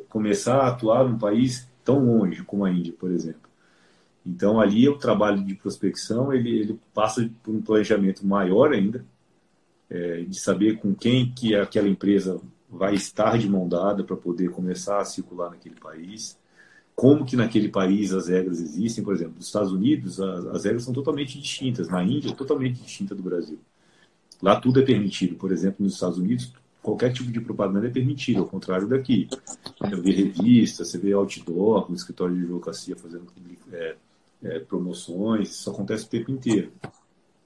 começar 0.09 0.59
a 0.59 0.69
atuar 0.69 1.09
num 1.09 1.19
país 1.19 1.69
tão 1.85 2.05
longe 2.05 2.43
como 2.45 2.64
a 2.64 2.71
Índia, 2.71 2.93
por 2.93 3.11
exemplo. 3.11 3.49
Então 4.25 4.61
ali 4.61 4.89
o 4.89 4.99
trabalho 4.99 5.43
de 5.43 5.55
prospecção 5.55 6.33
ele, 6.33 6.51
ele 6.51 6.81
passa 6.93 7.31
por 7.43 7.55
um 7.55 7.62
planejamento 7.62 8.27
maior 8.27 8.73
ainda, 8.73 9.05
é, 9.89 10.23
de 10.23 10.39
saber 10.39 10.79
com 10.79 10.95
quem 10.95 11.33
que 11.33 11.55
aquela 11.55 11.89
empresa 11.89 12.39
vai 12.69 12.95
estar 12.95 13.39
de 13.39 13.49
mão 13.49 13.66
dada 13.66 14.05
para 14.05 14.16
poder 14.16 14.51
começar 14.51 15.01
a 15.01 15.05
circular 15.05 15.51
naquele 15.51 15.77
país, 15.77 16.39
como 16.95 17.25
que 17.25 17.37
naquele 17.37 17.71
país 17.71 18.12
as 18.12 18.29
regras 18.29 18.61
existem, 18.61 19.03
por 19.03 19.14
exemplo, 19.14 19.37
nos 19.37 19.47
Estados 19.47 19.73
Unidos 19.73 20.21
as, 20.21 20.47
as 20.47 20.64
regras 20.64 20.85
são 20.85 20.93
totalmente 20.93 21.41
distintas, 21.41 21.89
na 21.89 22.05
Índia 22.05 22.35
totalmente 22.35 22.83
distinta 22.83 23.14
do 23.14 23.23
Brasil. 23.23 23.59
Lá 24.43 24.61
tudo 24.61 24.81
é 24.81 24.85
permitido, 24.85 25.37
por 25.37 25.51
exemplo, 25.51 25.77
nos 25.83 25.95
Estados 25.95 26.19
Unidos 26.19 26.53
qualquer 26.83 27.12
tipo 27.12 27.31
de 27.31 27.41
propaganda 27.41 27.87
é 27.87 27.91
permitido, 27.91 28.41
ao 28.41 28.47
contrário 28.47 28.89
daqui. 28.89 29.29
Você 29.79 29.97
vê 29.97 30.11
revista, 30.12 30.85
você 30.85 30.99
vê 30.99 31.12
outdoor, 31.12 31.89
no 31.89 31.97
escritório 31.97 32.35
de 32.35 32.43
advocacia 32.43 32.97
fazendo 32.97 33.26
é, 33.72 33.97
é, 34.43 34.59
promoções, 34.61 35.51
isso 35.51 35.70
acontece 35.70 36.07
o 36.07 36.09
tempo 36.09 36.31
inteiro. 36.31 36.72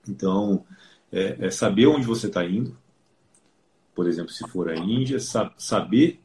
Então, 0.08 0.64
é, 1.10 1.46
é 1.46 1.50
saber 1.50 1.86
onde 1.86 2.06
você 2.06 2.26
está 2.26 2.44
indo, 2.44 2.76
por 3.94 4.08
exemplo, 4.08 4.32
se 4.32 4.46
for 4.48 4.70
a 4.70 4.76
Índia, 4.76 5.18
saber 5.58 6.20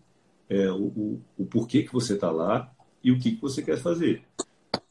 é, 0.49 0.72
o, 0.72 0.84
o, 0.84 1.22
o, 1.38 1.45
porquê 1.45 1.84
que 1.84 1.91
você 1.93 2.14
está 2.14 2.32
lá 2.32 2.72
e 3.03 3.12
o 3.12 3.20
que, 3.20 3.34
que 3.34 3.41
você 3.41 3.62
quer 3.62 3.78
fazer, 3.78 4.24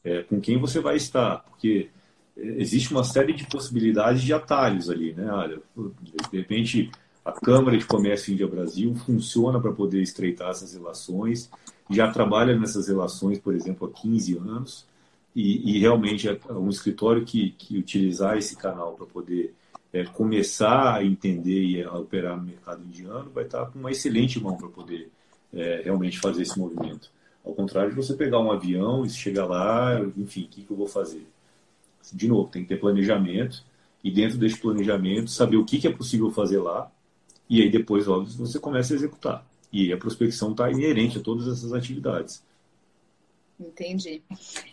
é, 0.03 0.21
com 0.23 0.39
quem 0.39 0.59
você 0.59 0.79
vai 0.79 0.95
estar, 0.95 1.39
porque 1.39 1.89
é, 2.37 2.61
existe 2.61 2.91
uma 2.91 3.03
série 3.03 3.33
de 3.33 3.47
possibilidades 3.47 4.21
de 4.21 4.33
atalhos 4.33 4.89
ali, 4.89 5.13
né? 5.13 5.31
Olha, 5.31 5.59
de 6.31 6.37
repente 6.37 6.91
a 7.27 7.33
Câmara 7.33 7.77
de 7.77 7.85
Comércio 7.85 8.31
Índia-Brasil 8.31 8.95
funciona 8.95 9.59
para 9.59 9.73
poder 9.73 10.01
estreitar 10.01 10.49
essas 10.51 10.73
relações, 10.73 11.51
já 11.89 12.09
trabalha 12.09 12.57
nessas 12.57 12.87
relações, 12.87 13.37
por 13.37 13.53
exemplo, 13.53 13.85
há 13.85 14.01
15 14.01 14.37
anos, 14.37 14.87
e, 15.35 15.75
e 15.75 15.79
realmente 15.79 16.29
é 16.29 16.39
um 16.53 16.69
escritório 16.69 17.25
que, 17.25 17.51
que 17.51 17.77
utilizar 17.77 18.37
esse 18.37 18.55
canal 18.55 18.93
para 18.93 19.05
poder 19.05 19.53
é, 19.91 20.05
começar 20.05 20.95
a 20.95 21.03
entender 21.03 21.65
e 21.65 21.83
a 21.83 21.91
operar 21.97 22.37
no 22.37 22.43
mercado 22.43 22.81
indiano, 22.81 23.29
vai 23.35 23.43
estar 23.43 23.65
com 23.65 23.77
uma 23.77 23.91
excelente 23.91 24.39
mão 24.39 24.55
para 24.55 24.69
poder 24.69 25.11
é, 25.53 25.81
realmente 25.83 26.19
fazer 26.19 26.43
esse 26.43 26.57
movimento. 26.57 27.11
Ao 27.45 27.53
contrário 27.53 27.89
de 27.89 27.95
você 27.97 28.13
pegar 28.13 28.39
um 28.39 28.53
avião 28.53 29.05
e 29.05 29.09
chegar 29.09 29.45
lá, 29.45 29.99
enfim, 30.15 30.45
o 30.45 30.47
que, 30.47 30.61
que 30.61 30.71
eu 30.71 30.77
vou 30.77 30.87
fazer? 30.87 31.27
De 32.13 32.27
novo, 32.29 32.49
tem 32.49 32.61
que 32.63 32.69
ter 32.69 32.79
planejamento 32.79 33.65
e 34.01 34.09
dentro 34.09 34.37
desse 34.37 34.57
planejamento 34.57 35.29
saber 35.29 35.57
o 35.57 35.65
que, 35.65 35.77
que 35.77 35.87
é 35.87 35.91
possível 35.91 36.31
fazer 36.31 36.59
lá 36.59 36.89
e 37.49 37.61
aí 37.61 37.69
depois, 37.69 38.07
óbvio, 38.07 38.33
você 38.37 38.59
começa 38.59 38.93
a 38.93 38.95
executar. 38.95 39.45
E 39.71 39.91
a 39.91 39.97
prospecção 39.97 40.51
está 40.51 40.69
inerente 40.71 41.17
a 41.17 41.21
todas 41.21 41.47
essas 41.47 41.73
atividades. 41.73 42.43
Entendi. 43.59 44.21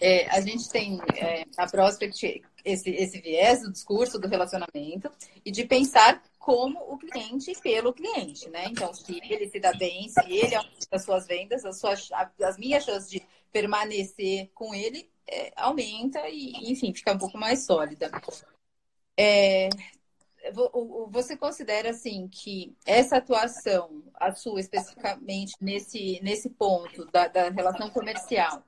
É, 0.01 0.29
a 0.29 0.41
gente 0.41 0.68
tem 0.68 1.01
é, 1.14 1.45
a 1.57 1.66
prospect 1.66 2.43
esse, 2.64 2.91
esse 2.91 3.20
viés 3.20 3.62
do 3.62 3.72
discurso 3.72 4.18
do 4.18 4.29
relacionamento 4.29 5.11
e 5.45 5.51
de 5.51 5.64
pensar 5.64 6.22
como 6.39 6.79
o 6.93 6.99
cliente 6.99 7.53
pelo 7.62 7.93
cliente, 7.93 8.49
né? 8.51 8.66
Então, 8.68 8.93
se 8.93 9.18
ele 9.31 9.49
se 9.49 9.59
dá 9.59 9.72
bem, 9.72 10.09
se 10.09 10.20
ele 10.31 10.55
aumenta 10.55 10.87
as 10.93 11.05
suas 11.05 11.27
vendas, 11.27 11.64
as, 11.64 11.79
suas, 11.79 12.09
as 12.43 12.59
minhas 12.59 12.85
chances 12.85 13.11
de 13.11 13.22
permanecer 13.51 14.51
com 14.55 14.75
ele 14.75 15.09
é, 15.27 15.53
aumenta 15.57 16.20
e, 16.29 16.70
enfim, 16.70 16.93
fica 16.93 17.12
um 17.12 17.18
pouco 17.18 17.39
mais 17.39 17.64
sólida. 17.64 18.11
É, 19.16 19.70
você 21.11 21.36
considera 21.36 21.90
assim 21.90 22.28
que 22.28 22.76
essa 22.84 23.16
atuação, 23.16 24.03
a 24.14 24.34
sua 24.34 24.61
especificamente 24.61 25.55
nesse, 25.61 26.20
nesse 26.22 26.51
ponto 26.51 27.05
da, 27.07 27.28
da 27.28 27.49
relação 27.49 27.90
comercial, 27.90 28.62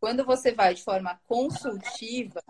quando 0.00 0.24
você 0.24 0.52
vai 0.52 0.74
de 0.74 0.82
forma 0.82 1.20
consultiva, 1.26 2.42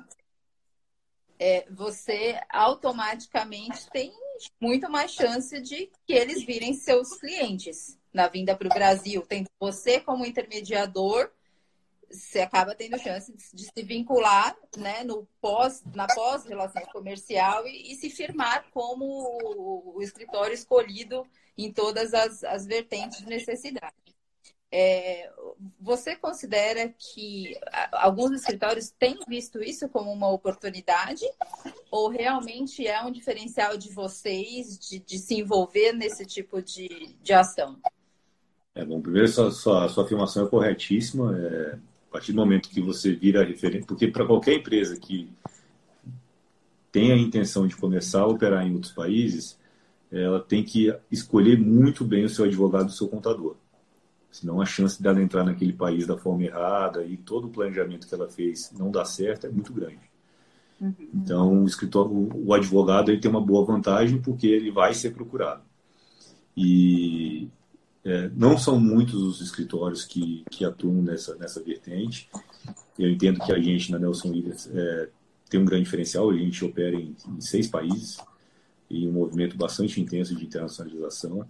é, 1.38 1.66
você 1.70 2.40
automaticamente 2.48 3.90
tem 3.90 4.12
muito 4.60 4.90
mais 4.90 5.12
chance 5.12 5.60
de 5.60 5.90
que 6.06 6.12
eles 6.12 6.44
virem 6.44 6.72
seus 6.72 7.14
clientes 7.18 7.98
na 8.12 8.28
vinda 8.28 8.56
para 8.56 8.68
o 8.68 8.74
Brasil. 8.74 9.24
Tendo 9.28 9.48
você 9.58 10.00
como 10.00 10.24
intermediador, 10.24 11.30
você 12.12 12.40
acaba 12.40 12.74
tendo 12.74 12.98
chance 12.98 13.32
de 13.54 13.64
se 13.64 13.82
vincular 13.82 14.56
né, 14.76 15.02
no 15.02 15.26
pós, 15.40 15.82
na 15.94 16.06
pós-relação 16.06 16.82
comercial 16.92 17.66
e, 17.66 17.92
e, 17.92 17.96
se 17.96 18.10
firmar 18.10 18.66
como 18.70 19.04
o, 19.04 20.02
escritório 20.02 20.54
escolhido 20.54 21.26
em 21.56 21.72
todas 21.72 22.12
as, 22.12 22.44
as 22.44 22.66
vertentes 22.66 23.18
de 23.18 23.26
necessidade. 23.26 23.94
É, 24.74 25.30
você 25.78 26.16
considera 26.16 26.88
que 26.88 27.58
alguns 27.92 28.32
escritórios 28.32 28.90
têm 28.90 29.18
visto 29.28 29.62
isso 29.62 29.86
como 29.88 30.10
uma 30.10 30.30
oportunidade 30.30 31.26
ou 31.90 32.08
realmente 32.08 32.86
é 32.86 33.02
um 33.02 33.10
diferencial 33.10 33.76
de 33.76 33.92
vocês 33.92 34.78
de, 34.78 34.98
de 34.98 35.18
se 35.18 35.34
envolver 35.34 35.92
nesse 35.92 36.24
tipo 36.24 36.62
de, 36.62 37.14
de 37.22 37.32
ação? 37.34 37.78
É, 38.74 38.82
bom, 38.82 39.00
primeiro, 39.02 39.28
sua, 39.28 39.50
sua, 39.50 39.88
sua 39.90 40.04
afirmação 40.04 40.46
é 40.46 40.48
corretíssima. 40.48 41.38
É, 41.38 41.78
a 42.12 42.20
partir 42.20 42.32
do 42.32 42.36
momento 42.36 42.68
que 42.68 42.78
você 42.78 43.14
vira 43.14 43.42
referente, 43.42 43.86
porque 43.86 44.06
para 44.06 44.26
qualquer 44.26 44.56
empresa 44.56 45.00
que 45.00 45.30
tem 46.92 47.10
a 47.10 47.16
intenção 47.16 47.66
de 47.66 47.74
começar 47.74 48.20
a 48.20 48.26
operar 48.26 48.66
em 48.66 48.74
outros 48.74 48.92
países, 48.92 49.58
ela 50.10 50.38
tem 50.38 50.62
que 50.62 50.94
escolher 51.10 51.58
muito 51.58 52.04
bem 52.04 52.26
o 52.26 52.28
seu 52.28 52.44
advogado 52.44 52.88
e 52.88 52.90
o 52.90 52.94
seu 52.94 53.08
contador. 53.08 53.56
Senão 54.30 54.60
a 54.60 54.66
chance 54.66 55.02
dela 55.02 55.22
entrar 55.22 55.42
naquele 55.42 55.72
país 55.72 56.06
da 56.06 56.18
forma 56.18 56.44
errada 56.44 57.02
e 57.02 57.16
todo 57.16 57.46
o 57.46 57.50
planejamento 57.50 58.06
que 58.06 58.14
ela 58.14 58.28
fez 58.28 58.70
não 58.78 58.90
dar 58.90 59.06
certo 59.06 59.46
é 59.46 59.50
muito 59.50 59.72
grande. 59.72 60.10
Uhum. 60.78 60.94
Então 61.14 61.62
o 61.62 61.66
escritor, 61.66 62.12
o, 62.12 62.46
o 62.46 62.52
advogado 62.52 63.10
ele 63.10 63.22
tem 63.22 63.30
uma 63.30 63.40
boa 63.40 63.64
vantagem 63.64 64.20
porque 64.20 64.46
ele 64.46 64.70
vai 64.70 64.92
ser 64.92 65.14
procurado. 65.14 65.62
E 66.54 67.48
é, 68.04 68.30
não 68.34 68.58
são 68.58 68.80
muitos 68.80 69.14
os 69.14 69.40
escritórios 69.40 70.04
que, 70.04 70.44
que 70.50 70.64
atuam 70.64 71.02
nessa, 71.02 71.34
nessa 71.36 71.62
vertente. 71.62 72.28
Eu 72.98 73.10
entendo 73.10 73.40
que 73.40 73.52
a 73.52 73.58
gente 73.58 73.90
na 73.90 73.98
Nelson 73.98 74.30
Williams 74.30 74.68
é, 74.72 75.08
tem 75.48 75.60
um 75.60 75.64
grande 75.64 75.84
diferencial. 75.84 76.30
A 76.30 76.36
gente 76.36 76.64
opera 76.64 76.96
em, 76.96 77.14
em 77.28 77.40
seis 77.40 77.68
países 77.68 78.18
e 78.90 79.06
um 79.06 79.12
movimento 79.12 79.56
bastante 79.56 80.00
intenso 80.00 80.34
de 80.34 80.44
internacionalização. 80.44 81.46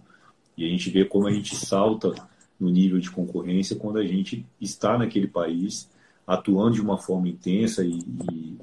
E 0.55 0.65
a 0.65 0.69
gente 0.69 0.89
vê 0.89 1.03
como 1.03 1.27
a 1.27 1.31
gente 1.31 1.55
salta 1.55 2.13
no 2.59 2.69
nível 2.69 2.99
de 2.99 3.09
concorrência 3.09 3.75
quando 3.75 3.97
a 3.97 4.05
gente 4.05 4.45
está 4.61 4.97
naquele 4.97 5.27
país 5.27 5.89
atuando 6.25 6.75
de 6.75 6.81
uma 6.81 6.97
forma 6.97 7.27
intensa 7.27 7.83
e, 7.83 7.99
e, 8.31 8.57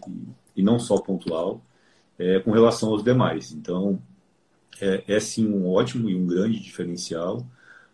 e 0.56 0.62
não 0.62 0.78
só 0.78 0.98
pontual 0.98 1.60
é, 2.18 2.38
com 2.40 2.50
relação 2.52 2.90
aos 2.90 3.02
demais. 3.02 3.52
Então, 3.52 4.00
é, 4.80 5.04
é, 5.06 5.20
sim 5.20 5.46
um 5.46 5.68
ótimo 5.68 6.08
e 6.08 6.14
um 6.14 6.26
grande 6.26 6.58
diferencial. 6.60 7.46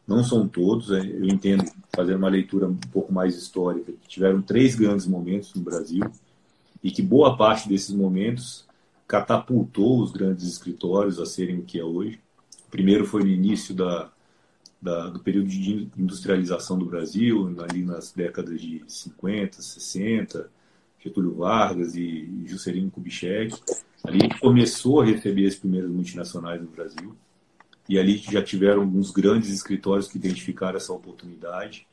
Não 0.07 0.23
são 0.23 0.47
todos, 0.47 0.93
é, 0.93 1.01
eu 1.01 1.27
entendo, 1.27 1.65
fazendo 1.95 2.19
uma 2.19 2.29
leitura 2.29 2.69
um 2.69 2.77
pouco 2.77 3.13
mais 3.13 3.37
histórica, 3.37 3.93
que 3.93 4.09
tiveram 4.09 4.41
três 4.41 4.75
grandes 4.77 5.07
momentos 5.07 5.53
no 5.55 5.63
Brasil 5.63 6.05
e 6.83 6.91
que 6.91 7.03
boa 7.03 7.37
parte 7.37 7.69
desses 7.69 7.91
momentos 7.91 8.65
catapultou 9.09 10.01
os 10.01 10.13
grandes 10.13 10.47
escritórios 10.47 11.19
a 11.19 11.27
serem 11.27 11.59
o 11.59 11.63
que 11.63 11.81
é 11.81 11.85
hoje. 11.85 12.21
O 12.67 12.71
primeiro 12.71 13.05
foi 13.05 13.23
no 13.23 13.29
início 13.29 13.75
da, 13.75 14.11
da, 14.81 15.09
do 15.09 15.21
período 15.21 15.49
de 15.49 15.89
industrialização 15.97 16.79
do 16.79 16.87
Brasil, 16.87 17.55
ali 17.69 17.85
nas 17.85 18.13
décadas 18.13 18.61
de 18.61 18.83
50, 18.87 19.61
60, 19.61 20.51
Getúlio 21.03 21.35
Vargas 21.35 21.95
e 21.95 22.45
Juscelino 22.47 22.91
Kubitschek. 22.91 23.55
Ali 24.05 24.29
começou 24.41 25.01
a 25.01 25.05
receber 25.05 25.47
as 25.47 25.55
primeiras 25.55 25.91
multinacionais 25.91 26.61
no 26.61 26.69
Brasil. 26.69 27.17
E 27.89 27.99
ali 27.99 28.17
já 28.17 28.43
tiveram 28.43 28.83
alguns 28.83 29.11
grandes 29.11 29.51
escritórios 29.51 30.09
que 30.09 30.19
identificaram 30.19 30.77
essa 30.77 30.93
oportunidade 30.93 31.87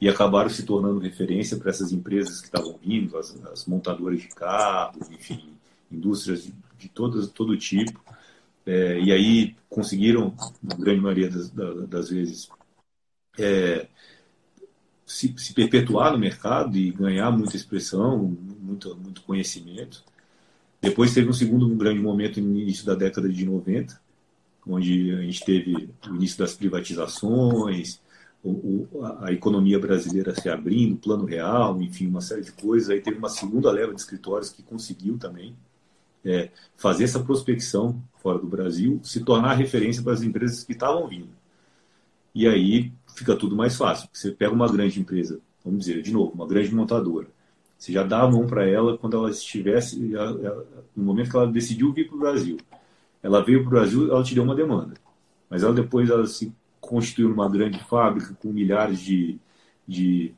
e 0.00 0.08
acabaram 0.08 0.50
se 0.50 0.64
tornando 0.64 1.00
referência 1.00 1.56
para 1.56 1.70
essas 1.70 1.92
empresas 1.92 2.40
que 2.40 2.46
estavam 2.46 2.78
vindo, 2.82 3.16
as, 3.16 3.36
as 3.46 3.66
montadoras 3.66 4.20
de 4.20 4.28
carros, 4.28 5.08
enfim, 5.10 5.56
indústrias 5.90 6.44
de, 6.44 6.54
de 6.78 6.88
todo, 6.88 7.26
todo 7.28 7.56
tipo. 7.56 8.02
É, 8.66 8.98
e 9.00 9.12
aí 9.12 9.56
conseguiram, 9.68 10.34
na 10.62 10.76
grande 10.76 11.00
maioria 11.00 11.30
das, 11.30 11.50
das 11.50 12.10
vezes, 12.10 12.48
é, 13.38 13.86
se, 15.06 15.34
se, 15.36 15.52
perpetuar 15.52 16.12
no 16.12 16.18
mercado 16.18 16.76
e 16.76 16.90
ganhar 16.90 17.30
muita 17.30 17.56
expressão, 17.56 18.36
muito, 18.60 18.96
muito 18.96 19.22
conhecimento. 19.22 20.02
Depois 20.80 21.14
teve 21.14 21.28
um 21.28 21.32
segundo 21.32 21.68
grande 21.76 22.00
momento 22.00 22.40
no 22.40 22.58
início 22.58 22.84
da 22.84 22.94
década 22.94 23.28
de 23.28 23.44
90, 23.44 24.00
onde 24.66 25.12
a 25.12 25.22
gente 25.22 25.44
teve 25.44 25.88
o 26.08 26.14
início 26.14 26.38
das 26.38 26.54
privatizações, 26.54 28.00
o, 28.42 28.86
a 29.20 29.32
economia 29.32 29.78
brasileira 29.78 30.34
se 30.34 30.48
abrindo, 30.48 30.96
plano 30.96 31.24
real, 31.24 31.80
enfim, 31.80 32.06
uma 32.06 32.20
série 32.20 32.42
de 32.42 32.52
coisas. 32.52 32.90
Aí 32.90 33.00
teve 33.00 33.18
uma 33.18 33.28
segunda 33.28 33.70
leva 33.70 33.94
de 33.94 34.00
escritórios 34.00 34.50
que 34.50 34.62
conseguiu 34.62 35.18
também 35.18 35.56
é, 36.24 36.50
fazer 36.76 37.04
essa 37.04 37.20
prospecção 37.20 38.02
fora 38.16 38.38
do 38.38 38.46
Brasil, 38.46 39.00
se 39.02 39.24
tornar 39.24 39.54
referência 39.54 40.02
para 40.02 40.12
as 40.12 40.22
empresas 40.22 40.62
que 40.64 40.72
estavam 40.72 41.06
vindo. 41.08 41.30
E 42.34 42.46
aí 42.46 42.92
fica 43.14 43.36
tudo 43.36 43.56
mais 43.56 43.76
fácil. 43.76 44.08
Você 44.12 44.30
pega 44.30 44.52
uma 44.52 44.70
grande 44.70 45.00
empresa, 45.00 45.40
vamos 45.64 45.80
dizer, 45.80 46.02
de 46.02 46.12
novo, 46.12 46.32
uma 46.32 46.46
grande 46.46 46.74
montadora. 46.74 47.28
Você 47.78 47.92
já 47.92 48.02
dá 48.02 48.22
a 48.22 48.30
mão 48.30 48.46
para 48.46 48.66
ela 48.66 48.96
quando 48.96 49.16
ela 49.16 49.30
estivesse, 49.30 49.98
no 50.96 51.04
momento 51.04 51.30
que 51.30 51.36
ela 51.36 51.46
decidiu 51.46 51.92
vir 51.92 52.08
para 52.08 52.16
o 52.16 52.20
Brasil. 52.20 52.56
Ela 53.24 53.42
veio 53.42 53.60
para 53.60 53.68
o 53.68 53.70
Brasil, 53.70 54.12
ela 54.12 54.22
te 54.22 54.34
deu 54.34 54.44
uma 54.44 54.54
demanda. 54.54 54.92
Mas 55.48 55.62
ela 55.62 55.72
depois 55.72 56.10
ela 56.10 56.26
se 56.26 56.54
constituiu 56.78 57.30
numa 57.30 57.48
grande 57.48 57.82
fábrica 57.82 58.36
com 58.38 58.52
milhares 58.52 59.00
de, 59.00 59.38
de, 59.88 60.34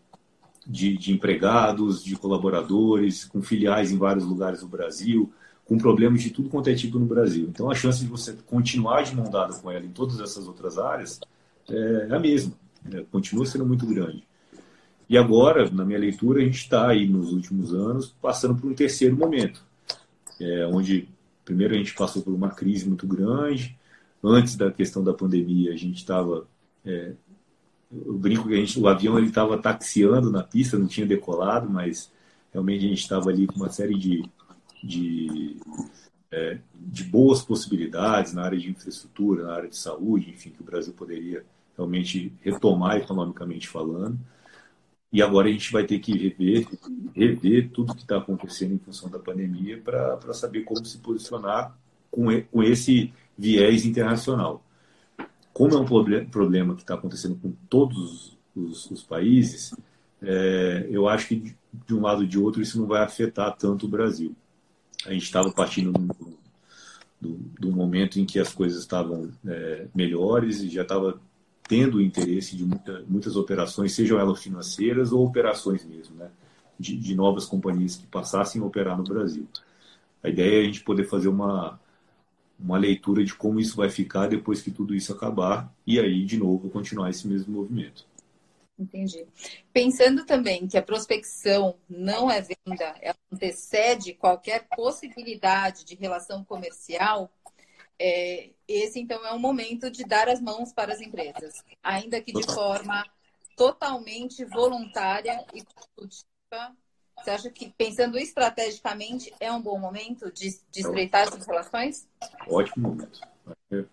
de, 0.64 0.96
de 0.96 1.12
empregados, 1.12 2.04
de 2.04 2.14
colaboradores, 2.14 3.24
com 3.24 3.42
filiais 3.42 3.90
em 3.90 3.98
vários 3.98 4.24
lugares 4.24 4.60
do 4.60 4.68
Brasil, 4.68 5.32
com 5.64 5.76
problemas 5.76 6.22
de 6.22 6.30
tudo 6.30 6.48
quanto 6.48 6.70
é 6.70 6.74
tipo 6.74 6.96
no 6.96 7.06
Brasil. 7.06 7.48
Então 7.48 7.68
a 7.68 7.74
chance 7.74 7.98
de 7.98 8.06
você 8.06 8.34
continuar 8.46 9.02
de 9.02 9.16
mão 9.16 9.28
dada 9.28 9.52
com 9.54 9.68
ela 9.68 9.84
em 9.84 9.90
todas 9.90 10.20
essas 10.20 10.46
outras 10.46 10.78
áreas 10.78 11.18
é 11.68 12.14
a 12.14 12.20
mesma, 12.20 12.52
né? 12.84 13.04
continua 13.10 13.44
sendo 13.44 13.66
muito 13.66 13.84
grande. 13.84 14.22
E 15.10 15.18
agora, 15.18 15.68
na 15.70 15.84
minha 15.84 15.98
leitura, 15.98 16.40
a 16.40 16.44
gente 16.44 16.58
está 16.58 16.88
aí 16.88 17.08
nos 17.08 17.32
últimos 17.32 17.74
anos 17.74 18.14
passando 18.22 18.54
por 18.54 18.70
um 18.70 18.74
terceiro 18.74 19.16
momento, 19.16 19.64
é, 20.40 20.66
onde 20.66 21.08
primeiro 21.46 21.74
a 21.74 21.78
gente 21.78 21.94
passou 21.94 22.20
por 22.20 22.34
uma 22.34 22.50
crise 22.50 22.86
muito 22.86 23.06
grande, 23.06 23.78
antes 24.22 24.56
da 24.56 24.70
questão 24.70 25.02
da 25.02 25.14
pandemia, 25.14 25.72
a 25.72 25.76
gente 25.76 25.96
estava. 25.96 26.46
É, 26.84 27.12
eu 27.90 28.18
brinco 28.18 28.48
que 28.48 28.54
a 28.54 28.56
gente, 28.56 28.78
o 28.78 28.88
avião 28.88 29.18
estava 29.20 29.56
taxiando 29.56 30.30
na 30.30 30.42
pista, 30.42 30.76
não 30.76 30.88
tinha 30.88 31.06
decolado, 31.06 31.70
mas 31.70 32.12
realmente 32.52 32.84
a 32.84 32.88
gente 32.88 33.00
estava 33.00 33.30
ali 33.30 33.46
com 33.46 33.54
uma 33.54 33.70
série 33.70 33.96
de, 33.96 34.28
de, 34.82 35.56
é, 36.32 36.58
de 36.74 37.04
boas 37.04 37.42
possibilidades 37.42 38.32
na 38.32 38.42
área 38.42 38.58
de 38.58 38.68
infraestrutura, 38.68 39.44
na 39.44 39.54
área 39.54 39.68
de 39.68 39.76
saúde, 39.76 40.30
enfim, 40.30 40.50
que 40.50 40.62
o 40.62 40.64
Brasil 40.64 40.92
poderia 40.92 41.44
realmente 41.76 42.32
retomar 42.40 42.96
economicamente 42.96 43.68
falando. 43.68 44.18
E 45.12 45.22
agora 45.22 45.48
a 45.48 45.52
gente 45.52 45.72
vai 45.72 45.84
ter 45.84 45.98
que 45.98 46.12
rever, 46.12 46.66
rever 47.14 47.70
tudo 47.70 47.94
que 47.94 48.02
está 48.02 48.18
acontecendo 48.18 48.74
em 48.74 48.78
função 48.78 49.08
da 49.08 49.18
pandemia 49.18 49.80
para 49.80 50.34
saber 50.34 50.62
como 50.62 50.84
se 50.84 50.98
posicionar 50.98 51.76
com, 52.10 52.26
com 52.42 52.62
esse 52.62 53.12
viés 53.38 53.84
internacional. 53.84 54.64
Como 55.52 55.74
é 55.74 55.78
um 55.78 56.26
problema 56.26 56.74
que 56.74 56.82
está 56.82 56.94
acontecendo 56.94 57.36
com 57.36 57.52
todos 57.68 58.36
os, 58.54 58.90
os 58.90 59.02
países, 59.02 59.74
é, 60.22 60.86
eu 60.90 61.08
acho 61.08 61.28
que 61.28 61.56
de 61.86 61.94
um 61.94 62.00
lado 62.00 62.22
ou 62.22 62.26
de 62.26 62.38
outro 62.38 62.62
isso 62.62 62.78
não 62.78 62.86
vai 62.86 63.02
afetar 63.02 63.54
tanto 63.56 63.86
o 63.86 63.88
Brasil. 63.88 64.34
A 65.04 65.12
gente 65.12 65.24
estava 65.24 65.50
partindo 65.52 65.92
do, 65.92 66.38
do, 67.20 67.38
do, 67.60 67.72
momento 67.72 68.18
em 68.18 68.24
que 68.24 68.38
as 68.38 68.52
coisas 68.52 68.80
estavam 68.80 69.30
é, 69.46 69.86
melhores 69.94 70.60
e 70.60 70.68
já 70.68 70.82
estava 70.82 71.20
tendo 71.68 72.00
interesse 72.00 72.56
de 72.56 72.64
muita, 72.64 73.04
muitas 73.08 73.36
operações, 73.36 73.94
sejam 73.94 74.18
elas 74.18 74.42
financeiras 74.42 75.12
ou 75.12 75.24
operações 75.24 75.84
mesmo, 75.84 76.16
né? 76.16 76.30
de, 76.78 76.96
de 76.96 77.14
novas 77.14 77.46
companhias 77.46 77.96
que 77.96 78.06
passassem 78.06 78.60
a 78.60 78.64
operar 78.64 78.96
no 78.96 79.04
Brasil. 79.04 79.46
A 80.22 80.28
ideia 80.28 80.58
é 80.58 80.60
a 80.60 80.64
gente 80.64 80.82
poder 80.82 81.04
fazer 81.04 81.28
uma, 81.28 81.80
uma 82.58 82.78
leitura 82.78 83.24
de 83.24 83.34
como 83.34 83.60
isso 83.60 83.76
vai 83.76 83.88
ficar 83.88 84.26
depois 84.26 84.60
que 84.60 84.70
tudo 84.70 84.94
isso 84.94 85.12
acabar 85.12 85.72
e 85.86 85.98
aí, 85.98 86.24
de 86.24 86.36
novo, 86.36 86.70
continuar 86.70 87.10
esse 87.10 87.26
mesmo 87.26 87.52
movimento. 87.52 88.06
Entendi. 88.78 89.24
Pensando 89.72 90.26
também 90.26 90.66
que 90.66 90.76
a 90.76 90.82
prospecção 90.82 91.76
não 91.88 92.30
é 92.30 92.42
venda, 92.42 92.94
ela 93.00 93.16
antecede 93.32 94.12
qualquer 94.12 94.66
possibilidade 94.76 95.84
de 95.84 95.94
relação 95.94 96.44
comercial, 96.44 97.30
é, 97.98 98.50
esse 98.68 99.00
então 99.00 99.24
é 99.24 99.32
um 99.32 99.38
momento 99.38 99.90
de 99.90 100.04
dar 100.04 100.28
as 100.28 100.40
mãos 100.40 100.72
para 100.72 100.92
as 100.92 101.00
empresas, 101.00 101.54
ainda 101.82 102.20
que 102.20 102.32
de 102.32 102.44
forma 102.44 103.04
totalmente 103.56 104.44
voluntária 104.44 105.44
e 105.54 105.62
consultiva 105.64 106.76
você 107.18 107.30
acha 107.30 107.50
que, 107.50 107.72
pensando 107.76 108.18
estrategicamente, 108.18 109.32
é 109.40 109.50
um 109.50 109.60
bom 109.60 109.78
momento 109.78 110.30
de, 110.30 110.50
de 110.70 110.80
estreitar 110.80 111.22
essas 111.22 111.46
relações? 111.46 112.06
Ótimo 112.46 112.90
momento. 112.90 113.20
É, 113.70 113.84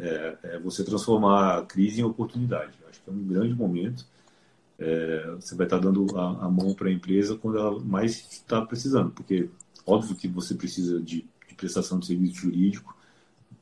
é, 0.00 0.38
é, 0.44 0.58
você 0.60 0.84
transformar 0.84 1.58
a 1.58 1.66
crise 1.66 2.00
em 2.00 2.04
oportunidade. 2.04 2.72
Acho 2.88 3.02
que 3.02 3.10
é 3.10 3.12
um 3.12 3.24
grande 3.24 3.54
momento. 3.54 4.06
É, 4.78 5.32
você 5.32 5.54
vai 5.56 5.66
estar 5.66 5.78
dando 5.78 6.16
a, 6.16 6.46
a 6.46 6.48
mão 6.48 6.72
para 6.72 6.88
a 6.88 6.92
empresa 6.92 7.36
quando 7.36 7.58
ela 7.58 7.78
mais 7.80 8.26
está 8.30 8.64
precisando, 8.64 9.10
porque 9.10 9.50
óbvio 9.84 10.14
que 10.14 10.28
você 10.28 10.54
precisa 10.54 11.00
de, 11.00 11.28
de 11.48 11.54
prestação 11.56 11.98
de 11.98 12.06
serviço 12.06 12.34
jurídico 12.34 12.96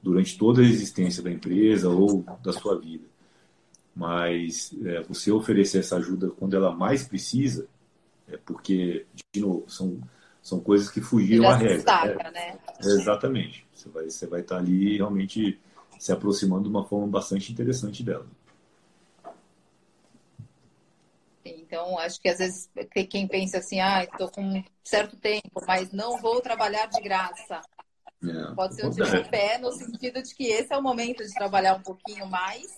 durante 0.06 0.38
toda 0.38 0.62
a 0.62 0.64
existência 0.64 1.20
da 1.20 1.32
empresa 1.32 1.88
ou 1.88 2.24
da 2.40 2.52
sua 2.52 2.78
vida. 2.78 3.04
Mas 3.92 4.72
é, 4.84 5.02
você 5.02 5.32
oferecer 5.32 5.80
essa 5.80 5.96
ajuda 5.96 6.30
quando 6.30 6.54
ela 6.54 6.72
mais 6.72 7.08
precisa, 7.08 7.66
é 8.28 8.36
porque, 8.36 9.04
de 9.34 9.40
novo, 9.40 9.68
são, 9.68 10.00
são 10.40 10.60
coisas 10.60 10.88
que 10.88 11.00
fugiram 11.00 11.48
à 11.50 11.56
regra. 11.56 11.74
Destaca, 11.74 12.30
né? 12.30 12.52
né? 12.52 12.58
exatamente. 12.80 13.66
Você 13.74 13.88
vai, 13.88 14.04
você 14.08 14.26
vai 14.28 14.40
estar 14.42 14.58
ali 14.58 14.96
realmente 14.96 15.58
se 15.98 16.12
aproximando 16.12 16.64
de 16.64 16.68
uma 16.68 16.84
forma 16.84 17.08
bastante 17.08 17.50
interessante 17.50 18.04
dela. 18.04 18.26
Então, 21.44 21.98
acho 21.98 22.20
que 22.20 22.28
às 22.28 22.38
vezes 22.38 22.70
quem 23.10 23.26
pensa 23.26 23.58
assim, 23.58 23.80
ah, 23.80 24.04
estou 24.04 24.30
com 24.30 24.42
um 24.42 24.64
certo 24.84 25.16
tempo, 25.16 25.60
mas 25.66 25.90
não 25.92 26.20
vou 26.20 26.40
trabalhar 26.40 26.86
de 26.86 27.00
graça. 27.00 27.60
É, 28.28 28.54
Pode 28.54 28.74
ser 28.74 28.86
um 28.86 28.90
tiro 28.90 29.10
de 29.10 29.28
pé 29.28 29.58
no 29.58 29.72
sentido 29.72 30.22
de 30.22 30.34
que 30.34 30.44
esse 30.46 30.72
é 30.72 30.76
o 30.76 30.82
momento 30.82 31.24
de 31.24 31.32
trabalhar 31.32 31.74
um 31.74 31.82
pouquinho 31.82 32.26
mais, 32.26 32.76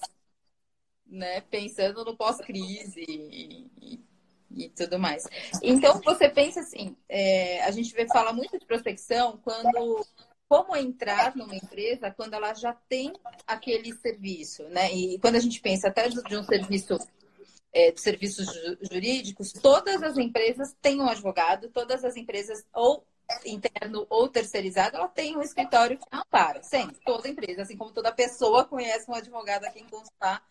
né? 1.07 1.41
Pensando 1.43 2.05
no 2.05 2.17
pós-crise 2.17 3.05
e, 3.09 3.71
e, 3.81 4.01
e 4.51 4.69
tudo 4.71 4.99
mais. 4.99 5.25
Então, 5.63 6.01
você 6.05 6.29
pensa 6.29 6.61
assim, 6.61 6.97
é, 7.09 7.63
a 7.65 7.71
gente 7.71 7.93
vê, 7.95 8.07
fala 8.07 8.33
muito 8.33 8.59
de 8.59 8.67
prospecção 8.67 9.39
quando 9.43 10.05
como 10.49 10.75
entrar 10.75 11.37
numa 11.37 11.55
empresa 11.55 12.11
quando 12.11 12.33
ela 12.33 12.55
já 12.55 12.73
tem 12.89 13.13
aquele 13.47 13.93
serviço, 13.95 14.63
né? 14.71 14.91
E 14.93 15.19
quando 15.19 15.37
a 15.37 15.41
gente 15.41 15.61
pensa 15.61 15.89
até 15.89 16.09
de 16.09 16.37
um 16.37 16.43
serviço 16.43 16.99
é, 17.73 17.93
de 17.93 18.01
serviços 18.01 18.47
jurídicos, 18.91 19.53
todas 19.53 20.03
as 20.03 20.17
empresas 20.17 20.75
têm 20.81 21.01
um 21.01 21.09
advogado, 21.09 21.69
todas 21.69 22.03
as 22.03 22.17
empresas 22.17 22.65
ou 22.73 23.05
interno 23.45 24.07
ou 24.09 24.29
terceirizado, 24.29 24.97
ela 24.97 25.09
tem 25.09 25.37
um 25.37 25.43
escritório 25.43 25.99
que 25.99 26.07
ampara, 26.13 26.63
sempre, 26.63 26.97
toda 27.05 27.29
empresa, 27.29 27.63
assim 27.63 27.77
como 27.77 27.93
toda 27.93 28.13
pessoa 28.13 28.65
conhece 28.65 29.11
um 29.11 29.15
advogado 29.15 29.65
a 29.65 29.71
quem 29.71 29.85
consultar 29.85 30.43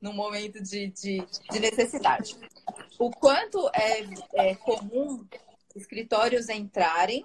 no 0.00 0.12
momento 0.12 0.62
de, 0.62 0.88
de, 0.88 1.26
de 1.50 1.60
necessidade. 1.60 2.36
O 2.98 3.10
quanto 3.10 3.68
é, 3.70 4.04
é 4.34 4.54
comum 4.54 5.26
escritórios 5.74 6.48
entrarem 6.48 7.24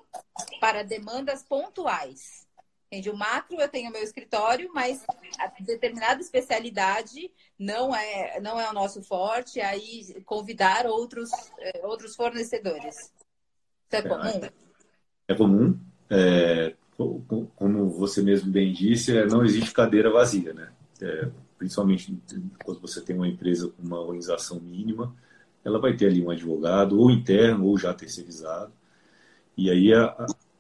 para 0.60 0.84
demandas 0.84 1.44
pontuais. 1.44 2.48
Entende? 2.88 3.10
O 3.10 3.16
macro 3.16 3.60
eu 3.62 3.70
tenho 3.70 3.92
meu 3.92 4.04
escritório, 4.04 4.70
mas 4.74 5.02
a 5.40 5.48
determinada 5.62 6.20
especialidade 6.20 7.32
não 7.58 7.96
é 7.96 8.38
não 8.42 8.60
é 8.60 8.70
o 8.70 8.74
nosso 8.74 9.02
forte, 9.02 9.62
aí 9.62 10.22
convidar 10.26 10.86
outros 10.86 11.32
é, 11.58 11.86
outros 11.86 12.16
fornecedores. 12.18 12.96
Isso 12.98 13.96
é 13.96 14.02
comum? 14.02 14.42
É 15.32 15.36
comum. 15.36 15.78
É, 16.10 16.74
como 17.56 17.90
você 17.90 18.22
mesmo 18.22 18.52
bem 18.52 18.74
disse, 18.74 19.18
é, 19.18 19.26
não 19.26 19.44
existe 19.44 19.74
cadeira 19.74 20.12
vazia, 20.12 20.54
né? 20.54 20.70
É, 21.02 21.30
principalmente 21.58 22.18
quando 22.64 22.82
você 22.82 23.02
tem 23.02 23.16
uma 23.16 23.28
empresa 23.28 23.70
com 23.70 23.84
uma 23.84 24.00
organização 24.00 24.60
mínima, 24.60 25.16
ela 25.64 25.80
vai 25.80 25.96
ter 25.96 26.08
ali 26.08 26.24
um 26.24 26.30
advogado, 26.30 27.00
ou 27.00 27.10
interno, 27.10 27.66
ou 27.66 27.78
já 27.78 27.94
terceirizado. 27.94 28.72
E 29.56 29.70
aí, 29.70 29.92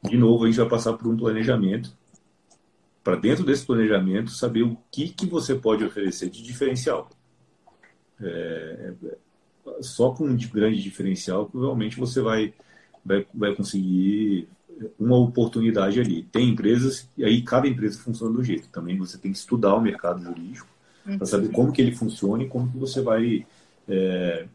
de 0.04 0.18
novo, 0.18 0.44
a 0.44 0.48
gente 0.48 0.60
vai 0.60 0.70
passar 0.70 0.94
por 0.94 1.08
um 1.08 1.18
planejamento, 1.18 1.92
para 3.04 3.16
dentro 3.16 3.44
desse 3.44 3.66
planejamento, 3.66 4.30
saber 4.32 4.62
o 4.62 4.78
que, 4.92 5.10
que 5.10 5.26
você 5.26 5.56
pode 5.56 5.84
oferecer 5.84 6.30
de 6.30 6.44
diferencial. 6.44 7.10
É, 8.22 8.94
é 9.04 9.82
só 9.82 10.12
com 10.12 10.26
um 10.26 10.38
grande 10.38 10.82
diferencial, 10.82 11.48
provavelmente 11.48 12.00
você 12.00 12.22
vai, 12.22 12.54
vai, 13.04 13.26
vai 13.34 13.56
conseguir 13.56 14.48
uma 15.00 15.18
oportunidade 15.18 16.00
ali. 16.00 16.24
Tem 16.24 16.50
empresas, 16.50 17.08
e 17.18 17.24
aí 17.24 17.42
cada 17.42 17.68
empresa 17.68 18.00
funciona 18.00 18.34
do 18.34 18.44
jeito. 18.44 18.68
Também 18.70 18.98
você 18.98 19.18
tem 19.18 19.32
que 19.32 19.38
estudar 19.38 19.76
o 19.76 19.82
mercado 19.82 20.22
jurídico 20.24 20.68
uhum. 21.06 21.18
para 21.18 21.28
saber 21.28 21.50
como 21.50 21.72
que 21.72 21.82
ele 21.82 21.96
funciona 21.96 22.44
e 22.44 22.48
como 22.48 22.72
que 22.72 22.78
você 22.78 23.02
vai 23.02 23.46
é, 23.88 24.46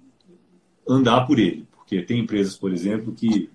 andar 0.89 1.27
por 1.27 1.39
ele. 1.39 1.67
Porque 1.73 2.03
tem 2.03 2.21
empresas, 2.21 2.57
por 2.57 2.73
exemplo, 2.73 3.13
que, 3.13 3.51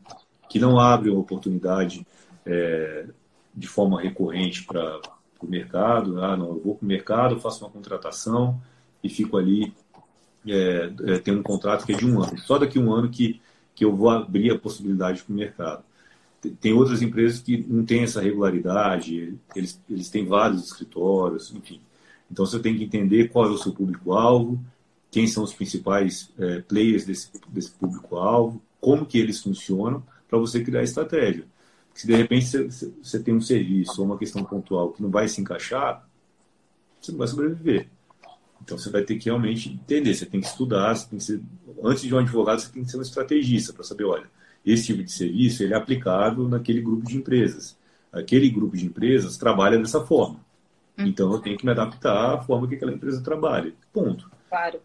que 0.50 0.60
não 0.60 0.80
abrem 0.80 1.14
oportunidade 1.14 2.06
é, 2.46 3.06
de 3.54 3.68
forma 3.68 4.02
recorrente 4.02 4.64
para 4.64 5.02
o 5.42 5.48
mercado. 5.48 6.24
Ah, 6.24 6.38
não, 6.38 6.48
eu 6.48 6.62
vou 6.64 6.76
para 6.76 6.86
o 6.86 6.88
mercado, 6.88 7.40
faço 7.40 7.64
uma 7.64 7.72
contratação 7.72 8.62
e 9.04 9.10
fico 9.10 9.38
ali, 9.38 9.74
é, 10.48 10.92
é, 11.06 11.20
tem 11.20 11.36
um 11.36 11.44
contrato 11.44 11.86
que 11.86 11.94
é 11.94 11.98
de 11.98 12.06
um 12.06 12.22
ano. 12.22 12.38
Só 12.40 12.58
daqui 12.58 12.80
a 12.80 12.82
um 12.82 12.94
ano 12.94 13.10
que, 13.10 13.42
que 13.76 13.84
eu 13.84 13.96
vou 13.96 14.10
abrir 14.10 14.52
a 14.52 14.58
possibilidade 14.58 15.24
para 15.24 15.34
o 15.34 15.36
mercado. 15.36 15.84
Tem 16.60 16.74
outras 16.74 17.02
empresas 17.02 17.40
que 17.40 17.58
não 17.68 17.86
têm 17.86 18.04
essa 18.04 18.22
regularidade, 18.22 19.38
eles, 19.56 19.80
eles 19.90 20.10
têm 20.10 20.26
vários 20.26 20.66
escritórios, 20.66 21.54
enfim. 21.54 21.80
Então 22.32 22.46
você 22.46 22.60
tem 22.60 22.76
que 22.76 22.84
entender 22.84 23.30
qual 23.30 23.46
é 23.46 23.50
o 23.50 23.58
seu 23.58 23.72
público-alvo, 23.72 24.60
quem 25.12 25.28
são 25.28 25.44
os 25.44 25.54
principais 25.54 26.32
é, 26.40 26.62
players 26.62 27.06
desse, 27.06 27.30
desse 27.50 27.72
público-alvo, 27.72 28.62
como 28.80 29.06
que 29.06 29.20
eles 29.20 29.42
funcionam, 29.42 30.04
para 30.28 30.40
você 30.40 30.64
criar 30.64 30.82
estratégia. 30.82 31.46
Se 31.94 32.08
de 32.08 32.16
repente 32.16 32.46
você, 32.46 32.92
você 33.04 33.20
tem 33.20 33.36
um 33.36 33.42
serviço 33.42 34.00
ou 34.00 34.08
uma 34.08 34.18
questão 34.18 34.44
pontual 34.44 34.92
que 34.94 35.02
não 35.04 35.12
vai 35.12 35.28
se 35.28 35.42
encaixar, 35.42 36.08
você 37.00 37.12
não 37.12 37.20
vai 37.20 37.28
sobreviver. 37.28 37.88
Então 38.64 38.78
você 38.78 38.90
vai 38.90 39.04
ter 39.04 39.18
que 39.18 39.26
realmente 39.26 39.70
entender, 39.70 40.16
você 40.16 40.26
tem 40.26 40.40
que 40.40 40.48
estudar, 40.48 40.98
tem 41.08 41.20
que 41.20 41.26
ser, 41.26 41.42
antes 41.84 42.04
de 42.04 42.16
um 42.16 42.20
advogado, 42.20 42.62
você 42.62 42.72
tem 42.72 42.84
que 42.84 42.90
ser 42.90 42.98
um 42.98 43.02
estrategista 43.02 43.74
para 43.74 43.84
saber, 43.84 44.06
olha, 44.06 44.30
esse 44.66 44.88
tipo 44.88 45.04
de 45.04 45.12
serviço 45.12 45.64
ele 45.64 45.74
é 45.74 45.78
aplicado 45.78 46.48
naquele 46.48 46.82
grupo 46.82 47.06
de 47.06 47.18
empresas. 47.18 47.78
Aquele 48.12 48.50
grupo 48.50 48.76
de 48.76 48.86
empresas 48.86 49.38
trabalha 49.38 49.78
dessa 49.78 50.02
forma. 50.06 50.40
Hum. 50.98 51.06
Então 51.06 51.32
eu 51.32 51.40
tenho 51.40 51.58
que 51.58 51.66
me 51.66 51.72
adaptar 51.72 52.36
à 52.36 52.42
forma 52.42 52.68
que 52.68 52.76
aquela 52.76 52.92
empresa 52.92 53.22
trabalha. 53.22 53.74
Ponto. 53.92 54.30
Claro. 54.50 54.80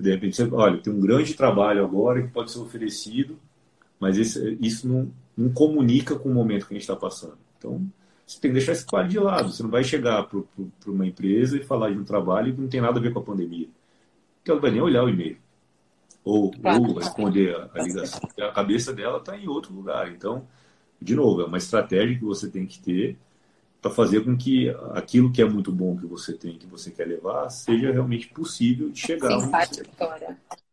De 0.00 0.10
repente, 0.10 0.36
você, 0.36 0.48
olha, 0.50 0.78
tem 0.78 0.92
um 0.92 1.00
grande 1.00 1.34
trabalho 1.34 1.84
agora 1.84 2.22
que 2.22 2.28
pode 2.28 2.50
ser 2.50 2.60
oferecido, 2.60 3.38
mas 4.00 4.18
esse, 4.18 4.56
isso 4.60 4.88
não, 4.88 5.12
não 5.36 5.52
comunica 5.52 6.16
com 6.16 6.30
o 6.30 6.34
momento 6.34 6.66
que 6.66 6.72
a 6.72 6.76
gente 6.76 6.82
está 6.82 6.96
passando. 6.96 7.36
Então, 7.58 7.86
você 8.26 8.40
tem 8.40 8.50
que 8.50 8.56
deixar 8.56 8.72
esse 8.72 8.86
trabalho 8.86 9.10
de 9.10 9.18
lado. 9.18 9.52
Você 9.52 9.62
não 9.62 9.70
vai 9.70 9.84
chegar 9.84 10.22
para 10.24 10.40
uma 10.86 11.06
empresa 11.06 11.58
e 11.58 11.62
falar 11.62 11.90
de 11.90 11.98
um 11.98 12.04
trabalho 12.04 12.54
que 12.54 12.60
não 12.60 12.68
tem 12.68 12.80
nada 12.80 12.98
a 12.98 13.02
ver 13.02 13.12
com 13.12 13.18
a 13.18 13.22
pandemia. 13.22 13.68
Porque 14.38 14.50
ela 14.50 14.60
vai 14.60 14.70
nem 14.70 14.80
olhar 14.80 15.04
o 15.04 15.08
e-mail. 15.08 15.36
Ou, 16.24 16.50
claro. 16.52 16.82
ou 16.82 16.98
responder 16.98 17.54
a, 17.54 17.70
a 17.74 17.82
ligação. 17.82 18.20
Porque 18.20 18.42
a 18.42 18.52
cabeça 18.52 18.92
dela 18.92 19.18
está 19.18 19.36
em 19.36 19.48
outro 19.48 19.74
lugar. 19.74 20.10
Então, 20.10 20.46
de 21.00 21.14
novo, 21.14 21.42
é 21.42 21.44
uma 21.44 21.58
estratégia 21.58 22.16
que 22.16 22.24
você 22.24 22.48
tem 22.48 22.66
que 22.66 22.78
ter 22.78 23.18
para 23.82 23.90
fazer 23.90 24.24
com 24.24 24.36
que 24.36 24.70
aquilo 24.92 25.32
que 25.32 25.42
é 25.42 25.44
muito 25.44 25.72
bom 25.72 25.98
que 25.98 26.06
você 26.06 26.32
tem, 26.32 26.56
que 26.56 26.66
você 26.66 26.92
quer 26.92 27.04
levar, 27.04 27.50
seja 27.50 27.90
realmente 27.90 28.28
possível 28.28 28.88
de 28.88 29.00
chegar. 29.00 29.40
Sim, 29.40 29.50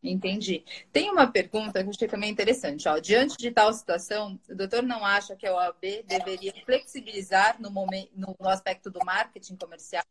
Entendi. 0.02 0.64
Tem 0.94 1.10
uma 1.10 1.28
pergunta 1.28 1.82
que 1.82 1.88
eu 1.88 1.90
achei 1.90 2.08
também 2.08 2.30
interessante. 2.30 2.88
Ó. 2.88 3.00
Diante 3.00 3.36
de 3.36 3.52
tal 3.52 3.74
situação, 3.74 4.40
o 4.48 4.56
doutor 4.56 4.84
não 4.84 5.04
acha 5.04 5.36
que 5.36 5.48
a 5.48 5.54
OAB 5.54 6.04
deveria 6.08 6.54
flexibilizar 6.64 7.60
no, 7.60 7.72
momento, 7.72 8.12
no 8.16 8.48
aspecto 8.48 8.92
do 8.92 9.00
marketing 9.04 9.56
comercial? 9.56 10.04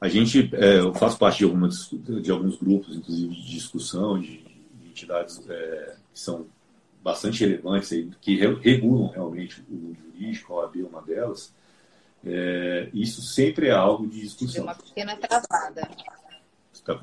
A 0.00 0.08
gente, 0.08 0.50
é, 0.54 0.78
eu 0.78 0.94
faço 0.94 1.18
parte 1.18 1.38
de, 1.38 1.44
algumas, 1.44 1.90
de 1.90 2.30
alguns 2.30 2.56
grupos, 2.56 2.96
inclusive 2.96 3.34
de 3.34 3.50
discussão, 3.50 4.18
de, 4.18 4.38
de 4.38 4.88
entidades 4.88 5.42
é, 5.48 5.96
que 6.12 6.20
são 6.20 6.46
bastante 7.02 7.40
relevantes, 7.40 7.92
aí, 7.92 8.08
que 8.20 8.36
regulam 8.36 9.08
realmente 9.08 9.64
o 9.68 9.74
mundo 9.74 9.96
jurídico, 10.00 10.52
a 10.52 10.56
OAB 10.58 10.80
é 10.80 10.84
uma 10.84 11.02
delas. 11.02 11.52
É, 12.24 12.90
isso 12.92 13.22
sempre 13.22 13.68
é 13.68 13.72
algo 13.72 14.06
de 14.06 14.20
discussão. 14.20 14.54
Tem 14.54 14.62
uma 14.62 14.74
pequena 14.74 15.16
travada. 15.16 15.88
Tá 16.84 17.00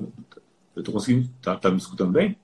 eu 0.74 0.80
estou 0.80 0.92
conseguindo. 0.92 1.28
Tá, 1.40 1.56
tá 1.56 1.70
me 1.70 1.78
escutando 1.78 2.12
bem? 2.12 2.36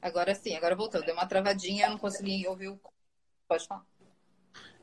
Agora 0.00 0.34
sim, 0.34 0.54
agora 0.54 0.74
voltou. 0.74 1.02
Deu 1.02 1.14
uma 1.14 1.26
travadinha, 1.26 1.86
eu 1.86 1.90
não 1.90 1.98
consegui 1.98 2.46
ouvir 2.46 2.68
o. 2.68 2.80
Pode 3.46 3.66
falar. 3.66 3.84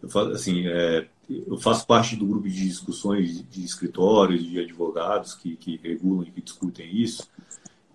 Eu 0.02 0.10
faço, 0.10 0.32
assim, 0.32 0.68
é, 0.68 1.08
eu 1.30 1.58
faço 1.58 1.86
parte 1.88 2.16
do 2.16 2.26
grupo 2.26 2.48
de 2.48 2.68
discussões 2.68 3.44
de 3.50 3.64
escritórios, 3.64 4.44
de 4.44 4.60
advogados 4.60 5.34
que, 5.34 5.56
que 5.56 5.80
regulam 5.84 6.24
e 6.24 6.32
que 6.32 6.42
discutem 6.42 6.96
isso. 6.96 7.28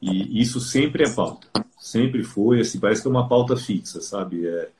E 0.00 0.40
isso 0.40 0.60
sempre 0.60 1.04
é 1.04 1.10
pauta. 1.10 1.46
Sempre 1.78 2.24
foi, 2.24 2.60
assim, 2.60 2.78
parece 2.78 3.02
que 3.02 3.08
é 3.08 3.10
uma 3.10 3.28
pauta 3.28 3.56
fixa, 3.56 4.00
sabe? 4.00 4.46
É, 4.46 4.70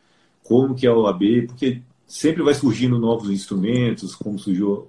como 0.42 0.74
que 0.74 0.86
é 0.86 0.90
a 0.90 0.94
OAB, 0.94 1.46
porque 1.48 1.82
sempre 2.07 2.42
vai 2.42 2.55
surgindo 2.55 2.98
novos 2.98 3.30
instrumentos, 3.30 4.14
como 4.14 4.38
surgiu, 4.38 4.88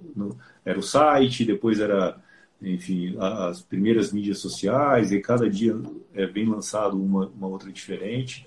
era 0.64 0.78
o 0.78 0.82
site, 0.82 1.44
depois 1.44 1.80
era 1.80 2.20
enfim, 2.62 3.16
as 3.18 3.60
primeiras 3.60 4.12
mídias 4.12 4.38
sociais, 4.38 5.10
e 5.10 5.20
cada 5.20 5.50
dia 5.50 5.76
é 6.14 6.26
bem 6.26 6.46
lançado 6.46 6.96
uma, 6.96 7.26
uma 7.26 7.48
outra 7.48 7.70
diferente. 7.72 8.46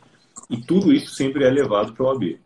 E 0.50 0.58
tudo 0.58 0.94
isso 0.94 1.14
sempre 1.14 1.44
é 1.44 1.50
levado 1.50 1.94
para 1.94 2.04
o 2.04 2.08
OAB, 2.08 2.40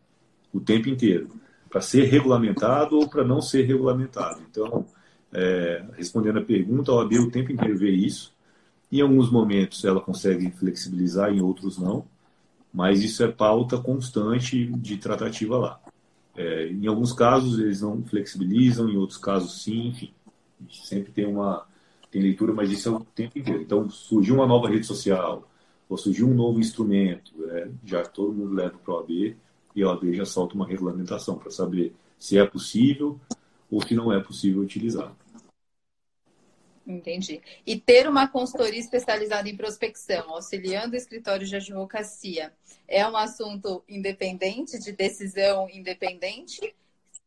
o 0.54 0.60
tempo 0.60 0.90
inteiro, 0.90 1.30
para 1.70 1.82
ser 1.82 2.06
regulamentado 2.06 2.98
ou 2.98 3.08
para 3.08 3.24
não 3.24 3.42
ser 3.42 3.64
regulamentado. 3.64 4.42
Então, 4.50 4.86
é, 5.32 5.86
respondendo 5.96 6.40
a 6.40 6.44
pergunta, 6.44 6.92
a 6.92 6.96
OAB 6.96 7.14
o 7.14 7.32
tempo 7.32 7.52
inteiro 7.52 7.78
vê 7.78 7.92
isso. 7.92 8.34
Em 8.92 9.02
alguns 9.02 9.32
momentos 9.32 9.86
ela 9.86 10.02
consegue 10.02 10.50
flexibilizar, 10.52 11.32
em 11.32 11.42
outros 11.42 11.78
não, 11.78 12.06
mas 12.74 13.04
isso 13.04 13.24
é 13.24 13.28
pauta 13.28 13.78
constante 13.78 14.66
de 14.66 14.98
tratativa 14.98 15.58
lá. 15.58 15.80
É, 16.36 16.68
em 16.68 16.88
alguns 16.88 17.14
casos 17.14 17.60
eles 17.60 17.82
não 17.82 18.04
flexibilizam, 18.04 18.90
em 18.90 18.98
outros 18.98 19.20
casos 19.20 19.64
sim, 19.64 19.90
enfim. 19.90 20.14
A 20.60 20.64
gente 20.64 20.88
sempre 20.88 21.12
tem 21.12 21.26
uma 21.26 21.68
tem 22.12 22.24
leitura, 22.24 22.52
mas 22.52 22.72
isso 22.72 22.90
é 22.90 22.92
o 22.92 23.02
tempo 23.02 23.38
inteiro. 23.38 23.62
Então, 23.62 23.88
surgiu 23.88 24.34
uma 24.34 24.48
nova 24.48 24.68
rede 24.68 24.86
social, 24.86 25.48
ou 25.88 25.96
surgiu 25.96 26.28
um 26.28 26.34
novo 26.34 26.60
instrumento, 26.60 27.32
é, 27.52 27.70
já 27.86 28.02
todo 28.04 28.34
mundo 28.34 28.54
leva 28.56 28.78
para 28.78 28.94
o 28.94 28.98
OAB 28.98 29.36
e 29.80 29.84
a 29.84 29.88
OAB 29.88 30.14
já 30.14 30.26
solta 30.26 30.56
uma 30.56 30.68
regulamentação 30.68 31.38
para 31.38 31.52
saber 31.52 31.94
se 32.18 32.38
é 32.38 32.46
possível 32.46 33.20
ou 33.72 33.82
se 33.82 33.96
não 33.96 34.12
é 34.12 34.20
possível 34.22 34.62
utilizar. 34.62 35.16
Entendi. 36.86 37.40
E 37.66 37.80
ter 37.80 38.10
uma 38.10 38.28
consultoria 38.28 38.80
especializada 38.80 39.48
em 39.48 39.56
prospecção, 39.56 40.32
auxiliando 40.32 40.96
escritórios 40.96 41.48
de 41.48 41.56
advocacia, 41.56 42.52
é 42.88 43.08
um 43.08 43.16
assunto 43.16 43.84
independente, 43.88 44.80
de 44.80 44.92
decisão 44.92 45.70
independente? 45.70 46.74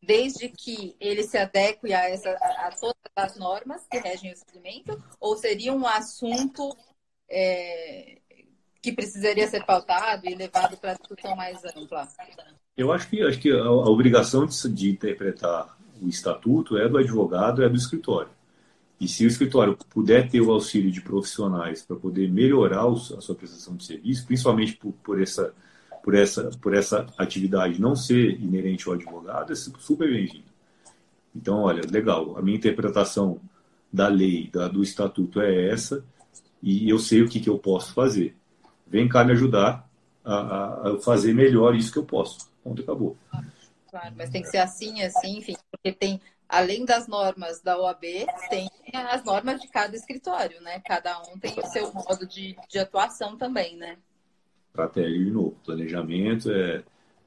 desde 0.03 0.49
que 0.49 0.97
ele 0.99 1.23
se 1.23 1.39
adeque 1.39 1.95
a, 1.95 2.09
essa, 2.11 2.33
a, 2.33 2.73
todas 2.73 2.97
as 3.15 3.37
normas 3.37 3.87
que 3.89 3.99
regem 3.99 4.33
o 4.33 4.37
segmento, 4.37 5.01
ou 5.21 5.37
seria 5.37 5.73
um 5.73 5.87
assunto 5.87 6.77
é, 7.29 8.19
que 8.83 8.93
precisaria 8.93 9.47
ser 9.47 9.65
pautado 9.65 10.29
e 10.29 10.35
levado 10.35 10.77
para 10.77 10.95
discussão 10.95 11.37
mais 11.37 11.65
ampla? 11.65 12.09
Eu 12.77 12.93
acho 12.93 13.09
que, 13.09 13.23
acho 13.23 13.39
que 13.39 13.51
a, 13.51 13.63
a 13.63 13.89
obrigação 13.89 14.45
de, 14.45 14.69
de, 14.71 14.91
interpretar 14.91 15.79
o 16.01 16.09
estatuto 16.09 16.77
é 16.77 16.89
do 16.89 16.99
advogado, 16.99 17.63
é 17.63 17.69
do 17.69 17.77
escritório. 17.77 18.31
E 19.01 19.07
se 19.07 19.25
o 19.25 19.29
escritório 19.29 19.77
puder 19.89 20.29
ter 20.29 20.41
o 20.41 20.51
auxílio 20.51 20.91
de 20.91 21.01
profissionais 21.01 21.83
para 21.83 21.97
poder 21.97 22.31
melhorar 22.31 22.87
a 22.87 23.21
sua 23.21 23.35
prestação 23.35 23.77
de 23.77 23.85
serviço, 23.85 24.27
principalmente 24.27 24.77
por, 24.77 24.93
por 24.93 25.23
essa 25.23 25.55
por 26.03 26.15
essa, 26.15 26.51
por 26.61 26.75
essa 26.75 27.07
atividade 27.17 27.81
não 27.81 27.95
ser 27.95 28.41
inerente 28.41 28.89
ao 28.89 28.95
advogado, 28.95 29.53
é 29.53 29.55
super 29.55 30.11
bem-vindo. 30.11 30.51
Então, 31.35 31.61
olha, 31.61 31.83
legal, 31.89 32.37
a 32.37 32.43
minha 32.43 32.57
interpretação 32.57 33.41
da 33.91 34.09
lei, 34.09 34.51
da, 34.53 34.69
do 34.69 34.83
estatuto 34.83 35.41
é 35.41 35.69
essa, 35.69 36.05
e 36.63 36.89
eu 36.89 36.99
sei 36.99 37.23
o 37.23 37.29
que, 37.29 37.41
que 37.41 37.49
eu 37.49 37.59
posso 37.59 37.95
fazer. 37.95 38.37
Vem 38.93 39.09
cá 39.09 39.25
me 39.25 39.33
ajudar 39.33 39.89
a, 40.25 40.91
a 40.91 41.01
fazer 41.01 41.35
melhor 41.35 41.75
isso 41.75 41.91
que 41.91 41.99
eu 41.99 42.05
posso. 42.05 42.49
Ponto, 42.63 42.83
acabou. 42.83 43.17
Claro, 43.91 44.15
mas 44.17 44.31
tem 44.31 44.43
que 44.43 44.49
ser 44.49 44.59
assim, 44.59 45.03
assim, 45.03 45.39
enfim, 45.39 45.57
porque 45.71 45.93
tem, 45.93 46.21
além 46.49 46.85
das 46.85 47.09
normas 47.09 47.61
da 47.61 47.77
OAB, 47.79 48.05
tem 48.49 48.71
as 48.93 49.25
normas 49.25 49.61
de 49.61 49.69
cada 49.69 49.97
escritório, 49.97 50.61
né? 50.61 50.81
Cada 50.81 51.21
um 51.23 51.39
tem 51.39 51.55
o 51.59 51.67
seu 51.67 51.93
modo 51.93 52.27
de, 52.27 52.57
de 52.69 52.79
atuação 52.79 53.37
também, 53.37 53.77
né? 53.77 53.97
estratégia 54.73 55.19
de 55.19 55.31
novo. 55.31 55.57
Planejamento 55.65 56.51
é, 56.51 56.83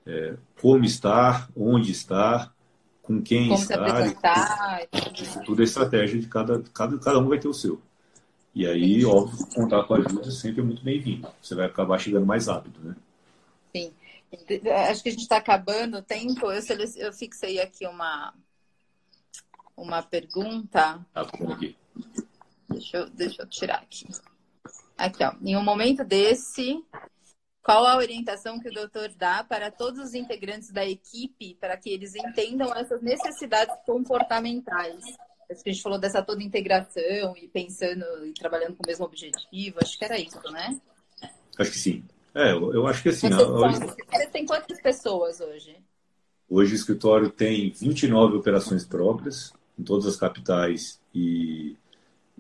é, 0.06 0.36
como 0.60 0.84
estar, 0.84 1.50
onde 1.56 1.92
estar, 1.92 2.54
com 3.02 3.22
quem 3.22 3.50
como 3.50 3.62
estar. 3.62 4.88
Isso 5.14 5.42
tudo 5.44 5.62
é 5.62 5.66
estratégia 5.66 6.20
de 6.20 6.28
cada, 6.28 6.62
cada, 6.74 6.98
cada 6.98 7.20
um 7.20 7.30
vai 7.30 7.40
ter 7.40 7.48
o 7.48 7.54
seu. 7.54 7.82
E 8.56 8.66
aí, 8.66 9.02
Entendi. 9.02 9.06
óbvio, 9.06 9.46
contar 9.54 9.84
com 9.84 9.96
a 9.96 9.98
ajuda 9.98 10.32
sempre 10.32 10.62
é 10.62 10.64
muito 10.64 10.82
bem-vindo. 10.82 11.28
Você 11.42 11.54
vai 11.54 11.66
acabar 11.66 12.00
chegando 12.00 12.26
mais 12.26 12.48
rápido, 12.48 12.80
né? 12.80 12.96
Sim. 13.76 13.94
Acho 14.90 15.04
que 15.04 15.10
a 15.10 15.12
gente 15.12 15.24
está 15.24 15.36
acabando 15.36 15.98
o 15.98 16.02
tempo. 16.02 16.50
Eu, 16.50 16.62
eu 16.96 17.12
fixei 17.12 17.60
aqui 17.60 17.86
uma, 17.86 18.34
uma 19.76 20.02
pergunta. 20.02 21.06
Tá 21.14 21.26
bom 21.26 21.52
aqui. 21.52 21.76
Deixa 22.70 22.98
eu, 22.98 23.10
deixa 23.10 23.42
eu 23.42 23.48
tirar 23.48 23.80
aqui. 23.80 24.08
Aqui, 24.98 25.22
ó. 25.22 25.34
Em 25.42 25.58
um 25.58 25.64
momento 25.64 26.06
desse, 26.06 26.82
qual 27.62 27.86
a 27.86 27.98
orientação 27.98 28.58
que 28.58 28.70
o 28.70 28.74
doutor 28.74 29.10
dá 29.18 29.44
para 29.44 29.70
todos 29.70 30.00
os 30.00 30.14
integrantes 30.14 30.72
da 30.72 30.86
equipe 30.86 31.56
para 31.56 31.76
que 31.76 31.90
eles 31.90 32.16
entendam 32.16 32.74
essas 32.74 33.02
necessidades 33.02 33.76
comportamentais 33.86 35.04
Acho 35.50 35.64
que 35.64 35.70
a 35.70 35.74
gente 35.74 35.84
falou 35.84 36.00
dessa 36.00 36.22
toda 36.22 36.44
integração 36.44 37.36
e 37.38 37.48
pensando 37.48 38.04
e 38.26 38.34
trabalhando 38.34 38.76
com 38.76 38.84
o 38.84 38.88
mesmo 38.88 39.06
objetivo. 39.06 39.78
Acho 39.82 39.98
que 39.98 40.06
era 40.06 40.20
isso, 40.20 40.40
né? 40.52 40.80
Acho 41.58 41.72
que 41.72 41.78
sim. 41.78 42.04
É, 42.34 42.52
eu, 42.52 42.74
eu 42.74 42.88
acho 42.88 43.02
que 43.02 43.10
assim. 43.10 43.30
Você, 43.30 43.44
hoje... 43.44 43.80
você 43.80 44.28
tem 44.28 44.46
quantas 44.46 44.82
pessoas 44.82 45.40
hoje? 45.40 45.78
Hoje 46.50 46.74
o 46.74 46.76
escritório 46.76 47.30
tem 47.30 47.72
29 47.72 48.38
operações 48.38 48.86
próprias 48.86 49.54
em 49.80 49.84
todas 49.84 50.06
as 50.06 50.16
capitais 50.16 51.00
e, 51.14 51.76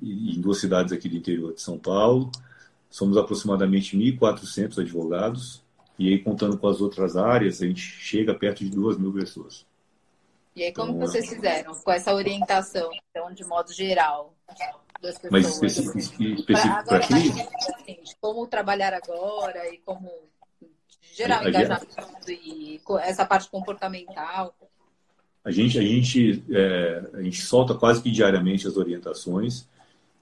e 0.01 0.35
em 0.35 0.41
duas 0.41 0.59
cidades 0.59 0.91
aqui 0.91 1.07
do 1.07 1.15
interior 1.15 1.53
de 1.53 1.61
São 1.61 1.77
Paulo. 1.77 2.31
Somos 2.89 3.17
aproximadamente 3.17 3.97
1.400 3.97 4.79
advogados 4.79 5.63
e 5.97 6.09
aí 6.09 6.19
contando 6.19 6.57
com 6.57 6.67
as 6.67 6.81
outras 6.81 7.15
áreas 7.15 7.61
a 7.61 7.65
gente 7.65 7.81
chega 7.81 8.33
perto 8.33 8.63
de 8.63 8.69
2 8.69 8.97
mil 8.97 9.13
pessoas. 9.13 9.65
E 10.55 10.63
aí 10.63 10.73
como 10.73 10.93
então, 10.93 11.05
vocês 11.05 11.27
fizeram 11.27 11.73
com 11.73 11.91
essa 11.91 12.13
orientação, 12.13 12.89
então 13.09 13.33
de 13.33 13.43
modo 13.43 13.73
geral? 13.73 14.33
Mas 15.29 15.47
específico, 15.47 15.97
específico 15.97 16.85
para 16.85 16.99
crise? 16.99 17.41
Assim, 17.41 17.97
como 18.21 18.47
trabalhar 18.47 18.93
agora 18.93 19.67
e 19.73 19.79
como 19.79 20.09
geral 21.13 21.47
engajamento 21.47 22.31
e 22.31 22.81
essa 23.01 23.25
parte 23.25 23.49
comportamental. 23.49 24.55
A 25.43 25.51
gente, 25.51 25.77
a 25.77 25.81
gente, 25.81 26.43
é, 26.49 27.03
a 27.13 27.21
gente 27.21 27.41
solta 27.41 27.73
quase 27.73 28.01
que 28.01 28.09
diariamente 28.09 28.65
as 28.65 28.77
orientações, 28.77 29.67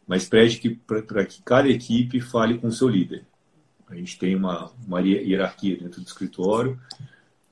mas 0.06 0.28
pede 0.28 0.70
para 0.70 1.26
que 1.26 1.42
cada 1.44 1.70
equipe 1.70 2.20
fale 2.20 2.58
com 2.58 2.68
o 2.68 2.72
seu 2.72 2.90
líder. 2.90 3.26
A 3.88 3.96
gente 3.96 4.18
tem 4.18 4.36
uma, 4.36 4.72
uma 4.86 5.00
hierarquia 5.00 5.78
dentro 5.78 6.02
do 6.02 6.08
escritório 6.08 6.80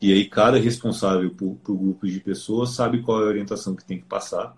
e 0.01 0.11
aí 0.11 0.25
cada 0.25 0.57
responsável 0.57 1.29
por, 1.29 1.55
por 1.63 1.77
grupos 1.77 2.11
de 2.11 2.19
pessoas 2.19 2.71
sabe 2.71 3.03
qual 3.03 3.21
é 3.21 3.25
a 3.25 3.27
orientação 3.27 3.75
que 3.75 3.85
tem 3.85 3.99
que 3.99 4.05
passar. 4.05 4.57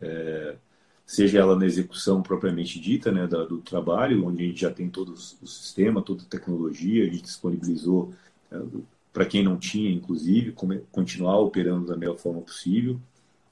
É, 0.00 0.56
seja 1.04 1.40
ela 1.40 1.54
na 1.54 1.66
execução 1.66 2.22
propriamente 2.22 2.80
dita 2.80 3.12
né, 3.12 3.26
do 3.26 3.58
trabalho, 3.58 4.26
onde 4.26 4.42
a 4.42 4.46
gente 4.46 4.60
já 4.62 4.70
tem 4.70 4.88
todo 4.88 5.12
o 5.12 5.46
sistema, 5.46 6.00
toda 6.00 6.22
a 6.22 6.26
tecnologia, 6.26 7.04
a 7.04 7.06
gente 7.06 7.24
disponibilizou 7.24 8.14
é, 8.50 8.58
para 9.12 9.26
quem 9.26 9.44
não 9.44 9.58
tinha, 9.58 9.90
inclusive, 9.92 10.54
continuar 10.90 11.38
operando 11.38 11.88
da 11.88 11.96
melhor 11.96 12.16
forma 12.16 12.40
possível. 12.40 12.98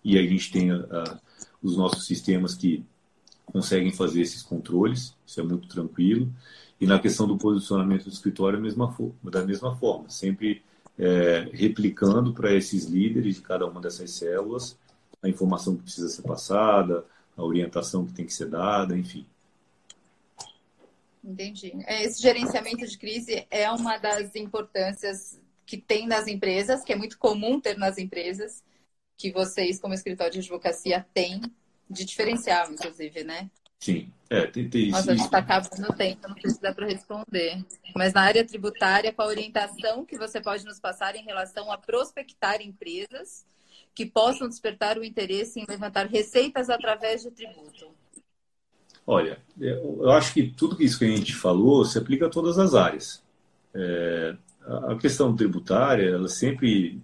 E 0.02 0.18
a 0.18 0.22
gente 0.22 0.50
tem 0.50 0.70
a, 0.70 0.76
a, 0.76 1.18
os 1.62 1.76
nossos 1.76 2.06
sistemas 2.06 2.54
que 2.54 2.82
conseguem 3.44 3.92
fazer 3.92 4.22
esses 4.22 4.42
controles, 4.42 5.14
isso 5.26 5.38
é 5.38 5.42
muito 5.42 5.68
tranquilo. 5.68 6.32
E 6.80 6.86
na 6.86 6.98
questão 6.98 7.26
do 7.26 7.36
posicionamento 7.36 8.04
do 8.04 8.10
escritório, 8.10 8.58
mesma, 8.58 8.96
da 9.22 9.44
mesma 9.44 9.76
forma, 9.76 10.08
sempre 10.08 10.62
é, 11.01 11.48
replicando 11.53 12.34
para 12.34 12.55
esses 12.55 12.84
líderes 12.84 13.36
de 13.36 13.40
cada 13.40 13.66
uma 13.66 13.80
dessas 13.80 14.11
células 14.11 14.78
a 15.22 15.28
informação 15.28 15.74
que 15.74 15.82
precisa 15.82 16.09
ser 16.09 16.22
passada, 16.22 17.05
a 17.36 17.42
orientação 17.42 18.07
que 18.07 18.12
tem 18.12 18.26
que 18.26 18.34
ser 18.34 18.48
dada, 18.48 18.96
enfim. 18.96 19.26
Entendi. 21.24 21.72
É, 21.86 22.05
esse 22.05 22.20
gerenciamento 22.20 22.86
de 22.86 22.98
crise 22.98 23.46
é 23.51 23.70
uma 23.70 23.98
das 23.98 24.34
importâncias 24.34 25.38
que 25.66 25.76
tem 25.76 26.07
nas 26.07 26.26
empresas, 26.26 26.82
que 26.82 26.92
é 26.92 26.96
muito 26.96 27.18
comum 27.18 27.61
ter 27.61 27.78
nas 27.78 27.98
empresas, 27.98 28.62
que 29.16 29.30
vocês, 29.30 29.78
como 29.78 29.94
escritório 29.94 30.32
de 30.32 30.38
advocacia, 30.40 31.07
têm 31.14 31.42
de 31.88 32.05
diferencial, 32.05 32.70
inclusive, 32.72 33.24
né? 33.24 33.51
Sim, 33.78 34.11
é, 34.30 34.48
isso. 34.54 34.90
Nossa, 34.92 35.10
a 35.10 35.14
gente 35.16 35.24
está 35.24 35.38
acabando 35.38 35.90
o 35.90 35.92
tempo, 35.92 36.28
não 36.28 36.36
sei 36.40 36.50
se 36.50 36.62
dá 36.62 36.72
para 36.72 36.86
responder. 36.86 37.64
Mas 37.96 38.12
na 38.12 38.22
área 38.22 38.46
tributária, 38.46 39.12
qual 39.12 39.26
a 39.26 39.30
orientação 39.32 40.04
que 40.04 40.16
você 40.16 40.40
pode 40.40 40.64
nos 40.64 40.78
passar 40.78 41.16
em 41.16 41.24
relação 41.24 41.72
a 41.72 41.76
prospectar 41.76 42.62
empresas 42.62 43.44
que 43.92 44.06
possam 44.06 44.48
despertar 44.48 44.96
o 44.98 45.04
interesse 45.04 45.58
em 45.58 45.66
levantar 45.68 46.06
receitas 46.06 46.70
através 46.70 47.22
de 47.22 47.32
tributo? 47.32 47.88
Olha, 49.04 49.40
eu 49.58 50.08
acho 50.12 50.32
que 50.32 50.44
tudo 50.44 50.80
isso 50.80 51.00
que 51.00 51.06
a 51.06 51.16
gente 51.16 51.34
falou 51.34 51.84
se 51.84 51.98
aplica 51.98 52.26
a 52.26 52.30
todas 52.30 52.56
as 52.56 52.72
áreas. 52.72 53.24
É, 53.74 54.36
a 54.88 54.94
questão 54.94 55.34
tributária, 55.34 56.08
ela 56.08 56.28
sempre, 56.28 57.02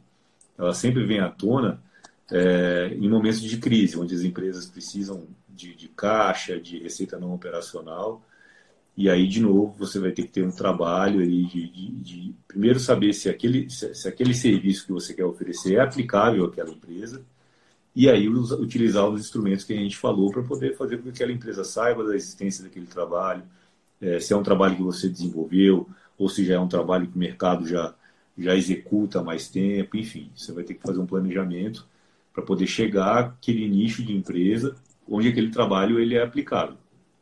ela 0.56 0.72
sempre 0.72 1.04
vem 1.04 1.18
à 1.18 1.28
tona 1.28 1.82
é, 2.30 2.94
em 2.94 3.08
momentos 3.08 3.40
de 3.40 3.58
crise, 3.58 3.98
onde 3.98 4.14
as 4.14 4.22
empresas 4.22 4.66
precisam 4.66 5.26
de, 5.56 5.74
de 5.74 5.88
caixa, 5.88 6.60
de 6.60 6.78
receita 6.78 7.18
não 7.18 7.34
operacional. 7.34 8.22
E 8.96 9.10
aí, 9.10 9.26
de 9.26 9.40
novo, 9.40 9.74
você 9.78 9.98
vai 9.98 10.10
ter 10.12 10.22
que 10.22 10.28
ter 10.28 10.42
um 10.42 10.50
trabalho 10.50 11.20
aí 11.20 11.44
de, 11.44 11.68
de, 11.68 11.88
de 11.92 12.34
primeiro 12.48 12.80
saber 12.80 13.12
se 13.12 13.28
aquele, 13.28 13.68
se, 13.68 13.94
se, 13.94 14.08
aquele 14.08 14.34
serviço 14.34 14.86
que 14.86 14.92
você 14.92 15.12
quer 15.14 15.24
oferecer 15.24 15.74
é 15.74 15.80
aplicável 15.80 16.44
àquela 16.44 16.70
empresa, 16.70 17.22
e 17.94 18.08
aí 18.10 18.28
utilizar 18.28 19.08
os 19.08 19.20
instrumentos 19.20 19.64
que 19.64 19.72
a 19.72 19.76
gente 19.76 19.96
falou 19.96 20.30
para 20.30 20.42
poder 20.42 20.76
fazer 20.76 20.98
com 20.98 21.04
que 21.04 21.10
aquela 21.10 21.32
empresa 21.32 21.64
saiba 21.64 22.04
da 22.04 22.14
existência 22.14 22.64
daquele 22.64 22.86
trabalho, 22.86 23.42
é, 24.00 24.20
se 24.20 24.32
é 24.32 24.36
um 24.36 24.42
trabalho 24.42 24.76
que 24.76 24.82
você 24.82 25.08
desenvolveu, 25.08 25.88
ou 26.18 26.28
se 26.28 26.44
já 26.44 26.54
é 26.54 26.58
um 26.58 26.68
trabalho 26.68 27.06
que 27.06 27.16
o 27.16 27.18
mercado 27.18 27.66
já, 27.66 27.94
já 28.36 28.54
executa 28.54 29.20
há 29.20 29.22
mais 29.22 29.48
tempo, 29.48 29.96
enfim, 29.96 30.30
você 30.34 30.52
vai 30.52 30.64
ter 30.64 30.74
que 30.74 30.82
fazer 30.82 31.00
um 31.00 31.06
planejamento 31.06 31.86
para 32.32 32.42
poder 32.42 32.66
chegar 32.66 33.18
àquele 33.18 33.66
nicho 33.68 34.02
de 34.02 34.14
empresa 34.14 34.76
onde 35.08 35.28
aquele 35.28 35.50
trabalho 35.50 35.98
ele 36.00 36.16
é 36.16 36.22
aplicável 36.22 36.76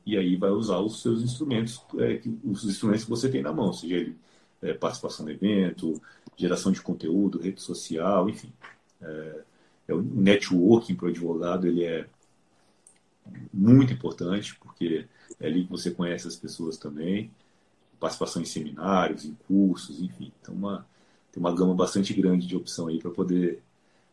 e 0.07 0.16
aí 0.16 0.37
vai 0.37 0.51
usar 0.51 0.78
os 0.78 1.01
seus 1.01 1.22
instrumentos, 1.22 1.80
é, 1.99 2.20
os 2.45 2.64
instrumentos 2.64 3.05
que 3.05 3.11
você 3.11 3.28
tem 3.28 3.43
na 3.43 3.53
mão, 3.53 3.72
seja 3.72 3.97
ele 3.97 4.16
é, 4.62 4.74
participação 4.74 5.24
no 5.24 5.32
evento, 5.32 6.01
geração 6.37 6.72
de 6.72 6.80
conteúdo, 6.80 7.41
rede 7.41 7.62
social, 7.62 8.28
enfim. 8.28 8.53
É, 9.01 9.41
é 9.89 9.95
o 9.95 10.03
networking 10.03 10.95
para 10.95 11.07
o 11.07 11.09
advogado 11.09 11.66
ele 11.66 11.85
é 11.85 12.07
muito 13.53 13.93
importante, 13.93 14.55
porque 14.57 15.07
é 15.41 15.47
ali 15.47 15.64
que 15.64 15.70
você 15.70 15.91
conhece 15.91 16.28
as 16.28 16.37
pessoas 16.37 16.76
também, 16.76 17.30
participação 17.99 18.43
em 18.43 18.47
seminários, 18.47 19.24
em 19.24 19.35
cursos, 19.47 20.01
enfim. 20.03 20.30
Então, 20.41 20.55
uma, 20.55 20.87
tem 21.32 21.41
uma 21.41 21.55
gama 21.55 21.74
bastante 21.74 22.12
grande 22.12 22.47
de 22.47 22.57
opção 22.57 22.89
aí 22.89 22.99
para 22.99 23.11
poder 23.11 23.62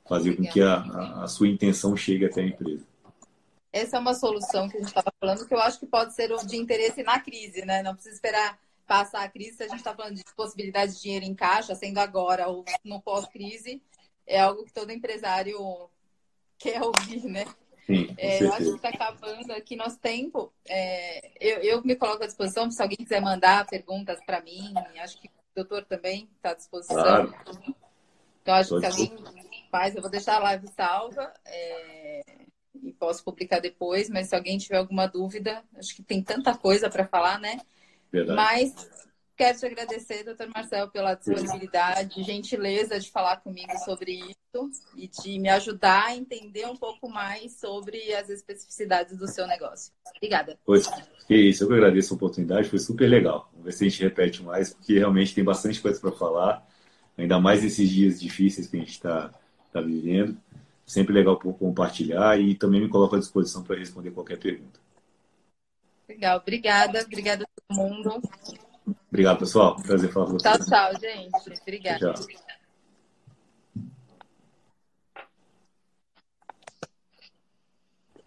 fazer 0.08 0.36
com 0.36 0.44
que 0.44 0.62
a, 0.62 0.76
a, 0.76 1.24
a 1.24 1.28
sua 1.28 1.50
intenção 1.50 1.96
chegue 1.98 2.26
até 2.26 2.42
a 2.42 2.48
empresa 2.48 2.91
essa 3.72 3.98
é 3.98 4.00
uma 4.00 4.14
solução 4.14 4.68
que 4.68 4.78
a 4.78 4.80
gente 4.80 4.90
estava 4.90 5.12
falando 5.20 5.48
que 5.48 5.54
eu 5.54 5.60
acho 5.60 5.80
que 5.80 5.86
pode 5.86 6.14
ser 6.14 6.30
de 6.46 6.58
interesse 6.58 7.04
na 7.04 7.20
crise, 7.20 7.66
né? 7.66 7.82
Não 7.82 7.94
precisa 7.94 8.16
esperar 8.16 8.60
passar 8.86 9.24
a 9.24 9.30
crise. 9.30 9.58
Se 9.58 9.64
a 9.64 9.68
gente 9.68 9.78
está 9.78 9.96
falando 9.96 10.16
de 10.16 10.24
possibilidade 10.36 10.94
de 10.94 11.02
dinheiro 11.02 11.26
em 11.26 11.34
caixa, 11.34 11.74
sendo 11.76 12.00
agora 12.00 12.48
ou 12.50 12.66
no 12.84 13.02
pós-crise, 13.02 13.82
é 14.28 14.42
algo 14.42 14.66
que 14.66 14.74
todo 14.74 14.92
empresário 14.92 15.90
quer 16.58 16.82
ouvir, 16.82 17.24
né? 17.24 17.46
Sim, 17.86 18.14
é, 18.18 18.44
eu 18.44 18.54
acho 18.54 18.66
que 18.72 18.76
está 18.76 18.90
acabando 18.90 19.52
aqui 19.54 19.76
nosso 19.78 19.98
tempo. 20.00 20.52
É, 20.68 21.32
eu, 21.40 21.58
eu, 21.60 21.84
me 21.84 21.96
coloco 21.96 22.24
à 22.24 22.28
disposição 22.28 22.70
se 22.70 22.82
alguém 22.82 22.98
quiser 22.98 23.22
mandar 23.22 23.66
perguntas 23.68 24.20
para 24.26 24.42
mim. 24.42 24.74
Acho 25.02 25.20
que 25.20 25.28
o 25.28 25.32
doutor 25.56 25.86
também 25.86 26.30
está 26.36 26.52
à 26.52 26.54
disposição. 26.54 26.96
Claro. 26.96 27.34
Então, 28.42 28.56
acho 28.56 28.76
que 28.76 28.80
se 28.80 28.86
alguém 28.86 29.14
faz, 29.72 29.96
eu 29.96 30.02
vou 30.02 30.12
deixar 30.12 30.36
a 30.36 30.40
live 30.40 30.68
salva. 30.68 31.34
É 31.46 32.41
e 32.82 32.92
posso 32.94 33.24
publicar 33.24 33.60
depois, 33.60 34.10
mas 34.10 34.30
se 34.30 34.36
alguém 34.36 34.58
tiver 34.58 34.78
alguma 34.78 35.08
dúvida, 35.08 35.64
acho 35.76 35.96
que 35.96 36.04
tem 36.04 36.22
tanta 36.22 36.56
coisa 36.56 36.90
para 36.90 37.06
falar, 37.06 37.40
né? 37.40 37.60
Verdade. 38.12 38.36
Mas 38.36 38.74
quero 39.36 39.58
te 39.58 39.66
agradecer, 39.66 40.24
doutor 40.24 40.48
Marcel, 40.54 40.90
pela 40.90 41.16
disponibilidade, 41.16 42.24
gentileza 42.24 43.00
de 43.00 43.10
falar 43.10 43.38
comigo 43.38 43.72
sobre 43.84 44.20
isso 44.20 44.70
e 44.96 45.08
de 45.08 45.40
me 45.40 45.50
ajudar 45.50 46.08
a 46.08 46.16
entender 46.16 46.66
um 46.68 46.76
pouco 46.76 47.10
mais 47.10 47.54
sobre 47.60 48.14
as 48.14 48.30
especificidades 48.30 49.18
do 49.18 49.28
seu 49.28 49.48
negócio. 49.48 49.94
Obrigada. 50.16 50.58
Pois, 50.66 50.88
que 51.28 51.36
isso, 51.36 51.64
eu 51.64 51.68
que 51.68 51.74
agradeço 51.74 52.14
a 52.14 52.18
oportunidade, 52.18 52.70
foi 52.70 52.80
super 52.80 53.10
legal. 53.10 53.50
Vamos 53.52 53.66
ver 53.66 53.72
se 53.72 53.86
a 53.86 53.90
gente 53.90 54.04
repete 54.04 54.44
mais, 54.44 54.74
porque 54.74 54.98
realmente 55.00 55.34
tem 55.34 55.44
bastante 55.44 55.82
coisa 55.82 56.00
para 56.00 56.12
falar, 56.12 56.68
ainda 57.18 57.40
mais 57.40 57.64
nesses 57.64 57.90
dias 57.90 58.20
difíceis 58.20 58.68
que 58.68 58.78
a 58.78 58.80
gente 58.80 58.92
está 58.92 59.34
tá 59.72 59.82
vivendo 59.82 60.38
sempre 60.92 61.14
legal 61.14 61.38
por 61.38 61.58
compartilhar 61.58 62.38
e 62.38 62.54
também 62.54 62.82
me 62.82 62.90
coloco 62.90 63.16
à 63.16 63.20
disposição 63.20 63.64
para 63.64 63.78
responder 63.78 64.12
qualquer 64.12 64.38
pergunta. 64.38 64.78
Legal, 66.08 66.38
obrigada, 66.38 67.02
obrigada 67.02 67.46
a 67.46 67.48
todo 67.48 67.78
mundo. 67.78 68.22
Obrigado, 69.10 69.40
pessoal. 69.40 69.82
Prazer 69.82 70.12
falar 70.12 70.26
com 70.26 70.34
vocês. 70.34 70.58
Tchau, 70.58 70.66
tchau, 70.68 71.00
gente. 71.00 71.62
Obrigada. 71.62 72.14
Tchau. 72.14 72.51